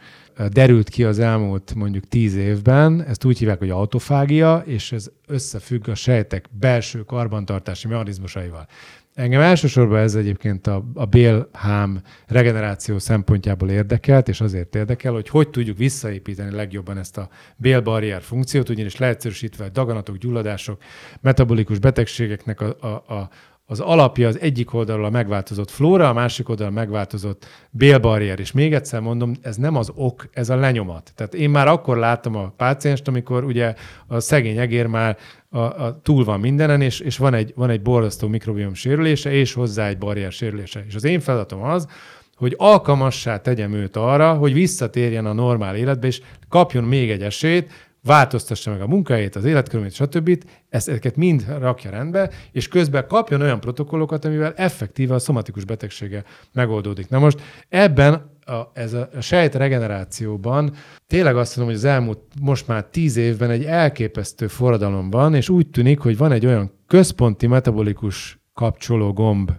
derült 0.51 0.89
ki 0.89 1.03
az 1.03 1.19
elmúlt 1.19 1.73
mondjuk 1.75 2.07
tíz 2.07 2.35
évben, 2.35 3.03
ezt 3.03 3.25
úgy 3.25 3.37
hívják, 3.37 3.59
hogy 3.59 3.69
autofágia, 3.69 4.63
és 4.65 4.91
ez 4.91 5.11
összefügg 5.27 5.87
a 5.87 5.95
sejtek 5.95 6.45
belső 6.59 6.99
karbantartási 6.99 7.87
mechanizmusaival. 7.87 8.67
Engem 9.13 9.41
elsősorban 9.41 9.99
ez 9.99 10.15
egyébként 10.15 10.67
a, 10.67 10.85
a 10.93 11.05
bélhám 11.05 12.01
regeneráció 12.27 12.99
szempontjából 12.99 13.69
érdekelt, 13.69 14.27
és 14.27 14.41
azért 14.41 14.75
érdekel, 14.75 15.13
hogy 15.13 15.29
hogy 15.29 15.49
tudjuk 15.49 15.77
visszaépíteni 15.77 16.55
legjobban 16.55 16.97
ezt 16.97 17.17
a 17.17 17.29
bélbarrier 17.55 18.21
funkciót, 18.21 18.69
ugyanis 18.69 18.97
leegyszerűsítve 18.97 19.65
a 19.65 19.69
daganatok, 19.69 20.17
gyulladások, 20.17 20.81
metabolikus 21.21 21.79
betegségeknek 21.79 22.61
a, 22.61 22.77
a, 22.79 23.13
a, 23.13 23.29
az 23.71 23.79
alapja 23.79 24.27
az 24.27 24.39
egyik 24.39 24.73
oldalról 24.73 25.05
a 25.05 25.09
megváltozott 25.09 25.69
flóra, 25.69 26.09
a 26.09 26.13
másik 26.13 26.49
oldalról 26.49 26.77
a 26.77 26.79
megváltozott 26.79 27.45
bélbarrier. 27.69 28.39
És 28.39 28.51
még 28.51 28.73
egyszer 28.73 28.99
mondom, 28.99 29.33
ez 29.41 29.55
nem 29.55 29.75
az 29.75 29.91
ok, 29.95 30.29
ez 30.33 30.49
a 30.49 30.55
lenyomat. 30.55 31.11
Tehát 31.15 31.33
én 31.33 31.49
már 31.49 31.67
akkor 31.67 31.97
láttam 31.97 32.35
a 32.35 32.53
pácienst, 32.57 33.07
amikor 33.07 33.43
ugye 33.43 33.73
a 34.07 34.19
szegény 34.19 34.57
egér 34.57 34.85
már 34.85 35.17
a, 35.49 35.59
a, 35.59 35.99
túl 36.03 36.23
van 36.23 36.39
mindenen, 36.39 36.81
és, 36.81 36.99
és 36.99 37.17
van, 37.17 37.33
egy, 37.33 37.53
van 37.55 37.69
egy 37.69 37.81
borzasztó 37.81 38.27
mikrobiom 38.27 38.73
sérülése, 38.73 39.31
és 39.31 39.53
hozzá 39.53 39.87
egy 39.87 39.97
barrier 39.97 40.31
sérülése. 40.31 40.83
És 40.87 40.95
az 40.95 41.03
én 41.03 41.19
feladatom 41.19 41.63
az, 41.63 41.87
hogy 42.35 42.55
alkalmassá 42.57 43.37
tegyem 43.37 43.73
őt 43.73 43.95
arra, 43.95 44.33
hogy 44.33 44.53
visszatérjen 44.53 45.25
a 45.25 45.33
normál 45.33 45.75
életbe, 45.75 46.07
és 46.07 46.21
kapjon 46.49 46.83
még 46.83 47.09
egy 47.09 47.21
esélyt, 47.21 47.71
változtassa 48.03 48.71
meg 48.71 48.81
a 48.81 48.87
munkahelyét, 48.87 49.35
az 49.35 49.45
életkörülményt, 49.45 49.93
stb. 49.93 50.43
Ezt, 50.69 50.89
ezeket 50.89 51.15
mind 51.15 51.45
rakja 51.59 51.89
rendbe, 51.89 52.29
és 52.51 52.67
közben 52.67 53.07
kapjon 53.07 53.41
olyan 53.41 53.59
protokollokat, 53.59 54.25
amivel 54.25 54.53
effektíve 54.55 55.13
a 55.13 55.19
szomatikus 55.19 55.65
betegsége 55.65 56.23
megoldódik. 56.53 57.09
Na 57.09 57.19
most 57.19 57.41
ebben 57.69 58.13
a, 58.45 58.61
ez 58.73 58.93
a, 58.93 59.09
a 59.13 59.21
sejt 59.21 59.55
regenerációban 59.55 60.73
tényleg 61.07 61.37
azt 61.37 61.57
mondom, 61.57 61.75
hogy 61.75 61.83
az 61.83 61.89
elmúlt 61.91 62.19
most 62.41 62.67
már 62.67 62.85
tíz 62.85 63.17
évben 63.17 63.49
egy 63.49 63.63
elképesztő 63.63 64.47
forradalom 64.47 65.09
van, 65.09 65.35
és 65.35 65.49
úgy 65.49 65.69
tűnik, 65.69 65.99
hogy 65.99 66.17
van 66.17 66.31
egy 66.31 66.45
olyan 66.45 66.71
központi 66.87 67.47
metabolikus 67.47 68.39
kapcsoló 68.53 69.13
gomb 69.13 69.51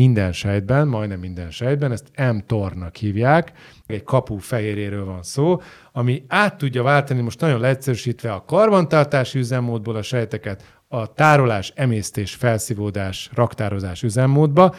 minden 0.00 0.32
sejtben, 0.32 0.88
majdnem 0.88 1.18
minden 1.18 1.50
sejtben, 1.50 1.92
ezt 1.92 2.06
mTOR-nak 2.32 2.96
hívják, 2.96 3.52
egy 3.86 4.02
kapu 4.02 4.38
fehérjéről 4.38 5.04
van 5.04 5.22
szó, 5.22 5.60
ami 5.92 6.24
át 6.28 6.58
tudja 6.58 6.82
váltani 6.82 7.20
most 7.20 7.40
nagyon 7.40 7.60
leegyszerűsítve 7.60 8.32
a 8.32 8.44
karbantartási 8.44 9.38
üzemmódból 9.38 9.96
a 9.96 10.02
sejteket 10.02 10.80
a 10.88 11.12
tárolás, 11.12 11.72
emésztés, 11.74 12.34
felszívódás, 12.34 13.30
raktározás 13.34 14.02
üzemmódba, 14.02 14.74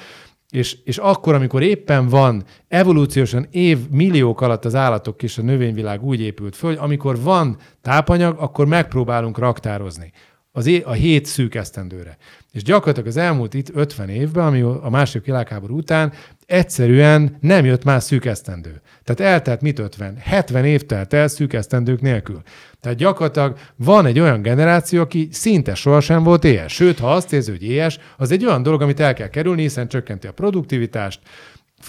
és, 0.50 0.78
és 0.84 0.98
akkor, 0.98 1.34
amikor 1.34 1.62
éppen 1.62 2.08
van 2.08 2.44
evolúciósan 2.68 3.48
év 3.52 3.78
milliók 3.90 4.42
alatt 4.42 4.66
az 4.66 4.76
állatok 4.76 5.24
és 5.24 5.38
a 5.38 5.42
növényvilág 5.42 6.04
úgy 6.04 6.22
épült 6.22 6.56
föl, 6.56 6.70
hogy 6.70 6.80
amikor 6.82 7.22
van 7.22 7.58
tápanyag, 7.82 8.36
akkor 8.40 8.66
megpróbálunk 8.66 9.38
raktározni. 9.38 10.12
Az 10.52 10.66
é- 10.66 10.86
a 10.86 10.92
hét 10.92 11.26
szűk 11.26 11.56
esztendőre. 11.56 12.18
És 12.52 12.64
gyakorlatilag 12.64 13.08
az 13.08 13.18
elmúlt 13.18 13.54
itt 13.54 13.76
50 13.76 14.10
évben, 14.10 14.46
ami 14.46 14.62
a 14.62 14.90
második 14.90 15.26
világháború 15.26 15.78
után 15.78 16.14
egyszerűen 16.46 17.38
nem 17.40 17.66
jött 17.66 17.84
már 17.84 18.02
szűk 18.02 18.26
esztendő. 18.26 18.82
Tehát 19.04 19.34
eltelt 19.34 19.62
mit 19.62 19.80
50? 19.80 20.18
70 20.18 20.66
év 20.66 20.86
telt 20.86 21.14
el 21.14 21.28
szűk 21.28 21.54
esztendők 21.54 22.02
nélkül. 22.02 22.42
Tehát 22.80 22.98
gyakorlatilag 22.98 23.58
van 23.76 24.06
egy 24.06 24.20
olyan 24.20 24.42
generáció, 24.42 25.02
aki 25.02 25.28
szinte 25.32 25.76
sohasem 25.76 26.24
volt 26.24 26.44
éhes. 26.44 26.74
Sőt, 26.74 27.00
ha 27.00 27.14
azt 27.14 27.34
érzi, 27.34 27.52
hogy 27.52 27.64
éhes, 27.64 28.00
az 28.18 28.32
egy 28.32 28.46
olyan 28.46 28.64
dolog, 28.64 28.82
amit 28.82 29.00
el 29.00 29.14
kell 29.14 29.30
kerülni, 29.30 29.62
hiszen 29.62 29.88
csökkenti 29.88 30.28
a 30.28 30.32
produktivitást, 30.32 31.20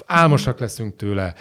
álmosak 0.06 0.58
leszünk 0.58 0.96
tőle, 0.96 1.34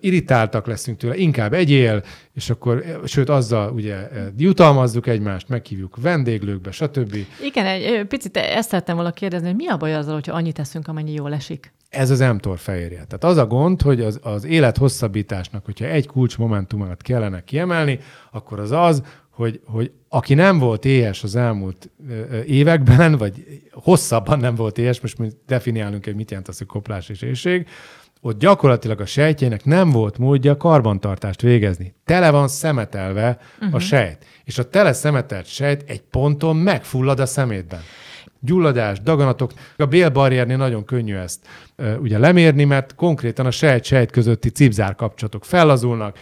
irritáltak 0.00 0.66
leszünk 0.66 0.98
tőle, 0.98 1.16
inkább 1.16 1.52
egyél, 1.52 2.02
és 2.32 2.50
akkor, 2.50 3.00
sőt, 3.04 3.28
azzal 3.28 3.72
ugye 3.72 4.08
jutalmazzuk 4.36 5.06
egymást, 5.06 5.48
meghívjuk 5.48 5.96
vendéglőkbe, 6.02 6.70
stb. 6.70 7.16
Igen, 7.44 7.66
egy 7.66 8.06
picit 8.06 8.36
ezt 8.36 8.68
szerettem 8.68 8.94
volna 8.94 9.10
kérdezni, 9.10 9.46
hogy 9.46 9.56
mi 9.56 9.68
a 9.68 9.76
baj 9.76 9.94
azzal, 9.94 10.14
hogyha 10.14 10.34
annyit 10.34 10.54
teszünk, 10.54 10.88
amennyi 10.88 11.12
jól 11.12 11.32
esik? 11.32 11.72
Ez 11.88 12.10
az 12.10 12.20
mTOR 12.20 12.58
fehérje. 12.58 13.04
Tehát 13.04 13.24
az 13.24 13.36
a 13.36 13.46
gond, 13.46 13.82
hogy 13.82 14.00
az, 14.00 14.20
az 14.22 14.44
élet 14.44 14.76
hosszabbításnak, 14.76 15.64
hogyha 15.64 15.84
egy 15.84 16.06
kulcsmomentumát 16.06 17.02
kellene 17.02 17.44
kiemelni, 17.44 17.98
akkor 18.30 18.60
az 18.60 18.70
az, 18.70 19.02
hogy, 19.40 19.60
hogy 19.64 19.92
aki 20.08 20.34
nem 20.34 20.58
volt 20.58 20.84
éhes 20.84 21.22
az 21.22 21.36
elmúlt 21.36 21.90
években, 22.46 23.16
vagy 23.16 23.62
hosszabban 23.72 24.38
nem 24.38 24.54
volt 24.54 24.78
éhes, 24.78 25.00
most 25.00 25.18
mi 25.18 25.28
definiálunk, 25.46 26.04
hogy 26.04 26.14
mit 26.14 26.30
jelent 26.30 26.48
az, 26.48 26.58
hogy 26.58 26.66
koplás 26.66 27.08
és 27.08 27.22
éjség, 27.22 27.66
ott 28.20 28.38
gyakorlatilag 28.38 29.00
a 29.00 29.06
sejtjének 29.06 29.64
nem 29.64 29.90
volt 29.90 30.18
módja 30.18 30.56
karbantartást 30.56 31.40
végezni. 31.40 31.94
Tele 32.04 32.30
van 32.30 32.48
szemetelve 32.48 33.28
uh-huh. 33.28 33.74
a 33.74 33.76
mhm. 33.76 33.86
sejt. 33.86 34.24
És 34.44 34.58
a 34.58 34.68
tele 34.68 34.92
szemetelt 34.92 35.46
sejt 35.46 35.90
egy 35.90 36.00
ponton 36.00 36.56
megfullad 36.56 37.20
a 37.20 37.26
szemétben. 37.26 37.80
Gyulladás, 38.40 39.00
daganatok. 39.00 39.52
A 39.76 39.86
bélbarriernél 39.86 40.56
nagyon 40.56 40.84
könnyű 40.84 41.14
ezt 41.14 41.46
ugye 42.00 42.18
lemérni, 42.18 42.64
mert 42.64 42.94
konkrétan 42.94 43.46
a 43.46 43.50
sejt-sejt 43.50 44.10
közötti 44.10 44.48
cipzár 44.48 44.94
kapcsolatok 44.94 45.44
fellazulnak, 45.44 46.18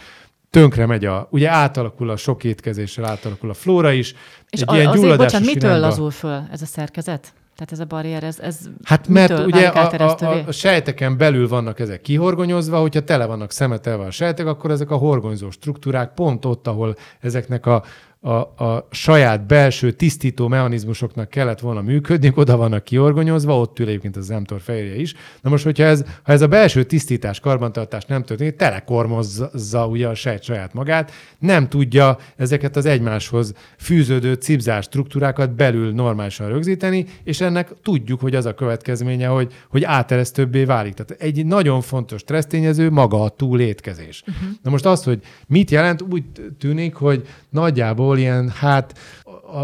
tönkre 0.49 0.85
megy 0.85 1.05
a, 1.05 1.27
ugye 1.31 1.49
átalakul 1.49 2.09
a 2.09 2.15
sok 2.15 2.43
étkezéssel, 2.43 3.05
átalakul 3.05 3.49
a 3.49 3.53
flóra 3.53 3.91
is. 3.91 4.15
És 4.49 4.61
egy 4.61 4.69
a, 4.69 4.75
ilyen 4.75 4.87
azért, 4.87 5.17
bocsánat, 5.17 5.47
mitől 5.47 5.69
irányba... 5.69 5.87
lazul 5.87 6.11
föl 6.11 6.43
ez 6.51 6.61
a 6.61 6.65
szerkezet? 6.65 7.33
Tehát 7.55 7.73
ez 7.73 7.79
a 7.79 7.85
barrier, 7.85 8.23
ez, 8.23 8.39
ez 8.39 8.59
Hát 8.83 9.07
mert 9.07 9.39
ugye 9.39 9.67
a, 9.67 10.15
a, 10.19 10.43
a 10.47 10.51
sejteken 10.51 11.17
belül 11.17 11.47
vannak 11.47 11.79
ezek 11.79 12.01
kihorgonyozva, 12.01 12.79
hogyha 12.79 13.03
tele 13.03 13.25
vannak 13.25 13.51
szemetelve 13.51 14.03
a 14.05 14.11
sejtek, 14.11 14.45
akkor 14.45 14.71
ezek 14.71 14.91
a 14.91 14.95
horgonyzó 14.95 15.49
struktúrák 15.49 16.13
pont 16.13 16.45
ott, 16.45 16.67
ahol 16.67 16.95
ezeknek 17.19 17.65
a 17.65 17.83
a, 18.21 18.31
a 18.65 18.87
saját 18.91 19.45
belső 19.45 19.91
tisztító 19.91 20.47
mechanizmusoknak 20.47 21.29
kellett 21.29 21.59
volna 21.59 21.81
működni, 21.81 22.31
oda 22.35 22.57
vannak 22.57 22.83
kiorgonyozva, 22.83 23.59
ott 23.59 23.79
ül 23.79 23.87
egyébként 23.87 24.17
az 24.17 24.29
mTOR 24.29 24.61
fehérje 24.61 24.95
is. 24.95 25.13
Na 25.41 25.49
most, 25.49 25.63
hogyha 25.63 25.83
ez, 25.83 26.03
ha 26.23 26.31
ez 26.31 26.41
a 26.41 26.47
belső 26.47 26.83
tisztítás, 26.83 27.39
karbantartás 27.39 28.05
nem 28.05 28.23
történik, 28.23 28.55
telekormozza 28.55 29.87
ugye 29.87 30.07
a 30.07 30.13
sejt 30.13 30.43
saját 30.43 30.73
magát, 30.73 31.11
nem 31.39 31.69
tudja 31.69 32.17
ezeket 32.35 32.75
az 32.75 32.85
egymáshoz 32.85 33.53
fűződő 33.77 34.33
cipzás 34.33 34.85
struktúrákat 34.85 35.55
belül 35.55 35.91
normálisan 35.91 36.49
rögzíteni, 36.49 37.05
és 37.23 37.41
ennek 37.41 37.71
tudjuk, 37.83 38.19
hogy 38.19 38.35
az 38.35 38.45
a 38.45 38.53
következménye, 38.53 39.27
hogy, 39.27 39.53
hogy 39.69 39.83
áteresztőbbé 39.83 40.63
válik. 40.63 40.93
Tehát 40.93 41.21
egy 41.21 41.45
nagyon 41.45 41.81
fontos 41.81 42.21
stressztényező 42.21 42.89
maga 42.89 43.21
a 43.21 43.29
túlétkezés. 43.29 44.23
Uh-huh. 44.27 44.49
Na 44.61 44.69
most 44.69 44.85
az, 44.85 45.03
hogy 45.03 45.19
mit 45.47 45.71
jelent, 45.71 46.01
úgy 46.01 46.23
tűnik, 46.57 46.93
hogy 46.93 47.27
nagyjából 47.49 48.17
ilyen, 48.17 48.49
hát 48.49 48.97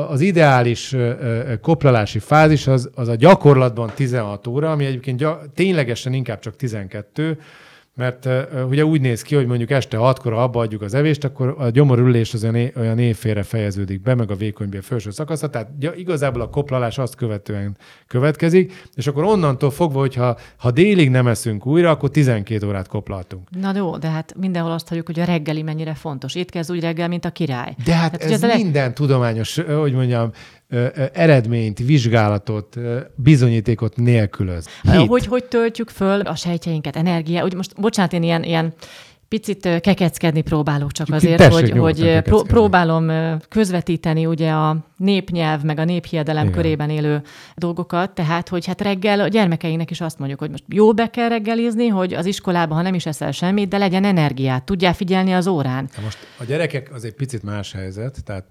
az 0.07 0.21
ideális 0.21 0.95
koplalási 1.61 2.19
fázis 2.19 2.67
az, 2.67 2.89
az 2.95 3.07
a 3.07 3.15
gyakorlatban 3.15 3.91
16 3.95 4.47
óra, 4.47 4.71
ami 4.71 4.85
egyébként 4.85 5.19
gy- 5.19 5.49
ténylegesen 5.53 6.13
inkább 6.13 6.39
csak 6.39 6.55
12, 6.55 7.39
mert 7.95 8.25
uh, 8.25 8.67
ugye 8.69 8.85
úgy 8.85 9.01
néz 9.01 9.21
ki, 9.21 9.35
hogy 9.35 9.45
mondjuk 9.45 9.71
este 9.71 9.97
hatkor, 9.97 10.33
ha 10.33 10.43
abba 10.43 10.59
adjuk 10.59 10.81
az 10.81 10.93
evést, 10.93 11.23
akkor 11.23 11.55
a 11.57 11.69
gyomorülés 11.69 12.33
az 12.33 12.43
olyan, 12.43 12.71
olyan 12.75 12.99
évfélre 12.99 13.43
fejeződik 13.43 14.01
be, 14.01 14.15
meg 14.15 14.31
a 14.31 14.35
vékonybél 14.35 14.81
felső 14.81 15.11
szakasza, 15.11 15.49
tehát 15.49 15.69
igazából 15.95 16.41
a 16.41 16.49
koplalás 16.49 16.97
azt 16.97 17.15
követően 17.15 17.77
következik, 18.07 18.89
és 18.95 19.07
akkor 19.07 19.23
onnantól 19.23 19.71
fogva, 19.71 19.99
hogyha 19.99 20.37
ha 20.57 20.71
délig 20.71 21.09
nem 21.09 21.27
eszünk 21.27 21.65
újra, 21.65 21.89
akkor 21.89 22.09
12 22.09 22.67
órát 22.67 22.87
koplaltunk. 22.87 23.49
Na 23.59 23.71
jó, 23.75 23.97
de 23.97 24.07
hát 24.07 24.33
mindenhol 24.37 24.71
azt 24.71 24.87
halljuk, 24.87 25.05
hogy 25.05 25.19
a 25.19 25.25
reggeli 25.25 25.61
mennyire 25.61 25.93
fontos. 25.93 26.35
Étkezz 26.35 26.69
úgy 26.69 26.79
reggel, 26.79 27.07
mint 27.07 27.25
a 27.25 27.29
király. 27.29 27.75
De 27.85 27.93
hát 27.93 28.11
tehát, 28.11 28.33
ez, 28.33 28.43
ez 28.43 28.55
minden 28.55 28.83
leg... 28.83 28.93
tudományos, 28.93 29.55
hogy 29.55 29.93
mondjam, 29.93 30.31
eredményt, 31.13 31.79
vizsgálatot, 31.79 32.77
bizonyítékot 33.15 33.95
nélkülöz. 33.95 34.67
Hogy, 35.07 35.25
hogy 35.25 35.45
töltjük 35.45 35.89
föl 35.89 36.19
a 36.19 36.35
sejtjeinket, 36.35 36.95
energia? 36.95 37.43
Úgy 37.43 37.53
most, 37.53 37.81
bocsánat, 37.81 38.13
én 38.13 38.23
ilyen, 38.23 38.43
ilyen 38.43 38.73
picit 39.27 39.79
kekeckedni 39.81 40.41
próbálok 40.41 40.91
csak 40.91 41.07
azért, 41.11 41.37
Tessék, 41.37 41.73
hogy, 41.73 41.99
hogy 42.01 42.21
pró- 42.21 42.43
próbálom 42.43 43.11
közvetíteni 43.49 44.25
ugye 44.25 44.51
a 44.51 44.77
népnyelv, 44.97 45.63
meg 45.63 45.79
a 45.79 45.83
néphiedelem 45.83 46.43
Igen. 46.43 46.55
körében 46.55 46.89
élő 46.89 47.21
dolgokat, 47.55 48.11
tehát, 48.11 48.49
hogy 48.49 48.65
hát 48.65 48.81
reggel 48.81 49.19
a 49.19 49.27
gyermekeinek 49.27 49.91
is 49.91 50.01
azt 50.01 50.19
mondjuk, 50.19 50.39
hogy 50.39 50.49
most 50.49 50.63
jó 50.67 50.93
be 50.93 51.09
kell 51.09 51.29
reggelizni, 51.29 51.87
hogy 51.87 52.13
az 52.13 52.25
iskolában, 52.25 52.77
ha 52.77 52.83
nem 52.83 52.93
is 52.93 53.05
eszel 53.05 53.31
semmit, 53.31 53.69
de 53.69 53.77
legyen 53.77 54.03
energiát, 54.03 54.63
tudjál 54.63 54.93
figyelni 54.93 55.33
az 55.33 55.47
órán. 55.47 55.89
Na 55.95 56.03
most 56.03 56.17
a 56.39 56.43
gyerekek 56.43 56.93
az 56.93 57.05
egy 57.05 57.13
picit 57.13 57.43
más 57.43 57.71
helyzet, 57.71 58.23
tehát, 58.23 58.49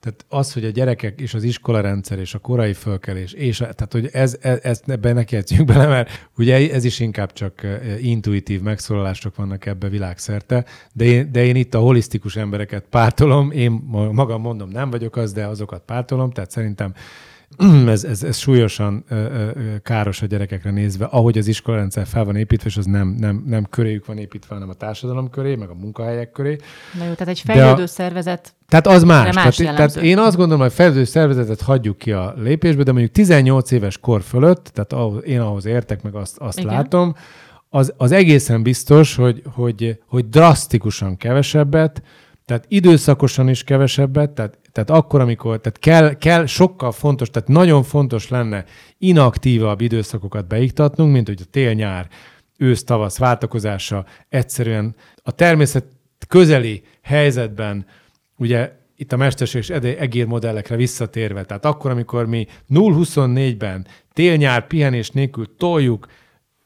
tehát 0.00 0.24
az, 0.28 0.52
hogy 0.52 0.64
a 0.64 0.70
gyerekek 0.70 1.20
és 1.20 1.34
az 1.34 1.42
iskolarendszer 1.42 2.18
és 2.18 2.34
a 2.34 2.38
korai 2.38 2.72
fölkelés, 2.72 3.32
és 3.32 3.56
tehát, 3.56 3.92
hogy 3.92 4.08
ez, 4.12 4.36
ez, 4.40 4.58
ezt 4.62 4.90
ebben 4.90 5.14
ne 5.14 5.64
bele, 5.64 5.86
mert 5.86 6.28
ugye 6.36 6.72
ez 6.72 6.84
is 6.84 7.00
inkább 7.00 7.32
csak 7.32 7.66
intuitív 8.00 8.60
megszólalások 8.60 9.36
vannak 9.36 9.66
ebbe 9.66 9.88
világszerte, 9.88 10.64
de 10.92 11.04
én, 11.04 11.32
de 11.32 11.44
én 11.44 11.56
itt 11.56 11.74
a 11.74 11.78
holisztikus 11.78 12.36
embereket 12.36 12.84
pártolom, 12.90 13.50
én 13.50 13.70
magam 14.12 14.40
mondom, 14.40 14.68
nem 14.68 14.90
vagyok 14.90 15.16
az, 15.16 15.32
de 15.32 15.46
azokat 15.46 15.77
sokat 15.78 15.82
pártolom, 15.84 16.30
tehát 16.30 16.50
szerintem 16.50 16.92
ez, 17.86 18.04
ez, 18.04 18.22
ez 18.22 18.36
súlyosan 18.36 19.04
ö, 19.08 19.14
ö, 19.14 19.50
káros 19.82 20.22
a 20.22 20.26
gyerekekre 20.26 20.70
nézve, 20.70 21.04
ahogy 21.04 21.38
az 21.38 21.46
iskolarendszer 21.46 22.06
fel 22.06 22.24
van 22.24 22.36
építve, 22.36 22.68
és 22.68 22.76
az 22.76 22.84
nem, 22.84 23.08
nem, 23.08 23.44
nem 23.46 23.64
köréjük 23.70 24.06
van 24.06 24.18
építve, 24.18 24.54
hanem 24.54 24.68
a 24.68 24.74
társadalom 24.74 25.30
köré, 25.30 25.54
meg 25.54 25.68
a 25.68 25.74
munkahelyek 25.74 26.30
köré. 26.30 26.56
Na 26.98 27.04
jó, 27.04 27.12
tehát 27.12 27.28
egy 27.28 27.40
fejlődő 27.40 27.82
a, 27.82 27.86
szervezet. 27.86 28.54
Tehát 28.68 28.86
az 28.86 29.02
más. 29.02 29.34
más 29.34 29.56
tehát, 29.56 29.76
tehát 29.76 29.96
én 29.96 30.18
azt 30.18 30.36
gondolom, 30.36 30.60
hogy 30.60 30.70
a 30.70 30.74
fejlődő 30.74 31.04
szervezetet 31.04 31.60
hagyjuk 31.60 31.98
ki 31.98 32.12
a 32.12 32.34
lépésbe, 32.36 32.82
de 32.82 32.92
mondjuk 32.92 33.12
18 33.12 33.70
éves 33.70 33.98
kor 33.98 34.22
fölött, 34.22 34.70
tehát 34.72 34.92
ahhoz, 34.92 35.24
én 35.24 35.40
ahhoz 35.40 35.66
értek, 35.66 36.02
meg 36.02 36.14
azt, 36.14 36.38
azt 36.38 36.62
látom, 36.62 37.14
az, 37.68 37.92
az 37.96 38.12
egészen 38.12 38.62
biztos, 38.62 39.14
hogy, 39.14 39.42
hogy, 39.54 39.98
hogy 40.06 40.28
drasztikusan 40.28 41.16
kevesebbet, 41.16 42.02
tehát 42.44 42.64
időszakosan 42.68 43.48
is 43.48 43.64
kevesebbet, 43.64 44.30
tehát, 44.30 44.58
tehát 44.84 45.02
akkor, 45.02 45.20
amikor, 45.20 45.60
tehát 45.60 45.78
kell, 45.78 46.14
kell, 46.14 46.46
sokkal 46.46 46.92
fontos, 46.92 47.30
tehát 47.30 47.48
nagyon 47.48 47.82
fontos 47.82 48.28
lenne 48.28 48.64
inaktívabb 48.98 49.80
időszakokat 49.80 50.46
beiktatnunk, 50.46 51.12
mint 51.12 51.26
hogy 51.26 51.40
a 51.42 51.48
tél-nyár, 51.50 52.08
ősz-tavasz 52.58 53.18
váltakozása 53.18 54.04
egyszerűen 54.28 54.94
a 55.22 55.32
természet 55.32 55.84
közeli 56.28 56.82
helyzetben, 57.02 57.86
ugye 58.36 58.72
itt 58.96 59.12
a 59.12 59.16
mesterséges 59.16 59.70
egérmodellekre 59.70 60.76
visszatérve, 60.76 61.44
tehát 61.44 61.64
akkor, 61.64 61.90
amikor 61.90 62.26
mi 62.26 62.46
0-24-ben 62.70 63.86
tél-nyár 64.12 64.66
pihenés 64.66 65.10
nélkül 65.10 65.56
toljuk 65.56 66.06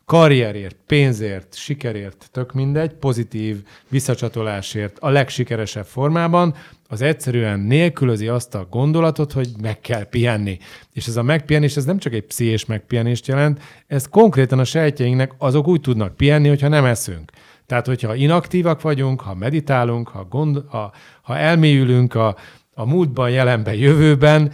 karrierért, 0.05 0.77
pénzért, 0.87 1.55
sikerért, 1.55 2.29
tök 2.33 2.53
mindegy, 2.53 2.93
pozitív 2.93 3.63
visszacsatolásért 3.89 4.99
a 4.99 5.09
legsikeresebb 5.09 5.85
formában, 5.85 6.55
az 6.89 7.03
egyszerűen 7.03 7.61
nélkülözi 7.61 8.29
azt 8.29 8.55
a 8.55 8.67
gondolatot, 8.71 9.33
hogy 9.33 9.49
meg 9.63 9.81
kell 9.81 10.05
pihenni. 10.05 10.59
És 10.93 11.07
ez 11.07 11.17
a 11.17 11.23
megpihenés, 11.23 11.77
ez 11.77 11.85
nem 11.85 11.99
csak 11.99 12.13
egy 12.13 12.25
pszichés 12.25 12.65
megpihenést 12.65 13.27
jelent, 13.27 13.61
ez 13.87 14.09
konkrétan 14.09 14.59
a 14.59 14.65
sejtjeinknek 14.65 15.33
azok 15.39 15.69
úgy 15.69 15.81
tudnak 15.81 16.17
pihenni, 16.17 16.49
hogyha 16.49 16.69
nem 16.69 16.85
eszünk. 16.85 17.31
Tehát, 17.67 17.87
hogyha 17.87 18.15
inaktívak 18.15 18.81
vagyunk, 18.81 19.21
ha 19.21 19.35
meditálunk, 19.35 20.09
ha, 20.09 20.25
gond, 20.25 20.63
ha, 20.69 20.93
ha 21.23 21.37
elmélyülünk 21.39 22.15
a, 22.15 22.37
a 22.75 22.87
múltban, 22.87 23.31
jelenben, 23.31 23.75
jövőben, 23.75 24.53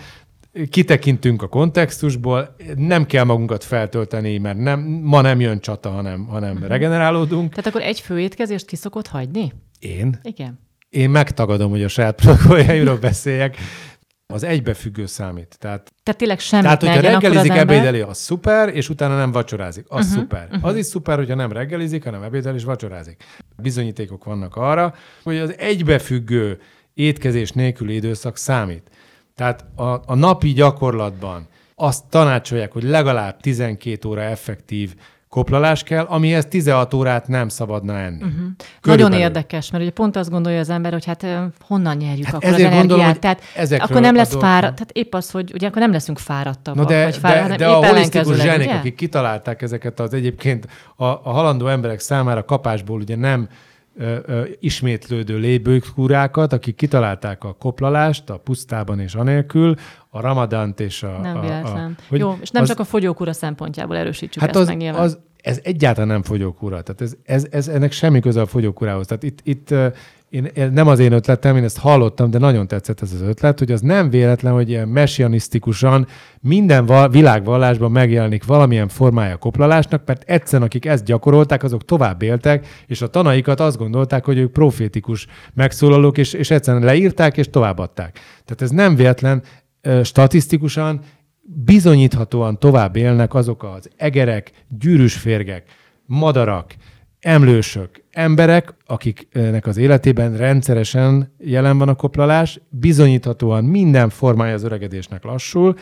kitekintünk 0.71 1.43
a 1.43 1.47
kontextusból, 1.49 2.57
nem 2.77 3.07
kell 3.07 3.25
magunkat 3.25 3.65
feltölteni, 3.65 4.39
mert 4.39 4.59
nem, 4.59 4.81
ma 5.03 5.21
nem 5.21 5.41
jön 5.41 5.61
csata, 5.61 5.91
hanem, 5.91 6.27
hanem 6.27 6.53
uh-huh. 6.53 6.69
regenerálódunk. 6.69 7.51
Tehát 7.51 7.67
akkor 7.67 7.83
egy 7.83 8.01
főétkezést 8.01 8.67
ki 8.67 8.77
szokott 8.77 9.07
hagyni? 9.07 9.53
Én? 9.79 10.19
Igen. 10.23 10.59
Én 10.89 11.11
megtagadom, 11.11 11.71
hogy 11.71 11.83
a 11.83 11.89
saját 11.89 12.15
protokolljaimról 12.21 12.97
beszéljek. 12.99 13.57
Az 14.33 14.43
egybefüggő 14.43 15.07
számít. 15.07 15.57
Tehát, 15.59 15.93
Tehát 16.03 16.21
tényleg 16.21 16.39
semmit 16.39 16.65
Tehát, 16.65 16.83
hogyha 16.83 17.01
reggelizik, 17.01 17.51
ebédeli, 17.51 18.01
az 18.01 18.19
szuper, 18.19 18.69
és 18.69 18.89
utána 18.89 19.17
nem 19.17 19.33
vacsorázik. 19.33 19.85
Az 19.89 20.07
uh-huh, 20.07 20.21
szuper. 20.21 20.47
Uh-huh. 20.51 20.65
Az 20.65 20.77
is 20.77 20.87
szuper, 20.87 21.17
hogyha 21.17 21.35
nem 21.35 21.53
reggelizik, 21.53 22.05
hanem 22.05 22.23
ebédel 22.23 22.55
és 22.55 22.65
vacsorázik. 22.65 23.25
Bizonyítékok 23.57 24.25
vannak 24.25 24.57
arra, 24.57 24.95
hogy 25.23 25.37
az 25.37 25.55
egybefüggő 25.59 26.61
étkezés 26.95 27.51
nélküli 27.51 27.95
időszak 27.95 28.37
számít. 28.37 28.91
Tehát 29.39 29.65
a, 29.77 29.83
a 30.07 30.15
napi 30.15 30.53
gyakorlatban 30.53 31.47
azt 31.75 32.05
tanácsolják, 32.11 32.73
hogy 32.73 32.83
legalább 32.83 33.41
12 33.41 34.09
óra 34.09 34.21
effektív 34.21 34.95
koplalás 35.29 35.83
kell, 35.83 36.05
amihez 36.05 36.47
16 36.47 36.95
órát 36.95 37.29
nem 37.29 37.49
szabadna 37.49 37.99
enni. 37.99 38.23
Uh-huh. 38.23 38.49
Nagyon 38.83 39.13
érdekes, 39.13 39.71
mert 39.71 39.83
ugye 39.83 39.93
pont 39.93 40.17
azt 40.17 40.31
gondolja 40.31 40.59
az 40.59 40.71
ember, 40.71 40.93
hogy 40.93 41.05
hát 41.05 41.27
honnan 41.61 41.97
nyerjük 41.97 42.25
hát 42.25 42.35
akkor 42.35 42.49
az 42.49 42.55
energiát. 42.55 42.87
Gondolom, 42.87 43.13
tehát 43.13 43.43
akkor 43.79 44.01
nem 44.01 44.15
lesz 44.15 44.35
fáradt, 44.35 44.75
tehát 44.75 44.91
épp 44.93 45.15
az, 45.15 45.31
hogy 45.31 45.51
ugye 45.55 45.67
akkor 45.67 45.83
nem 45.83 45.93
leszünk 45.93 46.19
fáradtabbak. 46.19 46.83
No 46.83 46.89
de, 46.91 47.05
vagy 47.05 47.17
fáradt, 47.17 47.49
de, 47.49 47.57
de 47.57 47.67
a 47.67 47.87
holisztikus 47.87 48.37
zsenek, 48.37 48.67
ugye? 48.67 48.75
akik 48.75 48.95
kitalálták 48.95 49.63
ezeket 49.63 50.01
az 50.01 50.15
egyébként 50.15 50.67
a, 50.97 51.05
a 51.05 51.31
halandó 51.31 51.67
emberek 51.67 52.01
számára 52.01 52.45
kapásból 52.45 53.01
ugye 53.01 53.17
nem 53.17 53.49
ö, 53.99 54.17
ö, 54.27 54.45
ismétlődő 54.61 55.39
lébőkúrákat, 55.39 56.53
akik 56.53 56.75
kitalálták 56.75 57.45
a 57.45 57.53
koplalást 57.53 58.31
a 58.31 58.37
pusztában 58.37 59.01
és 59.01 59.15
anélkül, 59.15 59.75
a 60.09 60.21
ramadánt 60.21 60.81
és 60.81 61.03
a... 61.03 61.19
Nem 61.23 61.37
a, 61.37 61.57
A, 61.57 61.91
hogy 62.09 62.19
Jó, 62.19 62.37
és 62.41 62.51
nem 62.51 62.63
az, 62.63 62.69
csak 62.69 62.79
a 62.79 62.85
fogyókúra 62.85 63.33
szempontjából 63.33 63.97
erősítsük 63.97 64.43
hát 64.43 64.51
ezt 64.51 64.59
az, 64.59 64.77
meg 64.77 64.95
az, 64.95 65.19
ez 65.43 65.61
egyáltalán 65.63 66.09
nem 66.09 66.23
fogyókúra. 66.23 66.83
Tehát 66.83 67.01
ez, 67.01 67.17
ez, 67.25 67.47
ez, 67.51 67.69
ennek 67.69 67.93
semmi 67.93 68.21
köze 68.21 68.41
a 68.41 68.47
fogyókúrához. 68.47 69.07
Tehát 69.07 69.23
itt, 69.23 69.41
itt 69.43 69.75
én, 70.31 70.71
nem 70.73 70.87
az 70.87 70.99
én 70.99 71.13
ötletem, 71.13 71.57
én 71.57 71.65
ezt 71.65 71.79
hallottam, 71.79 72.31
de 72.31 72.39
nagyon 72.39 72.69
tetszett 72.69 73.01
ez 73.01 73.13
az 73.13 73.21
ötlet, 73.21 73.59
hogy 73.59 73.73
az 73.73 73.81
nem 73.81 74.11
véletlen, 74.11 74.53
hogy 74.53 74.69
ilyen 74.69 74.89
messianisztikusan 74.89 76.07
minden 76.41 76.87
val- 76.87 77.13
világvallásban 77.13 77.91
megjelenik 77.91 78.45
valamilyen 78.45 78.89
formája 78.89 79.37
koplalásnak, 79.37 80.03
mert 80.07 80.23
egyszerűen 80.23 80.69
akik 80.69 80.85
ezt 80.85 81.05
gyakorolták, 81.05 81.63
azok 81.63 81.85
tovább 81.85 82.23
éltek, 82.23 82.67
és 82.87 83.03
a 83.03 83.07
tanaikat 83.07 83.61
azt 83.61 83.79
gondolták, 83.79 84.25
hogy 84.25 84.39
ők 84.39 84.53
profétikus 84.53 85.27
megszólalók, 85.55 86.19
és, 86.19 86.33
és 86.33 86.51
egyszerűen 86.51 86.85
leírták, 86.85 87.37
és 87.37 87.51
továbbadták. 87.51 88.19
Tehát 88.45 88.63
ez 88.63 88.71
nem 88.71 88.95
véletlen, 88.95 89.43
statisztikusan 90.03 91.01
bizonyíthatóan 91.65 92.59
tovább 92.59 92.97
élnek 92.97 93.35
azok 93.35 93.63
az 93.63 93.91
egerek, 93.97 94.51
gyűrűsférgek, 94.79 95.65
madarak, 96.07 96.75
emlősök, 97.21 98.03
emberek, 98.11 98.75
akiknek 98.87 99.67
az 99.67 99.77
életében 99.77 100.37
rendszeresen 100.37 101.35
jelen 101.39 101.79
van 101.79 101.89
a 101.89 101.95
koplalás, 101.95 102.61
bizonyíthatóan 102.69 103.65
minden 103.65 104.09
formája 104.09 104.55
az 104.55 104.63
öregedésnek 104.63 105.25
lassul, 105.25 105.77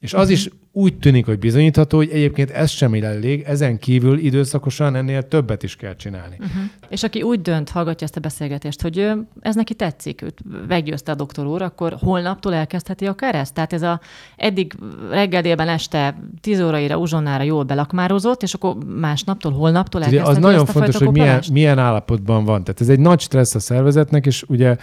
és 0.00 0.14
az 0.14 0.28
is 0.28 0.48
úgy 0.72 0.98
tűnik, 0.98 1.26
hogy 1.26 1.38
bizonyítható, 1.38 1.96
hogy 1.96 2.10
egyébként 2.12 2.50
ez 2.50 2.70
sem 2.70 2.94
elég, 2.94 3.42
ezen 3.46 3.78
kívül 3.78 4.18
időszakosan 4.18 4.96
ennél 4.96 5.28
többet 5.28 5.62
is 5.62 5.76
kell 5.76 5.96
csinálni. 5.96 6.36
Uh-huh. 6.38 6.62
És 6.88 7.02
aki 7.02 7.22
úgy 7.22 7.40
dönt, 7.40 7.70
hallgatja 7.70 8.06
ezt 8.06 8.16
a 8.16 8.20
beszélgetést, 8.20 8.82
hogy 8.82 9.10
ez 9.40 9.54
neki 9.54 9.74
tetszik, 9.74 10.22
őt 10.22 10.38
meggyőzte 10.68 11.12
a 11.12 11.14
doktor 11.14 11.46
úr, 11.46 11.62
akkor 11.62 11.96
holnaptól 12.00 12.54
elkezdheti 12.54 13.06
akár 13.06 13.34
ezt? 13.34 13.54
Tehát 13.54 13.72
ez 13.72 13.82
a 13.82 14.00
eddig 14.36 14.74
reggel 15.10 15.42
délben 15.42 15.68
este 15.68 16.18
10 16.40 16.60
óraira, 16.60 16.98
uzsonnára 16.98 17.42
jól 17.42 17.64
belakmározott, 17.64 18.42
és 18.42 18.54
akkor 18.54 18.76
másnaptól, 18.84 19.52
holnaptól 19.52 20.02
elkezdheti 20.02 20.36
Az 20.36 20.42
nagyon 20.42 20.66
fontos, 20.66 20.96
hogy 20.96 21.10
milyen, 21.10 21.42
milyen 21.52 21.78
állapotban 21.78 22.44
van. 22.44 22.64
Tehát 22.64 22.80
ez 22.80 22.88
egy 22.88 23.00
nagy 23.00 23.20
stressz 23.20 23.54
a 23.54 23.60
szervezetnek, 23.60 24.26
és 24.26 24.44
ugye 24.48 24.76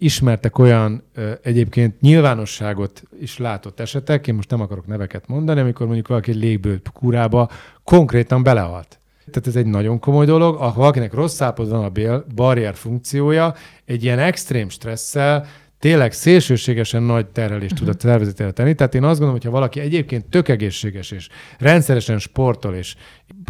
ismertek 0.00 0.58
olyan 0.58 1.02
ö, 1.14 1.32
egyébként 1.42 2.00
nyilvánosságot 2.00 3.02
is 3.20 3.38
látott 3.38 3.80
esetek, 3.80 4.26
én 4.26 4.34
most 4.34 4.50
nem 4.50 4.60
akarok 4.60 4.86
neveket 4.86 5.26
mondani, 5.26 5.60
amikor 5.60 5.86
mondjuk 5.86 6.08
valaki 6.08 6.32
légből 6.32 6.80
kúrába 6.92 7.50
konkrétan 7.84 8.42
belehalt. 8.42 8.98
Tehát 9.30 9.48
ez 9.48 9.56
egy 9.56 9.66
nagyon 9.66 9.98
komoly 9.98 10.26
dolog, 10.26 10.56
ha 10.56 10.72
valakinek 10.72 11.14
rossz 11.14 11.40
állapotban 11.40 11.92
van 11.92 12.10
a 12.10 12.24
barrier 12.34 12.74
funkciója, 12.74 13.54
egy 13.84 14.04
ilyen 14.04 14.18
extrém 14.18 14.68
stresszel 14.68 15.46
tényleg 15.80 16.12
szélsőségesen 16.12 17.02
nagy 17.02 17.26
terhelést 17.26 17.72
uh-huh. 17.72 17.78
tud 17.78 17.88
a 17.88 17.96
mhm. 17.98 18.08
szervezetére 18.08 18.50
tenni. 18.50 18.74
Tehát 18.74 18.94
én 18.94 19.02
azt 19.02 19.18
gondolom, 19.18 19.34
hogy 19.34 19.44
ha 19.44 19.50
valaki 19.50 19.80
egyébként 19.80 20.26
tök 20.26 20.48
egészséges 20.48 21.10
és 21.10 21.28
rendszeresen 21.58 22.18
sportol 22.18 22.74
és 22.74 22.94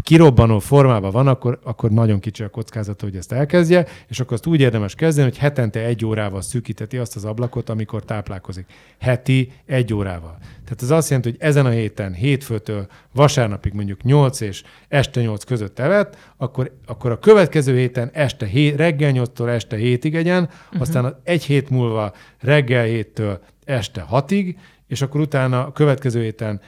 kirobbanó 0.02 0.58
formában 0.58 1.10
van, 1.10 1.28
akkor, 1.28 1.58
akkor 1.62 1.90
nagyon 1.90 2.20
kicsi 2.20 2.42
a 2.42 2.48
kockázata, 2.48 3.04
hogy 3.04 3.16
ezt 3.16 3.32
elkezdje, 3.32 3.86
és 4.08 4.20
akkor 4.20 4.32
azt 4.32 4.46
úgy 4.46 4.60
érdemes 4.60 4.94
kezdeni, 4.94 5.28
hogy 5.28 5.38
hetente 5.38 5.80
egy 5.80 6.04
órával 6.04 6.42
szűkíteti 6.42 6.96
azt 6.96 7.16
az 7.16 7.24
ablakot, 7.24 7.68
amikor 7.68 8.04
táplálkozik. 8.04 8.66
Heti 8.98 9.52
egy 9.66 9.94
órával. 9.94 10.38
Tehát 10.70 10.84
ez 10.84 10.98
azt 10.98 11.08
jelenti, 11.08 11.30
hogy 11.30 11.38
ezen 11.40 11.66
a 11.66 11.70
héten, 11.70 12.12
hétfőtől 12.12 12.86
vasárnapig 13.12 13.72
mondjuk 13.72 14.02
8 14.02 14.40
és 14.40 14.62
este 14.88 15.20
8 15.20 15.44
között 15.44 15.78
evett, 15.78 16.16
akkor, 16.36 16.76
akkor 16.86 17.10
a 17.10 17.18
következő 17.18 17.76
héten 17.76 18.10
este 18.12 18.46
hét, 18.46 18.76
reggel 18.76 19.12
8-tól 19.14 19.48
este 19.48 19.76
7-ig 19.76 20.14
egyen, 20.14 20.42
uh-huh. 20.42 20.80
aztán 20.80 21.20
egy 21.24 21.44
hét 21.44 21.70
múlva 21.70 22.12
reggel 22.38 22.86
7-től 22.88 23.38
este 23.64 24.06
6-ig, 24.12 24.54
és 24.86 25.02
akkor 25.02 25.20
utána 25.20 25.66
a 25.66 25.72
következő 25.72 26.22
héten 26.22 26.60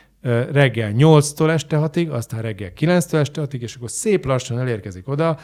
reggel 0.53 0.93
8-tól 0.97 1.51
este 1.51 1.79
6-ig, 1.81 2.11
aztán 2.11 2.43
reggel 2.43 2.71
9-től 2.79 3.15
este 3.15 3.43
6-ig, 3.45 3.61
és 3.61 3.75
akkor 3.75 3.91
szép 3.91 4.25
lassan 4.25 4.59
elérkezik 4.59 5.09
oda, 5.09 5.39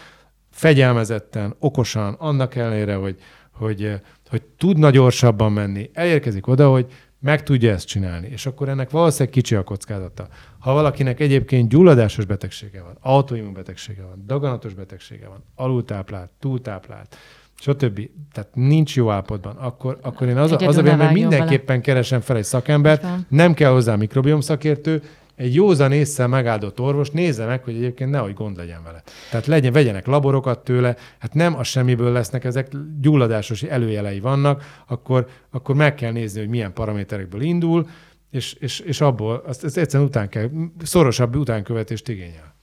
fegyelmezetten, 0.50 1.54
okosan, 1.58 2.14
annak 2.14 2.54
ellenére, 2.54 2.94
hogy, 2.94 3.16
hogy, 3.52 4.00
hogy 4.28 4.42
tudna 4.42 4.90
gyorsabban 4.90 5.52
menni, 5.52 5.90
elérkezik 5.92 6.46
oda, 6.46 6.70
hogy 6.70 6.86
meg 7.20 7.42
tudja 7.42 7.72
ezt 7.72 7.86
csinálni, 7.86 8.28
és 8.28 8.46
akkor 8.46 8.68
ennek 8.68 8.90
valószínűleg 8.90 9.32
kicsi 9.32 9.54
a 9.54 9.62
kockázata. 9.62 10.28
Ha 10.58 10.72
valakinek 10.72 11.20
egyébként 11.20 11.68
gyulladásos 11.68 12.24
betegsége 12.24 12.82
van, 12.82 12.96
autoimmun 13.00 13.52
betegsége 13.52 14.02
van, 14.02 14.22
daganatos 14.26 14.74
betegsége 14.74 15.28
van, 15.28 15.44
alultáplált, 15.54 16.30
túltáplált, 16.38 17.16
stb. 17.60 18.08
Tehát 18.32 18.48
nincs 18.54 18.96
jó 18.96 19.10
állapotban, 19.10 19.56
akkor, 19.56 19.98
akkor 20.02 20.28
én 20.28 20.36
az, 20.36 20.52
az 20.52 20.76
a 20.76 20.82
vélemény, 20.82 21.12
mindenképpen 21.12 21.66
vele. 21.66 21.80
keresem 21.80 22.20
fel 22.20 22.36
egy 22.36 22.44
szakembert, 22.44 23.06
nem 23.28 23.54
kell 23.54 23.70
hozzá 23.70 23.96
mikrobiom 23.96 24.40
szakértő, 24.40 25.02
egy 25.38 25.54
józan 25.54 25.92
észre 25.92 26.26
megáldott 26.26 26.80
orvos 26.80 27.10
nézze 27.10 27.46
meg, 27.46 27.64
hogy 27.64 27.74
egyébként 27.74 28.10
nehogy 28.10 28.34
gond 28.34 28.56
legyen 28.56 28.82
vele. 28.84 29.02
Tehát 29.30 29.46
legyen, 29.46 29.72
vegyenek 29.72 30.06
laborokat 30.06 30.64
tőle, 30.64 30.96
hát 31.18 31.34
nem 31.34 31.56
a 31.56 31.62
semmiből 31.62 32.12
lesznek, 32.12 32.44
ezek 32.44 32.68
gyulladásos 33.00 33.62
előjelei 33.62 34.20
vannak, 34.20 34.82
akkor, 34.86 35.26
akkor 35.50 35.74
meg 35.74 35.94
kell 35.94 36.12
nézni, 36.12 36.40
hogy 36.40 36.48
milyen 36.48 36.72
paraméterekből 36.72 37.40
indul, 37.40 37.88
és, 38.30 38.52
és, 38.52 38.80
és 38.80 39.00
abból 39.00 39.42
azt, 39.46 39.64
ezt 39.64 39.76
egyszerűen 39.76 40.08
után 40.08 40.28
kell, 40.28 40.50
szorosabb 40.82 41.36
utánkövetést 41.36 42.08
igényel. 42.08 42.54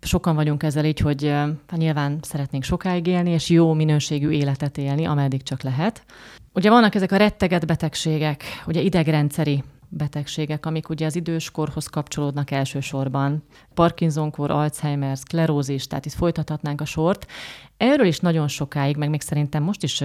Sokan 0.00 0.34
vagyunk 0.34 0.62
ezzel 0.62 0.84
így, 0.84 0.98
hogy 0.98 1.28
hát 1.66 1.76
nyilván 1.76 2.18
szeretnénk 2.22 2.64
sokáig 2.64 3.06
élni, 3.06 3.30
és 3.30 3.50
jó 3.50 3.72
minőségű 3.72 4.30
életet 4.30 4.78
élni, 4.78 5.04
ameddig 5.04 5.42
csak 5.42 5.62
lehet. 5.62 6.04
Ugye 6.52 6.70
vannak 6.70 6.94
ezek 6.94 7.12
a 7.12 7.16
retteget 7.16 7.66
betegségek, 7.66 8.42
ugye 8.66 8.80
idegrendszeri 8.80 9.62
betegségek, 9.94 10.66
amik 10.66 10.88
ugye 10.88 11.06
az 11.06 11.16
időskorhoz 11.16 11.86
kapcsolódnak 11.86 12.50
elsősorban. 12.50 13.42
Parkinson-kor, 13.74 14.50
Alzheimer, 14.50 15.18
szklerózis, 15.18 15.86
tehát 15.86 16.06
itt 16.06 16.12
folytathatnánk 16.12 16.80
a 16.80 16.84
sort. 16.84 17.26
Erről 17.76 18.06
is 18.06 18.18
nagyon 18.18 18.48
sokáig, 18.48 18.96
meg 18.96 19.10
még 19.10 19.20
szerintem 19.20 19.62
most 19.62 19.82
is 19.82 20.00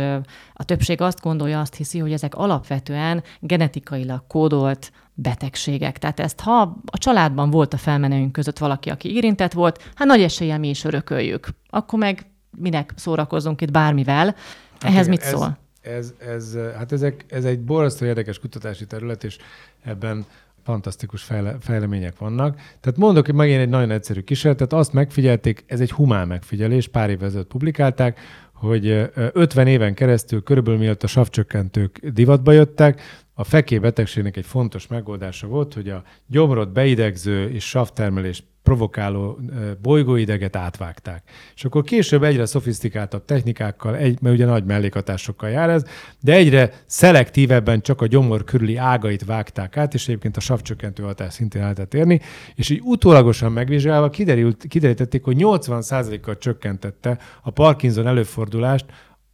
a 0.54 0.64
többség 0.64 1.02
azt 1.02 1.22
gondolja, 1.22 1.60
azt 1.60 1.76
hiszi, 1.76 2.00
hogy 2.00 2.14
ezek 2.14 2.36
alapvetően 2.36 3.24
genetikailag 3.40 4.28
kódolt 4.28 4.92
betegségek. 5.14 5.98
Tehát 5.98 6.20
ezt, 6.20 6.40
ha 6.40 6.62
a 6.86 6.98
családban 6.98 7.50
volt 7.50 7.74
a 7.74 7.78
felmenőink 7.78 8.32
között 8.32 8.58
valaki, 8.58 8.90
aki 8.90 9.16
érintett 9.16 9.54
volt, 9.54 9.92
hát 9.96 10.08
nagy 10.08 10.22
eséllyel 10.22 10.60
mi 10.60 10.70
is 10.70 10.84
örököljük. 10.84 11.48
Akkor 11.70 12.00
meg 12.00 12.26
minek 12.58 12.94
szórakozunk 12.96 13.62
itt 13.62 13.72
bármivel. 13.72 14.26
Hát 14.26 14.36
Ehhez 14.84 14.96
hát 14.96 15.08
mit 15.08 15.22
szól? 15.22 15.58
Ez, 15.88 16.14
ez, 16.18 16.58
hát 16.76 16.92
ezek, 16.92 17.26
ez 17.28 17.46
egy 17.46 17.60
borzasztó 17.60 18.06
érdekes 18.06 18.40
kutatási 18.40 18.86
terület, 18.86 19.24
és 19.24 19.38
ebben 19.82 20.26
fantasztikus 20.64 21.24
fejle, 21.24 21.56
fejlemények 21.60 22.18
vannak. 22.18 22.56
Tehát 22.56 22.98
mondok 22.98 23.26
hogy 23.26 23.36
megint 23.36 23.60
egy 23.60 23.70
nagyon 23.70 23.92
egyszerű 23.92 24.22
kísérletet, 24.22 24.74
azt 24.74 24.94
megfigyelték, 24.94 25.64
ez 25.68 25.80
egy 25.80 25.92
humán 25.92 26.28
megfigyelés, 26.28 26.88
pár 26.88 27.10
évvel 27.10 27.28
ezelőtt 27.28 27.48
publikálták, 27.48 28.20
hogy 28.54 29.10
50 29.16 29.68
éven 29.68 29.94
keresztül, 29.94 30.44
körülbelül 30.44 30.80
miatt 30.80 31.04
a 31.04 31.08
savcsökkentők 31.08 32.00
divatba 32.14 32.52
jöttek, 32.52 33.02
a 33.34 33.44
fekébetegségnek 33.44 34.38
egy 34.38 34.46
fontos 34.46 34.88
megoldása 34.88 35.48
volt, 35.48 35.74
hogy 35.74 35.90
a 35.90 36.04
gyomrot 36.28 36.72
beidegző 36.72 37.50
és 37.50 37.70
savtermelést 37.70 38.44
provokáló 38.68 39.40
bolygóideget 39.82 40.56
átvágták. 40.56 41.24
És 41.56 41.66
akkor 41.66 41.84
később 41.84 42.24
egyre 42.24 42.46
szofisztikáltabb 42.46 43.26
technikákkal, 43.26 43.96
egy, 43.96 44.22
mert 44.22 44.36
ugye 44.36 44.46
nagy 44.46 44.66
mellékhatásokkal 44.66 45.50
jár 45.50 45.70
ez, 45.70 45.86
de 46.20 46.34
egyre 46.34 46.74
szelektívebben 46.86 47.82
csak 47.82 48.02
a 48.02 48.08
gyomor 48.08 48.44
körüli 48.44 48.76
ágait 48.76 49.26
vágták 49.26 49.78
át, 49.78 49.94
és 49.94 50.08
egyébként 50.08 50.38
a 50.38 50.40
savcsökkentő 50.40 51.04
hatás 51.04 51.34
szintén 51.34 51.62
lehetett 51.62 51.94
érni, 51.94 52.20
és 52.56 52.70
így 52.70 52.82
utólagosan 52.84 53.52
megvizsgálva 53.52 54.10
kiderült, 54.10 54.66
kiderítették, 54.68 55.24
hogy 55.24 55.38
80%-kal 55.40 56.38
csökkentette 56.38 57.18
a 57.42 57.50
Parkinson 57.50 58.08
előfordulást 58.08 58.86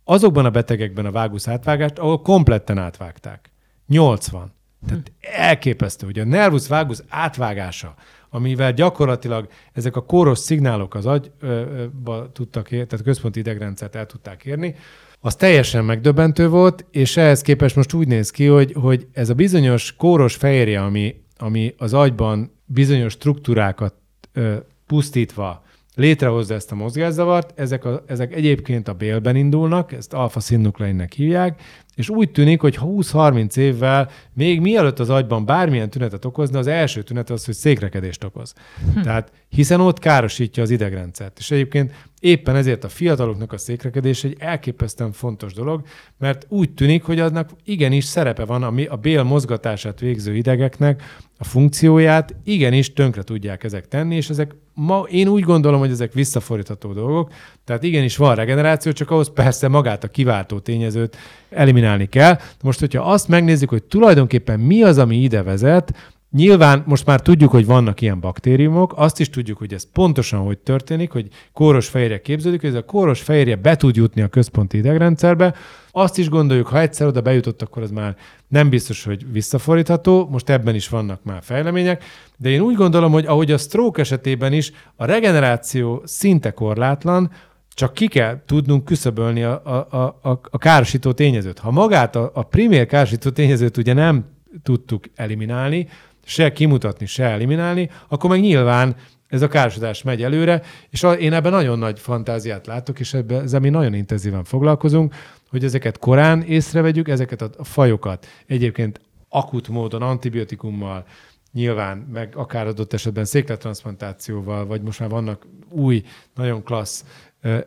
azokban 0.04 0.46
a 0.46 0.50
betegekben 0.50 1.06
a 1.06 1.12
vágusz 1.12 1.48
átvágást, 1.48 1.98
ahol 1.98 2.22
kompletten 2.22 2.78
átvágták. 2.78 3.52
80. 3.88 4.54
Tehát 4.88 5.12
elképesztő, 5.38 6.06
hogy 6.06 6.20
a 6.20 6.26
nervus 6.26 6.68
vagus 6.68 7.00
átvágása, 7.10 7.96
amivel 8.34 8.74
gyakorlatilag 8.74 9.48
ezek 9.74 9.96
a 9.96 10.02
kóros 10.02 10.40
szignálok 10.40 10.96
az 10.96 11.06
agyba 11.06 12.32
tudtak 12.34 12.72
érni, 12.72 12.86
tehát 12.86 13.06
a 13.06 13.08
központi 13.10 13.40
idegrendszert 13.40 13.96
el 13.96 14.06
tudták 14.06 14.46
érni, 14.46 14.76
az 15.20 15.36
teljesen 15.36 15.86
megdöbbentő 15.86 16.50
volt, 16.50 16.86
és 16.92 17.18
ehhez 17.18 17.42
képest 17.42 17.76
most 17.76 17.94
úgy 17.94 18.08
néz 18.08 18.30
ki, 18.32 18.46
hogy, 18.46 18.74
hogy 18.74 19.08
ez 19.14 19.30
a 19.30 19.34
bizonyos 19.34 19.96
kóros 19.96 20.36
fehérje, 20.36 20.82
ami, 20.84 21.16
ami 21.38 21.74
az 21.78 21.94
agyban 21.94 22.52
bizonyos 22.66 23.14
struktúrákat 23.14 23.94
ö, 24.34 24.56
pusztítva 24.88 25.63
létrehozza 25.96 26.54
ezt 26.54 26.72
a 26.72 26.76
mozgászavart, 26.76 27.60
ezek, 27.60 27.86
a, 27.86 28.04
ezek 28.08 28.36
egyébként 28.36 28.88
a 28.88 28.94
bélben 28.94 29.36
indulnak, 29.36 29.92
ezt 29.92 30.14
alfa-színnukleinnek 30.14 31.14
hívják, 31.14 31.62
és 31.96 32.10
úgy 32.10 32.32
tűnik, 32.32 32.62
hogy 32.62 32.78
20-30 32.82 33.58
évvel, 33.58 34.10
még 34.34 34.62
mielőtt 34.62 35.00
az 35.00 35.10
agyban 35.10 35.46
bármilyen 35.46 35.90
tünetet 35.90 36.26
okozna, 36.26 36.60
az 36.60 36.68
első 36.68 37.02
tünet 37.02 37.30
az, 37.30 37.46
hogy 37.46 37.54
székrekedést 37.54 38.24
okoz. 38.24 38.54
Hm. 38.94 39.02
Tehát 39.02 39.32
hiszen 39.50 39.80
ott 39.80 40.00
károsítja 40.00 40.64
az 40.64 40.70
idegrendszert. 40.70 41.40
És 41.40 41.52
egyébként 41.52 41.92
éppen 42.24 42.56
ezért 42.56 42.84
a 42.84 42.90
fiataloknak 42.90 43.54
a 43.54 43.58
székrekedés 43.58 44.24
egy 44.24 44.36
elképesztően 44.40 45.12
fontos 45.12 45.54
dolog, 45.54 45.82
mert 46.18 46.46
úgy 46.50 46.74
tűnik, 46.74 47.04
hogy 47.04 47.20
annak 47.20 47.50
igenis 47.64 48.04
szerepe 48.04 48.46
van, 48.46 48.64
ami 48.64 48.86
a 48.86 48.96
bél 48.96 49.24
mozgatását 49.24 50.00
végző 50.00 50.36
idegeknek 50.36 51.04
a 51.38 51.44
funkcióját 51.44 52.36
igenis 52.44 52.94
tönkre 52.94 53.24
tudják 53.24 53.64
ezek 53.64 53.88
tenni, 53.88 54.16
és 54.16 54.30
ezek 54.30 54.56
ma 54.74 55.06
én 55.10 55.28
úgy 55.28 55.44
gondolom, 55.44 55.80
hogy 55.80 55.92
ezek 55.92 56.14
visszafordítható 56.14 56.94
dolgok, 56.94 57.32
tehát 57.64 57.84
igenis 57.84 58.18
van 58.18 58.36
regeneráció, 58.36 58.92
csak 58.92 59.12
ahhoz 59.12 59.34
persze 59.34 59.68
magát 59.68 60.04
a 60.04 60.08
kiváltó 60.08 60.60
tényezőt 60.60 61.18
eliminálni 61.50 62.06
kell. 62.06 62.38
Most, 62.64 62.80
hogyha 62.80 63.12
azt 63.12 63.28
megnézzük, 63.28 63.70
hogy 63.70 63.84
tulajdonképpen 63.84 64.60
mi 64.60 64.84
az, 64.84 64.98
ami 64.98 65.16
ide 65.16 65.44
vezet, 65.44 66.14
Nyilván 66.34 66.84
most 66.86 67.06
már 67.06 67.22
tudjuk, 67.22 67.52
hogy 67.52 67.66
vannak 67.66 68.02
ilyen 68.02 68.20
baktériumok, 68.20 68.94
azt 68.96 69.20
is 69.20 69.30
tudjuk, 69.30 69.58
hogy 69.58 69.74
ez 69.74 69.92
pontosan 69.92 70.40
hogy 70.40 70.58
történik, 70.58 71.12
hogy 71.12 71.28
kóros 71.52 71.88
fehérje 71.88 72.22
képződik, 72.22 72.62
hogy 72.62 72.70
ez 72.70 72.76
a 72.76 72.86
kóros 72.86 73.22
fehérje 73.22 73.56
be 73.56 73.76
tud 73.76 73.96
jutni 73.96 74.22
a 74.22 74.28
központi 74.28 74.78
idegrendszerbe. 74.78 75.54
Azt 75.92 76.18
is 76.18 76.30
gondoljuk, 76.30 76.68
ha 76.68 76.80
egyszer 76.80 77.08
oda 77.08 77.22
bejutott, 77.22 77.62
akkor 77.62 77.84
az 77.84 77.92
már 77.92 78.16
nem 78.48 78.70
biztos, 78.70 79.04
hogy 79.04 79.32
visszafordítható. 79.32 80.28
Most 80.32 80.50
ebben 80.50 80.76
is 80.76 80.90
vannak 80.90 81.24
már 81.24 81.44
fejlemények, 81.44 82.04
de 82.38 82.50
én 82.50 82.62
úgy 82.62 82.76
gondolom, 82.76 83.12
hogy 83.12 83.26
ahogy 83.26 83.52
a 83.52 83.58
stroke 83.58 84.02
esetében 84.02 84.54
is 84.54 84.72
a 84.96 85.06
regeneráció 85.06 86.02
szinte 86.06 86.52
korlátlan, 86.52 87.32
csak 87.74 87.94
ki 87.94 88.08
kell 88.08 88.42
tudnunk 88.46 88.86
küszöbölni 88.86 89.44
a, 89.44 89.62
a, 89.66 89.98
a, 90.30 90.40
a 90.50 90.58
károsító 90.58 91.12
tényezőt. 91.12 91.60
Ha 91.60 91.72
magát 91.72 92.16
a, 92.16 92.32
a 92.34 92.44
primér 92.44 92.86
károsító 92.86 93.30
tényezőt 93.30 93.78
ugye 93.78 93.94
nem 93.94 94.26
tudtuk 94.64 95.04
eliminálni, 95.16 95.88
se 96.24 96.52
kimutatni, 96.52 97.06
se 97.06 97.24
eliminálni, 97.24 97.90
akkor 98.08 98.30
meg 98.30 98.40
nyilván 98.40 98.96
ez 99.28 99.42
a 99.42 99.48
károsodás 99.48 100.04
megy 100.04 100.24
előre, 100.24 100.62
és 100.90 101.06
én 101.20 101.34
ebben 101.34 101.52
nagyon 101.52 101.80
nagy 101.80 102.00
fantáziát 102.00 102.68
látok, 102.68 103.00
és 103.00 103.14
ebben, 103.14 103.42
ezzel 103.42 103.60
mi 103.60 103.70
nagyon 103.70 103.94
intenzíven 103.94 104.44
foglalkozunk, 104.44 105.16
hogy 105.50 105.64
ezeket 105.64 105.98
korán 105.98 106.42
észrevegyük, 106.42 107.08
ezeket 107.08 107.42
a 107.42 107.64
fajokat 107.64 108.28
egyébként 108.48 109.02
akut 109.30 109.68
módon 109.68 110.02
antibiotikummal, 110.02 111.06
nyilván, 111.52 111.98
meg 111.98 112.34
akár 112.36 112.68
adott 112.68 112.94
esetben 112.94 113.26
széklettransplantációval, 113.26 114.66
vagy 114.66 114.82
most 114.82 115.00
már 115.00 115.10
vannak 115.10 115.48
új, 115.70 116.04
nagyon 116.36 116.64
klassz 116.64 117.06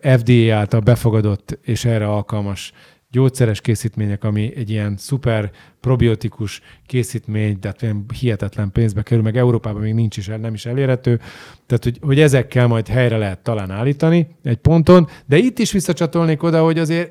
FDA 0.00 0.54
által 0.54 0.80
befogadott 0.80 1.58
és 1.62 1.84
erre 1.84 2.08
alkalmas 2.08 2.72
gyógyszeres 3.16 3.60
készítmények, 3.60 4.24
ami 4.24 4.52
egy 4.56 4.70
ilyen 4.70 4.96
szuper 4.96 5.50
probiotikus 5.80 6.60
készítmény, 6.86 7.58
tehát 7.58 7.82
olyan 7.82 8.04
hihetetlen 8.20 8.72
pénzbe 8.72 9.02
kerül, 9.02 9.22
meg 9.22 9.36
Európában 9.36 9.80
még 9.80 9.94
nincs 9.94 10.16
is, 10.16 10.26
nem 10.26 10.54
is 10.54 10.66
elérhető. 10.66 11.20
Tehát, 11.66 11.84
hogy, 11.84 11.98
hogy 12.00 12.20
ezekkel 12.20 12.66
majd 12.66 12.88
helyre 12.88 13.16
lehet 13.16 13.38
talán 13.38 13.70
állítani 13.70 14.28
egy 14.42 14.56
ponton, 14.56 15.08
de 15.26 15.36
itt 15.36 15.58
is 15.58 15.72
visszacsatolnék 15.72 16.42
oda, 16.42 16.62
hogy 16.62 16.78
azért 16.78 17.10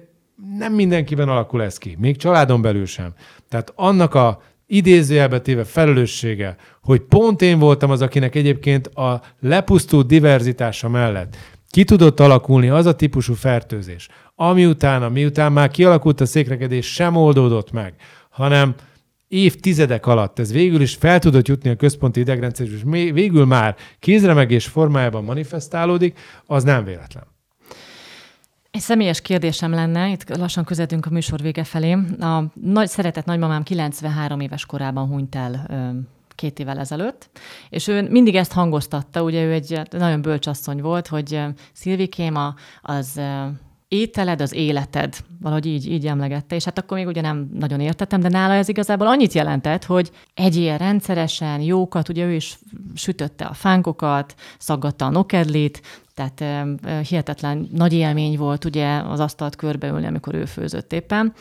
nem 0.58 0.74
mindenkiben 0.74 1.30
alakul 1.30 1.64
ez 1.64 1.78
ki, 1.78 1.96
még 2.00 2.18
családon 2.18 2.62
belül 2.62 2.86
sem. 2.86 3.14
Tehát 3.50 3.74
annak 3.76 4.14
a 4.14 4.42
idézőjelbe 4.68 5.40
téve 5.40 5.64
felelőssége, 5.64 6.56
hogy 6.82 7.02
pont 7.02 7.42
én 7.42 7.60
voltam 7.60 7.92
az, 7.92 8.02
akinek 8.02 8.36
egyébként 8.36 8.88
a 8.88 9.22
lepusztult 9.40 10.08
diverzitása 10.08 10.90
mellett 10.90 11.36
ki 11.70 11.84
tudott 11.84 12.20
alakulni 12.20 12.70
az 12.70 12.86
a 12.86 12.96
típusú 12.96 13.34
fertőzés, 13.34 14.08
ami 14.36 14.66
utána, 14.66 15.10
miután 15.10 15.52
már 15.52 15.72
kialakult 15.72 16.22
a 16.22 16.26
székrekedés, 16.26 16.94
sem 16.94 17.16
oldódott 17.16 17.72
meg, 17.72 17.94
hanem 18.30 18.76
évtizedek 19.28 20.06
alatt 20.06 20.40
ez 20.40 20.52
végül 20.52 20.82
is 20.82 20.96
fel 20.96 21.20
tudott 21.20 21.48
jutni 21.48 21.70
a 21.70 21.76
központi 21.76 22.20
idegrendszer, 22.20 22.68
és 22.68 22.82
végül 23.12 23.46
már 23.46 23.76
kézremegés 24.00 24.66
formájában 24.68 25.24
manifestálódik, 25.24 26.20
az 26.46 26.64
nem 26.64 26.84
véletlen. 26.84 27.24
Egy 28.72 28.82
személyes 28.82 29.22
kérdésem 29.22 29.72
lenne, 29.72 30.10
itt 30.10 30.38
lassan 30.38 30.64
közelünk 30.64 31.06
a 31.06 31.10
műsor 31.10 31.42
vége 31.42 31.64
felé. 31.64 31.92
A 32.20 32.44
nagy 32.54 32.88
szeretett 32.88 33.26
nagymamám 33.26 33.64
93 33.64 34.40
éves 34.40 34.66
korában 34.66 35.08
hunyt 35.08 35.36
el 35.36 35.68
két 36.36 36.60
évvel 36.60 36.80
ezelőtt, 36.80 37.30
és 37.70 37.88
ő 37.88 38.10
mindig 38.10 38.36
ezt 38.36 38.52
hangoztatta, 38.52 39.24
ugye 39.24 39.44
ő 39.44 39.52
egy 39.52 39.82
nagyon 39.90 40.22
bölcsasszony 40.22 40.82
volt, 40.82 41.08
hogy 41.08 41.42
Szilvikém 41.74 42.38
az 42.82 43.22
ételed 43.88 44.42
az 44.42 44.54
életed, 44.54 45.16
valahogy 45.42 45.66
így, 45.66 45.92
így 45.92 46.08
emlegette, 46.08 46.56
és 46.56 46.64
hát 46.64 46.78
akkor 46.78 46.98
még 46.98 47.08
ugye 47.08 47.22
nem 47.22 47.50
nagyon 47.54 47.80
értettem, 47.80 48.20
de 48.20 48.30
nála 48.30 48.54
ez 48.54 48.70
igazából 48.70 49.08
annyit 49.08 49.34
jelentett, 49.34 49.84
hogy 49.86 50.12
egyél 50.34 50.78
rendszeresen, 50.78 51.62
jókat, 51.62 52.10
ugye 52.10 52.26
ő 52.26 52.34
is 52.34 52.60
sütötte 52.96 53.46
a 53.46 53.54
fánkokat, 53.54 54.36
szaggatta 54.58 55.06
a 55.06 55.10
nokedlit, 55.10 55.82
tehát 56.14 56.68
hihetetlen 57.08 57.70
nagy 57.72 57.94
élmény 57.94 58.38
volt 58.38 58.66
ugye 58.66 58.98
az 58.98 59.20
asztalt 59.20 59.56
körbeülni, 59.56 60.06
amikor 60.06 60.34
ő 60.36 60.46
főzött 60.46 60.94
éppen 60.94 61.34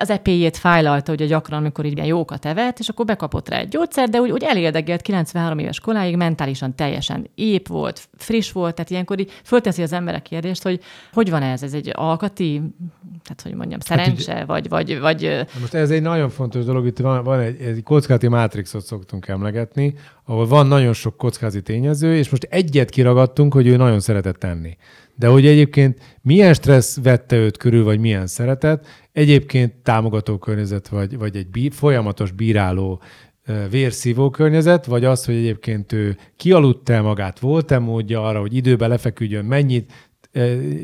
az 0.00 0.10
epéjét 0.10 0.56
fájlalta, 0.56 1.12
ugye 1.12 1.26
gyakran, 1.26 1.58
amikor 1.58 1.84
így 1.84 1.96
ilyen 1.96 2.06
jókat 2.06 2.46
evett, 2.46 2.78
és 2.78 2.88
akkor 2.88 3.04
bekapott 3.04 3.48
rá 3.48 3.58
egy 3.58 3.68
gyógyszer, 3.68 4.08
de 4.08 4.20
úgy, 4.20 4.30
úgy 4.30 4.42
elérdegelt 4.42 5.02
93 5.02 5.58
éves 5.58 5.80
koráig, 5.80 6.16
mentálisan 6.16 6.74
teljesen 6.74 7.30
épp 7.34 7.66
volt, 7.66 8.08
friss 8.16 8.52
volt, 8.52 8.74
tehát 8.74 8.90
ilyenkor 8.90 9.20
így 9.20 9.32
fölteszi 9.44 9.82
az 9.82 9.92
emberek 9.92 10.22
kérdést, 10.22 10.62
hogy 10.62 10.80
hogy 11.12 11.30
van 11.30 11.42
ez, 11.42 11.62
ez 11.62 11.72
egy 11.72 11.90
alkati, 11.94 12.62
tehát 13.24 13.42
hogy 13.42 13.54
mondjam, 13.54 13.80
hát 13.86 13.98
szerencse, 13.98 14.34
hát 14.34 14.46
vagy, 14.46 14.68
vagy, 14.68 15.00
vagy... 15.00 15.46
Most 15.60 15.74
ez 15.74 15.90
egy 15.90 16.02
nagyon 16.02 16.28
fontos 16.28 16.64
dolog, 16.64 16.86
itt 16.86 16.98
van, 16.98 17.24
van 17.24 17.40
egy, 17.40 17.60
egy 17.60 17.82
kockázati 17.82 18.28
mátrixot 18.28 18.84
szoktunk 18.84 19.28
emlegetni, 19.28 19.94
ahol 20.28 20.46
van 20.46 20.66
nagyon 20.66 20.92
sok 20.92 21.16
kockázati 21.16 21.62
tényező, 21.62 22.16
és 22.16 22.28
most 22.28 22.46
egyet 22.50 22.90
kiragadtunk, 22.90 23.52
hogy 23.54 23.66
ő 23.66 23.76
nagyon 23.76 24.00
szeretett 24.00 24.36
tenni. 24.36 24.76
De 25.14 25.26
hogy 25.26 25.46
egyébként 25.46 26.18
milyen 26.22 26.54
stressz 26.54 27.00
vette 27.02 27.36
őt 27.36 27.56
körül, 27.56 27.84
vagy 27.84 28.00
milyen 28.00 28.26
szeretet, 28.26 28.86
egyébként 29.12 29.74
támogató 29.74 30.38
környezet, 30.38 30.88
vagy, 30.88 31.18
vagy 31.18 31.36
egy 31.36 31.48
bí, 31.48 31.70
folyamatos 31.70 32.32
bíráló 32.32 33.00
vérszívó 33.70 34.30
környezet, 34.30 34.86
vagy 34.86 35.04
az, 35.04 35.24
hogy 35.24 35.34
egyébként 35.34 35.92
ő 35.92 36.16
kialudta 36.36 37.02
magát, 37.02 37.38
volt-e 37.38 37.78
módja 37.78 38.24
arra, 38.24 38.40
hogy 38.40 38.54
időben 38.54 38.88
lefeküdjön, 38.88 39.44
mennyit 39.44 39.92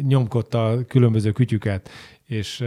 nyomkodta 0.02 0.66
a 0.66 0.84
különböző 0.84 1.30
kütyüket, 1.30 1.88
és 2.32 2.64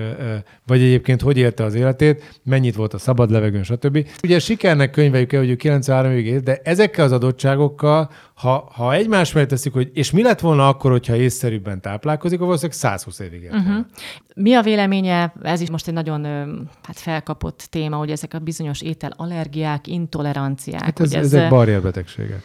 vagy 0.65 0.81
egyébként 0.81 1.21
hogy 1.21 1.37
élte 1.37 1.63
az 1.63 1.73
életét, 1.73 2.39
mennyit 2.43 2.75
volt 2.75 2.93
a 2.93 2.97
szabad 2.97 3.31
levegőn, 3.31 3.63
stb. 3.63 4.07
Ugye 4.23 4.39
sikernek 4.39 4.91
könyveljük 4.91 5.33
el, 5.33 5.39
hogy 5.39 5.49
ő 5.49 5.55
93 5.55 6.11
évig 6.11 6.25
élt, 6.25 6.43
de 6.43 6.59
ezekkel 6.63 7.05
az 7.05 7.11
adottságokkal, 7.11 8.09
ha, 8.33 8.69
ha 8.73 8.93
egymás 8.93 9.33
mellett 9.33 9.49
teszik, 9.49 9.73
hogy 9.73 9.91
és 9.93 10.11
mi 10.11 10.21
lett 10.21 10.39
volna 10.39 10.67
akkor, 10.67 10.91
hogyha 10.91 11.15
észszerűbben 11.15 11.81
táplálkozik, 11.81 12.35
akkor 12.35 12.47
valószínűleg 12.47 12.79
120 12.79 13.19
évig 13.19 13.41
élt. 13.41 13.53
Uh-huh. 13.53 13.85
Mi 14.35 14.53
a 14.53 14.61
véleménye, 14.61 15.33
ez 15.43 15.61
is 15.61 15.69
most 15.69 15.87
egy 15.87 15.93
nagyon 15.93 16.23
hát 16.83 16.99
felkapott 16.99 17.67
téma, 17.69 17.95
hogy 17.95 18.11
ezek 18.11 18.33
a 18.33 18.39
bizonyos 18.39 18.81
ételallergiák, 18.81 19.87
intoleranciák. 19.87 20.83
Hát 20.83 20.99
ez, 20.99 21.13
ez, 21.13 21.25
ezek 21.25 21.49
barrierbetegségek. 21.49 22.43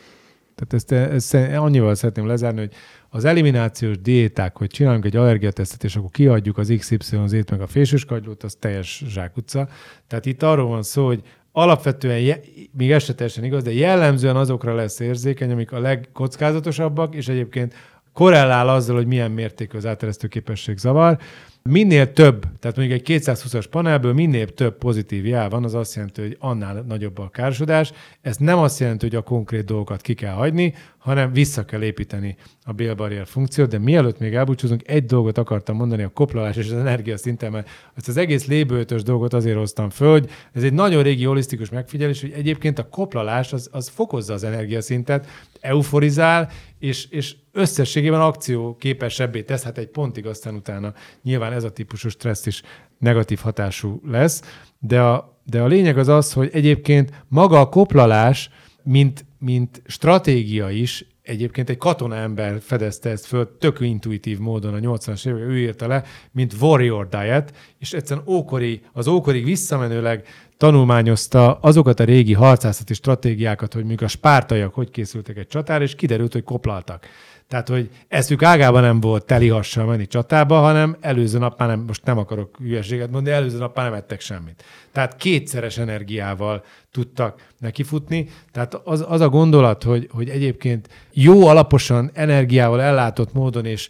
Tehát 0.54 0.72
ezt, 0.72 0.92
ezt 0.92 1.34
annyival 1.34 1.94
szeretném 1.94 2.26
lezárni, 2.26 2.58
hogy 2.58 2.72
az 3.10 3.24
eliminációs 3.24 4.00
diéták, 4.00 4.56
hogy 4.56 4.70
csinálunk 4.70 5.04
egy 5.04 5.16
allergiatesztet, 5.16 5.84
és 5.84 5.96
akkor 5.96 6.10
kiadjuk 6.10 6.58
az 6.58 6.72
XYZ-t 6.78 7.50
meg 7.50 7.60
a 7.60 7.66
fésűskagylót, 7.66 8.42
az 8.42 8.56
teljes 8.58 9.04
zsákutca. 9.06 9.68
Tehát 10.06 10.26
itt 10.26 10.42
arról 10.42 10.66
van 10.66 10.82
szó, 10.82 11.06
hogy 11.06 11.22
alapvetően, 11.52 12.38
még 12.72 12.90
esetesen 12.92 13.44
igaz, 13.44 13.62
de 13.62 13.72
jellemzően 13.72 14.36
azokra 14.36 14.74
lesz 14.74 15.00
érzékeny, 15.00 15.50
amik 15.50 15.72
a 15.72 15.80
legkockázatosabbak, 15.80 17.14
és 17.14 17.28
egyébként 17.28 17.74
korrelál 18.12 18.68
azzal, 18.68 18.96
hogy 18.96 19.06
milyen 19.06 19.30
mértékű 19.30 19.76
az 19.76 19.86
áteresztő 19.86 20.28
képesség 20.28 20.78
zavar. 20.78 21.18
Minél 21.62 22.12
több, 22.12 22.46
tehát 22.58 22.76
mondjuk 22.76 23.08
egy 23.08 23.22
220-as 23.22 23.64
panelből 23.70 24.12
minél 24.12 24.48
több 24.48 24.78
pozitív 24.78 25.26
jel 25.26 25.48
van, 25.48 25.64
az 25.64 25.74
azt 25.74 25.94
jelenti, 25.94 26.20
hogy 26.20 26.36
annál 26.38 26.84
nagyobb 26.88 27.18
a 27.18 27.28
károsodás. 27.28 27.92
Ez 28.20 28.36
nem 28.36 28.58
azt 28.58 28.78
jelenti, 28.80 29.06
hogy 29.06 29.16
a 29.16 29.22
konkrét 29.22 29.64
dolgokat 29.64 30.00
ki 30.00 30.14
kell 30.14 30.34
hagyni, 30.34 30.74
hanem 30.98 31.32
vissza 31.32 31.64
kell 31.64 31.82
építeni 31.82 32.36
a 32.64 32.72
bélbarrier 32.72 33.26
funkciót, 33.26 33.68
de 33.68 33.78
mielőtt 33.78 34.18
még 34.18 34.34
elbúcsúzunk, 34.34 34.88
egy 34.88 35.04
dolgot 35.04 35.38
akartam 35.38 35.76
mondani, 35.76 36.02
a 36.02 36.08
koplalás 36.08 36.56
és 36.56 36.66
az 36.66 36.78
energia 36.78 37.16
szinten, 37.16 37.50
mert 37.50 37.68
ezt 37.94 38.08
az 38.08 38.16
egész 38.16 38.46
lébőtös 38.46 39.02
dolgot 39.02 39.32
azért 39.32 39.56
hoztam 39.56 39.90
föl, 39.90 40.10
hogy 40.10 40.30
ez 40.52 40.62
egy 40.62 40.72
nagyon 40.72 41.02
régi 41.02 41.24
holisztikus 41.24 41.70
megfigyelés, 41.70 42.20
hogy 42.20 42.32
egyébként 42.32 42.78
a 42.78 42.88
koplalás 42.88 43.52
az, 43.52 43.68
az 43.72 43.88
fokozza 43.88 44.32
az 44.32 44.44
energiaszintet, 44.44 45.26
euforizál, 45.60 46.50
és, 46.78 47.06
és 47.10 47.34
összességében 47.52 48.20
akció 48.20 48.76
képesebbé 48.76 49.42
tesz, 49.42 49.62
hát 49.62 49.78
egy 49.78 49.88
pontig 49.88 50.26
aztán 50.26 50.54
utána 50.54 50.94
nyilván 51.22 51.49
ez 51.52 51.64
a 51.64 51.70
típusú 51.70 52.08
stressz 52.08 52.46
is 52.46 52.62
negatív 52.98 53.38
hatású 53.38 54.00
lesz, 54.06 54.42
de 54.78 55.02
a, 55.02 55.40
de 55.44 55.60
a 55.60 55.66
lényeg 55.66 55.98
az 55.98 56.08
az, 56.08 56.32
hogy 56.32 56.50
egyébként 56.52 57.24
maga 57.28 57.60
a 57.60 57.68
koplalás, 57.68 58.50
mint, 58.82 59.24
mint 59.38 59.82
stratégia 59.86 60.70
is, 60.70 61.04
egyébként 61.22 61.70
egy 61.70 61.76
katona 61.76 62.16
ember 62.16 62.60
fedezte 62.60 63.10
ezt 63.10 63.26
föl 63.26 63.56
tök 63.58 63.80
intuitív 63.80 64.38
módon 64.38 64.74
a 64.74 64.78
80-as 64.78 65.28
évek, 65.28 65.40
ő 65.40 65.58
írta 65.58 65.86
le, 65.86 66.02
mint 66.32 66.54
warrior 66.60 67.08
diet, 67.08 67.56
és 67.78 67.92
egyszerűen 67.92 68.26
ókori, 68.28 68.82
az 68.92 69.06
ókorig 69.06 69.44
visszamenőleg 69.44 70.26
tanulmányozta 70.56 71.54
azokat 71.54 72.00
a 72.00 72.04
régi 72.04 72.34
harcászati 72.34 72.94
stratégiákat, 72.94 73.72
hogy 73.72 73.82
mondjuk 73.82 74.02
a 74.02 74.08
spártaiak 74.08 74.74
hogy 74.74 74.90
készültek 74.90 75.36
egy 75.36 75.46
csatára, 75.46 75.84
és 75.84 75.94
kiderült, 75.94 76.32
hogy 76.32 76.44
koplaltak. 76.44 77.06
Tehát, 77.50 77.68
hogy 77.68 77.90
eszük 78.08 78.42
ágában 78.42 78.82
nem 78.82 79.00
volt 79.00 79.24
telihassal 79.24 79.84
menni 79.84 80.06
csatába, 80.06 80.60
hanem 80.60 80.96
előző 81.00 81.38
nap 81.38 81.58
már 81.58 81.68
nem, 81.68 81.84
most 81.86 82.04
nem 82.04 82.18
akarok 82.18 82.56
hülyeséget 82.58 83.10
mondani, 83.10 83.36
előző 83.36 83.58
nap 83.58 83.76
már 83.76 83.84
nem 83.84 83.94
ettek 83.94 84.20
semmit. 84.20 84.64
Tehát 84.92 85.16
kétszeres 85.16 85.78
energiával 85.78 86.64
tudtak 86.90 87.46
nekifutni. 87.58 88.28
Tehát 88.52 88.74
az, 88.74 89.04
az 89.08 89.20
a 89.20 89.28
gondolat, 89.28 89.82
hogy, 89.82 90.08
hogy 90.12 90.28
egyébként 90.28 90.88
jó 91.12 91.46
alaposan 91.46 92.10
energiával 92.14 92.82
ellátott 92.82 93.32
módon 93.32 93.64
és 93.64 93.88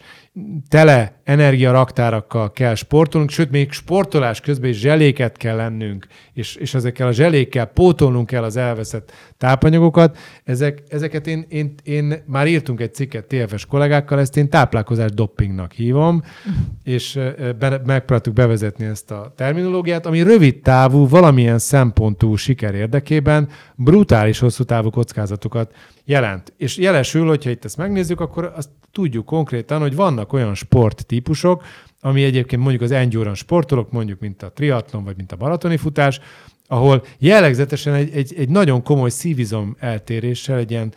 tele 0.69 1.21
energiaraktárakkal 1.25 2.53
kell 2.53 2.75
sportolnunk, 2.75 3.33
sőt, 3.33 3.51
még 3.51 3.73
sportolás 3.73 4.41
közben 4.41 4.71
is 4.71 4.79
zseléket 4.79 5.37
kell 5.37 5.57
lennünk, 5.57 6.07
és, 6.33 6.55
és 6.55 6.75
ezekkel 6.75 7.07
a 7.07 7.13
zselékkel 7.13 7.67
pótolnunk 7.67 8.27
kell 8.27 8.43
az 8.43 8.57
elveszett 8.57 9.13
tápanyagokat. 9.39 10.19
Ezek, 10.45 10.83
ezeket 10.89 11.27
én, 11.27 11.47
én, 11.49 11.75
én 11.83 12.23
már 12.27 12.47
írtunk 12.47 12.81
egy 12.81 12.95
cikket 12.95 13.25
TFS 13.25 13.67
kollégákkal, 13.67 14.19
ezt 14.19 14.37
én 14.37 14.49
táplálkozás 14.49 15.11
doppingnak 15.11 15.73
hívom, 15.73 16.17
uh-huh. 16.17 16.63
és 16.85 17.19
be, 17.59 17.69
megpróbáltuk 17.69 18.35
bevezetni 18.35 18.85
ezt 18.85 19.11
a 19.11 19.33
terminológiát, 19.37 20.07
ami 20.07 20.23
rövid 20.23 20.63
távú, 20.91 21.09
valamilyen 21.09 21.59
szempontú 21.59 22.37
siker 22.37 22.75
érdekében 22.75 23.49
brutális 23.75 24.39
hosszú 24.39 24.65
távú 24.65 24.91
kockázatokat 24.91 25.75
jelent. 26.05 26.53
És 26.57 26.77
jelesül, 26.77 27.27
hogyha 27.27 27.51
itt 27.51 27.65
ezt 27.65 27.77
megnézzük, 27.77 28.21
akkor 28.21 28.53
azt 28.57 28.69
tudjuk 28.93 29.27
konkrétan, 29.27 29.81
hogy 29.81 29.95
vannak 29.95 30.33
olyan 30.33 30.55
sporttípusok, 30.55 31.63
ami 32.01 32.25
egyébként 32.25 32.63
mondjuk 32.63 32.83
az 32.83 32.91
endurance 32.91 33.41
sportolók, 33.43 33.93
mondjuk 33.93 34.21
mint 34.21 34.43
a 34.43 34.53
triatlon 34.53 35.05
vagy 35.05 35.17
mint 35.17 35.33
a 35.33 35.37
maratoni 35.39 35.77
futás, 35.77 36.21
ahol 36.67 37.05
jellegzetesen 37.19 37.95
egy, 37.95 38.11
egy, 38.15 38.35
egy 38.37 38.49
nagyon 38.49 38.83
komoly 38.83 39.11
szívizom 39.11 39.77
eltéréssel, 39.79 40.59
egy 40.59 40.71
ilyen 40.71 40.93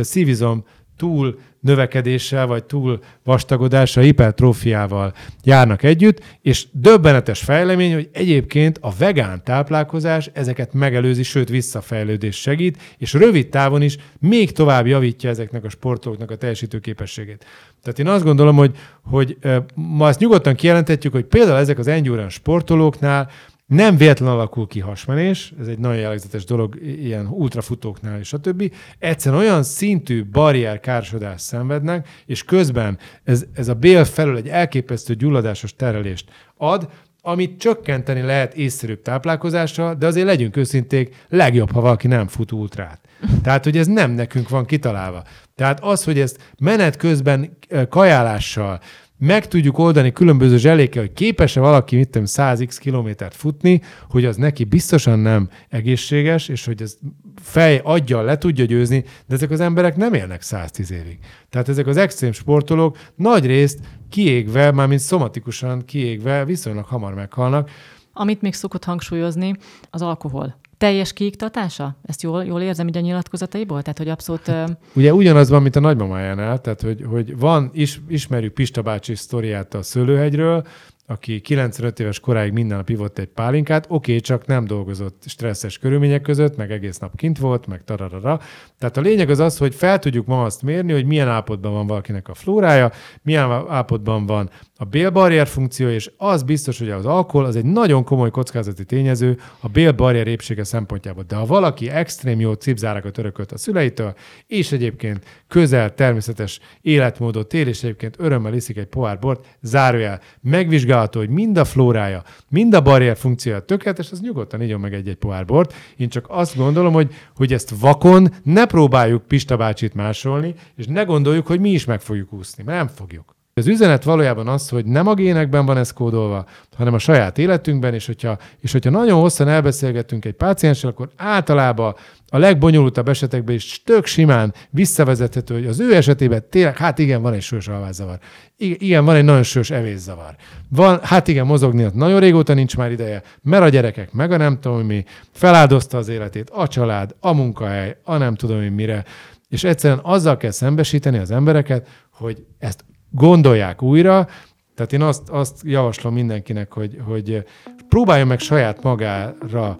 szívizom 0.00 0.64
túl 0.96 1.38
növekedéssel, 1.60 2.46
vagy 2.46 2.64
túl 2.64 3.00
vastagodással, 3.22 4.02
hipertrófiával 4.02 5.12
járnak 5.42 5.82
együtt, 5.82 6.22
és 6.42 6.66
döbbenetes 6.72 7.40
fejlemény, 7.40 7.94
hogy 7.94 8.08
egyébként 8.12 8.78
a 8.80 8.94
vegán 8.98 9.44
táplálkozás 9.44 10.30
ezeket 10.32 10.72
megelőzi, 10.72 11.22
sőt 11.22 11.48
visszafejlődés 11.48 12.36
segít, 12.40 12.82
és 12.98 13.12
rövid 13.12 13.48
távon 13.48 13.82
is 13.82 13.96
még 14.18 14.52
tovább 14.52 14.86
javítja 14.86 15.30
ezeknek 15.30 15.64
a 15.64 15.68
sportolóknak 15.68 16.30
a 16.30 16.36
teljesítő 16.36 16.78
képességét. 16.78 17.44
Tehát 17.82 17.98
én 17.98 18.08
azt 18.08 18.24
gondolom, 18.24 18.56
hogy, 18.56 18.76
hogy 19.02 19.36
ma 19.74 20.06
azt 20.06 20.20
nyugodtan 20.20 20.54
kijelenthetjük, 20.54 21.12
hogy 21.12 21.24
például 21.24 21.58
ezek 21.58 21.78
az 21.78 21.86
endurance 21.86 22.36
sportolóknál 22.36 23.30
nem 23.66 23.96
véletlen 23.96 24.28
alakul 24.28 24.66
ki 24.66 24.80
hasmenés, 24.80 25.52
ez 25.60 25.66
egy 25.66 25.78
nagyon 25.78 25.98
jellegzetes 25.98 26.44
dolog 26.44 26.76
ilyen 26.82 27.26
ultrafutóknál 27.26 28.18
és 28.18 28.32
a 28.32 28.38
többi. 28.38 28.72
Egyszerűen 28.98 29.40
olyan 29.40 29.62
szintű 29.62 30.24
barrier 30.24 30.80
károsodást 30.80 31.44
szenvednek, 31.44 32.08
és 32.26 32.44
közben 32.44 32.98
ez, 33.24 33.44
ez 33.54 33.68
a 33.68 33.74
bél 33.74 34.04
felől 34.04 34.36
egy 34.36 34.48
elképesztő 34.48 35.14
gyulladásos 35.14 35.76
terelést 35.76 36.30
ad, 36.56 36.88
amit 37.26 37.58
csökkenteni 37.58 38.20
lehet 38.20 38.54
észszerűbb 38.54 39.02
táplálkozással, 39.02 39.94
de 39.94 40.06
azért 40.06 40.26
legyünk 40.26 40.56
őszinték, 40.56 41.26
legjobb, 41.28 41.72
ha 41.72 41.80
valaki 41.80 42.06
nem 42.06 42.26
fut 42.26 42.52
ultrát. 42.52 43.00
Tehát, 43.42 43.64
hogy 43.64 43.78
ez 43.78 43.86
nem 43.86 44.10
nekünk 44.10 44.48
van 44.48 44.64
kitalálva. 44.64 45.22
Tehát 45.54 45.80
az, 45.82 46.04
hogy 46.04 46.18
ezt 46.18 46.52
menet 46.58 46.96
közben 46.96 47.58
kajálással, 47.88 48.80
meg 49.24 49.48
tudjuk 49.48 49.78
oldani 49.78 50.12
különböző 50.12 50.56
zselékkel, 50.56 51.02
hogy 51.02 51.12
képes-e 51.12 51.60
valaki, 51.60 51.96
mit 51.96 52.08
tudom, 52.08 52.26
100x 52.26 52.76
kilométert 52.80 53.34
futni, 53.34 53.80
hogy 54.10 54.24
az 54.24 54.36
neki 54.36 54.64
biztosan 54.64 55.18
nem 55.18 55.48
egészséges, 55.68 56.48
és 56.48 56.64
hogy 56.64 56.82
ez 56.82 56.96
fej 57.42 57.80
adja, 57.84 58.22
le 58.22 58.38
tudja 58.38 58.64
győzni, 58.64 59.04
de 59.26 59.34
ezek 59.34 59.50
az 59.50 59.60
emberek 59.60 59.96
nem 59.96 60.14
élnek 60.14 60.42
110 60.42 60.92
évig. 60.92 61.18
Tehát 61.50 61.68
ezek 61.68 61.86
az 61.86 61.96
extrém 61.96 62.32
sportolók 62.32 62.98
nagy 63.14 63.46
részt 63.46 63.78
kiégve, 64.10 64.70
mármint 64.70 65.00
szomatikusan 65.00 65.84
kiégve 65.84 66.44
viszonylag 66.44 66.84
hamar 66.84 67.14
meghalnak. 67.14 67.70
Amit 68.12 68.42
még 68.42 68.54
szokott 68.54 68.84
hangsúlyozni, 68.84 69.56
az 69.90 70.02
alkohol 70.02 70.60
teljes 70.84 71.12
kiiktatása? 71.12 71.96
Ezt 72.02 72.22
jól, 72.22 72.44
jól 72.44 72.60
érzem 72.60 72.88
így 72.88 72.96
a 72.96 73.00
nyilatkozataiból? 73.00 73.82
Tehát, 73.82 73.98
hogy 73.98 74.08
abszolút... 74.08 74.52
Ugye 74.94 75.14
ugyanaz 75.14 75.48
van, 75.48 75.62
mint 75.62 75.76
a 75.76 75.80
nagymamájánál, 75.80 76.60
tehát, 76.60 76.80
hogy, 76.80 77.04
hogy 77.08 77.38
van, 77.38 77.70
is, 77.72 78.00
ismerjük 78.08 78.52
Pista 78.52 78.82
bácsi 78.82 79.14
sztoriát 79.14 79.74
a 79.74 79.82
Szőlőhegyről, 79.82 80.66
aki 81.06 81.40
95 81.40 82.00
éves 82.00 82.20
koráig 82.20 82.52
minden 82.52 82.76
nap 82.76 82.88
ivott 82.88 83.18
egy 83.18 83.28
pálinkát, 83.28 83.84
oké, 83.88 83.94
okay, 83.94 84.20
csak 84.20 84.46
nem 84.46 84.64
dolgozott 84.64 85.22
stresszes 85.26 85.78
körülmények 85.78 86.22
között, 86.22 86.56
meg 86.56 86.70
egész 86.70 86.98
nap 86.98 87.16
kint 87.16 87.38
volt, 87.38 87.66
meg 87.66 87.84
tararara. 87.84 88.40
Tehát 88.78 88.96
a 88.96 89.00
lényeg 89.00 89.30
az 89.30 89.38
az, 89.38 89.58
hogy 89.58 89.74
fel 89.74 89.98
tudjuk 89.98 90.26
ma 90.26 90.42
azt 90.42 90.62
mérni, 90.62 90.92
hogy 90.92 91.06
milyen 91.06 91.28
állapotban 91.28 91.72
van 91.72 91.86
valakinek 91.86 92.28
a 92.28 92.34
flórája, 92.34 92.90
milyen 93.22 93.50
állapotban 93.50 94.26
van 94.26 94.50
a 94.84 94.86
bélbarrier 94.86 95.46
funkció, 95.46 95.88
és 95.88 96.10
az 96.16 96.42
biztos, 96.42 96.78
hogy 96.78 96.90
az 96.90 97.06
alkohol 97.06 97.46
az 97.46 97.56
egy 97.56 97.64
nagyon 97.64 98.04
komoly 98.04 98.30
kockázati 98.30 98.84
tényező 98.84 99.38
a 99.60 99.68
bélbarrier 99.68 100.26
épsége 100.26 100.64
szempontjából. 100.64 101.24
De 101.28 101.36
ha 101.36 101.46
valaki 101.46 101.90
extrém 101.90 102.40
jó 102.40 102.52
cipzárakat 102.52 103.18
örökölt 103.18 103.52
a 103.52 103.58
szüleitől, 103.58 104.14
és 104.46 104.72
egyébként 104.72 105.24
közel 105.48 105.94
természetes 105.94 106.60
életmódot 106.80 107.54
él, 107.54 107.68
és 107.68 107.82
egyébként 107.82 108.16
örömmel 108.18 108.54
iszik 108.54 108.76
egy 108.76 108.86
pohár 108.86 109.18
bort, 109.18 109.46
zárójel, 109.60 110.20
megvizsgálható, 110.40 111.18
hogy 111.18 111.28
mind 111.28 111.56
a 111.56 111.64
flórája, 111.64 112.22
mind 112.48 112.74
a 112.74 112.82
barrier 112.82 113.16
funkciója 113.16 113.60
tökéletes, 113.60 114.10
az 114.10 114.20
nyugodtan 114.20 114.62
igyon 114.62 114.80
meg 114.80 114.94
egy-egy 114.94 115.16
pohár 115.16 115.44
bort. 115.44 115.74
Én 115.96 116.08
csak 116.08 116.26
azt 116.28 116.56
gondolom, 116.56 116.92
hogy, 116.92 117.14
hogy 117.36 117.52
ezt 117.52 117.74
vakon 117.80 118.28
ne 118.42 118.66
próbáljuk 118.66 119.26
Pista 119.26 119.56
bácsit 119.56 119.94
másolni, 119.94 120.54
és 120.76 120.86
ne 120.86 121.02
gondoljuk, 121.02 121.46
hogy 121.46 121.60
mi 121.60 121.70
is 121.70 121.84
meg 121.84 122.00
fogjuk 122.00 122.32
úszni, 122.32 122.62
mert 122.62 122.78
nem 122.78 122.88
fogjuk. 122.88 123.33
Az 123.56 123.66
üzenet 123.66 124.04
valójában 124.04 124.48
az, 124.48 124.68
hogy 124.68 124.84
nem 124.84 125.06
a 125.06 125.14
génekben 125.14 125.66
van 125.66 125.76
ez 125.76 125.92
kódolva, 125.92 126.46
hanem 126.76 126.94
a 126.94 126.98
saját 126.98 127.38
életünkben, 127.38 127.94
és 127.94 128.06
hogyha, 128.06 128.38
és 128.60 128.72
hogyha 128.72 128.90
nagyon 128.90 129.20
hosszan 129.20 129.48
elbeszélgetünk 129.48 130.24
egy 130.24 130.32
pácienssel, 130.32 130.90
akkor 130.90 131.08
általában 131.16 131.94
a 132.28 132.38
legbonyolultabb 132.38 133.08
esetekben 133.08 133.54
is 133.54 133.82
tök 133.84 134.06
simán 134.06 134.54
visszavezethető, 134.70 135.54
hogy 135.54 135.66
az 135.66 135.80
ő 135.80 135.94
esetében 135.94 136.44
tényleg, 136.50 136.76
hát 136.76 136.98
igen, 136.98 137.22
van 137.22 137.32
egy 137.32 137.42
sős 137.42 137.68
alvászavar. 137.68 138.18
Igen, 138.56 139.04
van 139.04 139.14
egy 139.14 139.24
nagyon 139.24 139.42
sős 139.42 139.70
evészavar. 139.70 140.36
Van, 140.68 140.98
hát 141.02 141.28
igen, 141.28 141.46
mozogni 141.46 141.86
nagyon 141.92 142.20
régóta 142.20 142.54
nincs 142.54 142.76
már 142.76 142.90
ideje, 142.90 143.22
mert 143.42 143.62
a 143.62 143.68
gyerekek, 143.68 144.12
meg 144.12 144.32
a 144.32 144.36
nem 144.36 144.60
tudom 144.60 144.86
mi, 144.86 145.04
feláldozta 145.32 145.98
az 145.98 146.08
életét, 146.08 146.50
a 146.50 146.68
család, 146.68 147.14
a 147.20 147.32
munkahely, 147.32 147.96
a 148.04 148.16
nem 148.16 148.34
tudom 148.34 148.58
mi 148.58 148.68
mire, 148.68 149.04
és 149.48 149.64
egyszerűen 149.64 150.00
azzal 150.02 150.36
kell 150.36 150.50
szembesíteni 150.50 151.18
az 151.18 151.30
embereket, 151.30 151.88
hogy 152.10 152.44
ezt 152.58 152.84
gondolják 153.14 153.82
újra, 153.82 154.28
tehát 154.74 154.92
én 154.92 155.02
azt, 155.02 155.28
azt 155.30 155.60
javaslom 155.62 156.14
mindenkinek, 156.14 156.72
hogy, 156.72 156.98
hogy 157.06 157.44
próbáljon 157.88 158.26
meg 158.26 158.38
saját 158.38 158.82
magára 158.82 159.78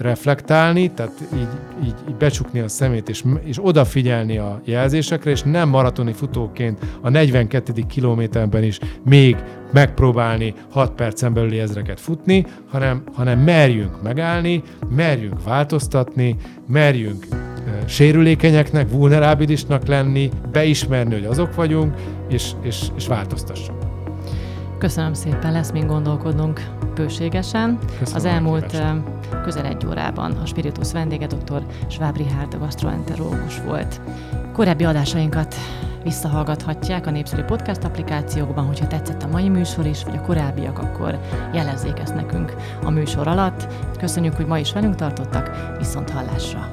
reflektálni, 0.00 0.90
tehát 0.90 1.12
így, 1.34 1.48
így, 1.84 1.94
így 2.08 2.14
becsukni 2.14 2.60
a 2.60 2.68
szemét, 2.68 3.08
és, 3.08 3.24
és 3.44 3.56
odafigyelni 3.62 4.38
a 4.38 4.60
jelzésekre, 4.64 5.30
és 5.30 5.42
nem 5.42 5.68
maratoni 5.68 6.12
futóként 6.12 6.78
a 7.00 7.08
42. 7.08 7.72
kilométerben 7.88 8.62
is 8.62 8.78
még 9.04 9.36
megpróbálni 9.72 10.54
6 10.70 10.92
percen 10.92 11.32
belüli 11.32 11.58
ezreket 11.58 12.00
futni, 12.00 12.46
hanem, 12.68 13.02
hanem 13.12 13.38
merjünk 13.38 14.02
megállni, 14.02 14.62
merjünk 14.88 15.44
változtatni, 15.44 16.36
merjünk 16.68 17.26
sérülékenyeknek, 17.86 18.90
vulnerábilisnak 18.90 19.86
lenni, 19.86 20.30
beismerni, 20.52 21.14
hogy 21.14 21.24
azok 21.24 21.54
vagyunk, 21.54 21.94
és, 22.28 22.50
és, 22.62 22.82
és 22.96 23.06
változtassunk. 23.06 23.89
Köszönöm 24.80 25.14
szépen, 25.14 25.52
lesz 25.52 25.70
még 25.70 25.86
gondolkodnunk 25.86 26.60
bőségesen. 26.94 27.78
Köszönöm 27.98 28.14
Az 28.14 28.24
elmúlt 28.24 28.82
közel 29.44 29.64
egy 29.64 29.86
órában 29.86 30.32
a 30.32 30.46
Spiritus 30.46 30.92
vendége 30.92 31.26
dr. 31.26 31.62
Schwab 31.86 32.16
Richard, 32.16 32.58
gastroenterológus 32.58 33.60
volt. 33.60 34.00
Korábbi 34.52 34.84
adásainkat 34.84 35.54
visszahallgathatják 36.02 37.06
a 37.06 37.10
népszerű 37.10 37.42
podcast 37.42 37.84
applikációkban, 37.84 38.66
hogyha 38.66 38.86
tetszett 38.86 39.22
a 39.22 39.28
mai 39.28 39.48
műsor 39.48 39.86
is, 39.86 40.04
vagy 40.04 40.16
a 40.16 40.20
korábbiak, 40.20 40.78
akkor 40.78 41.18
jelezzék 41.54 41.98
ezt 41.98 42.14
nekünk 42.14 42.54
a 42.84 42.90
műsor 42.90 43.28
alatt. 43.28 43.66
Köszönjük, 43.98 44.34
hogy 44.34 44.46
ma 44.46 44.58
is 44.58 44.72
velünk 44.72 44.94
tartottak, 44.94 45.76
viszont 45.78 46.10
hallásra! 46.10 46.68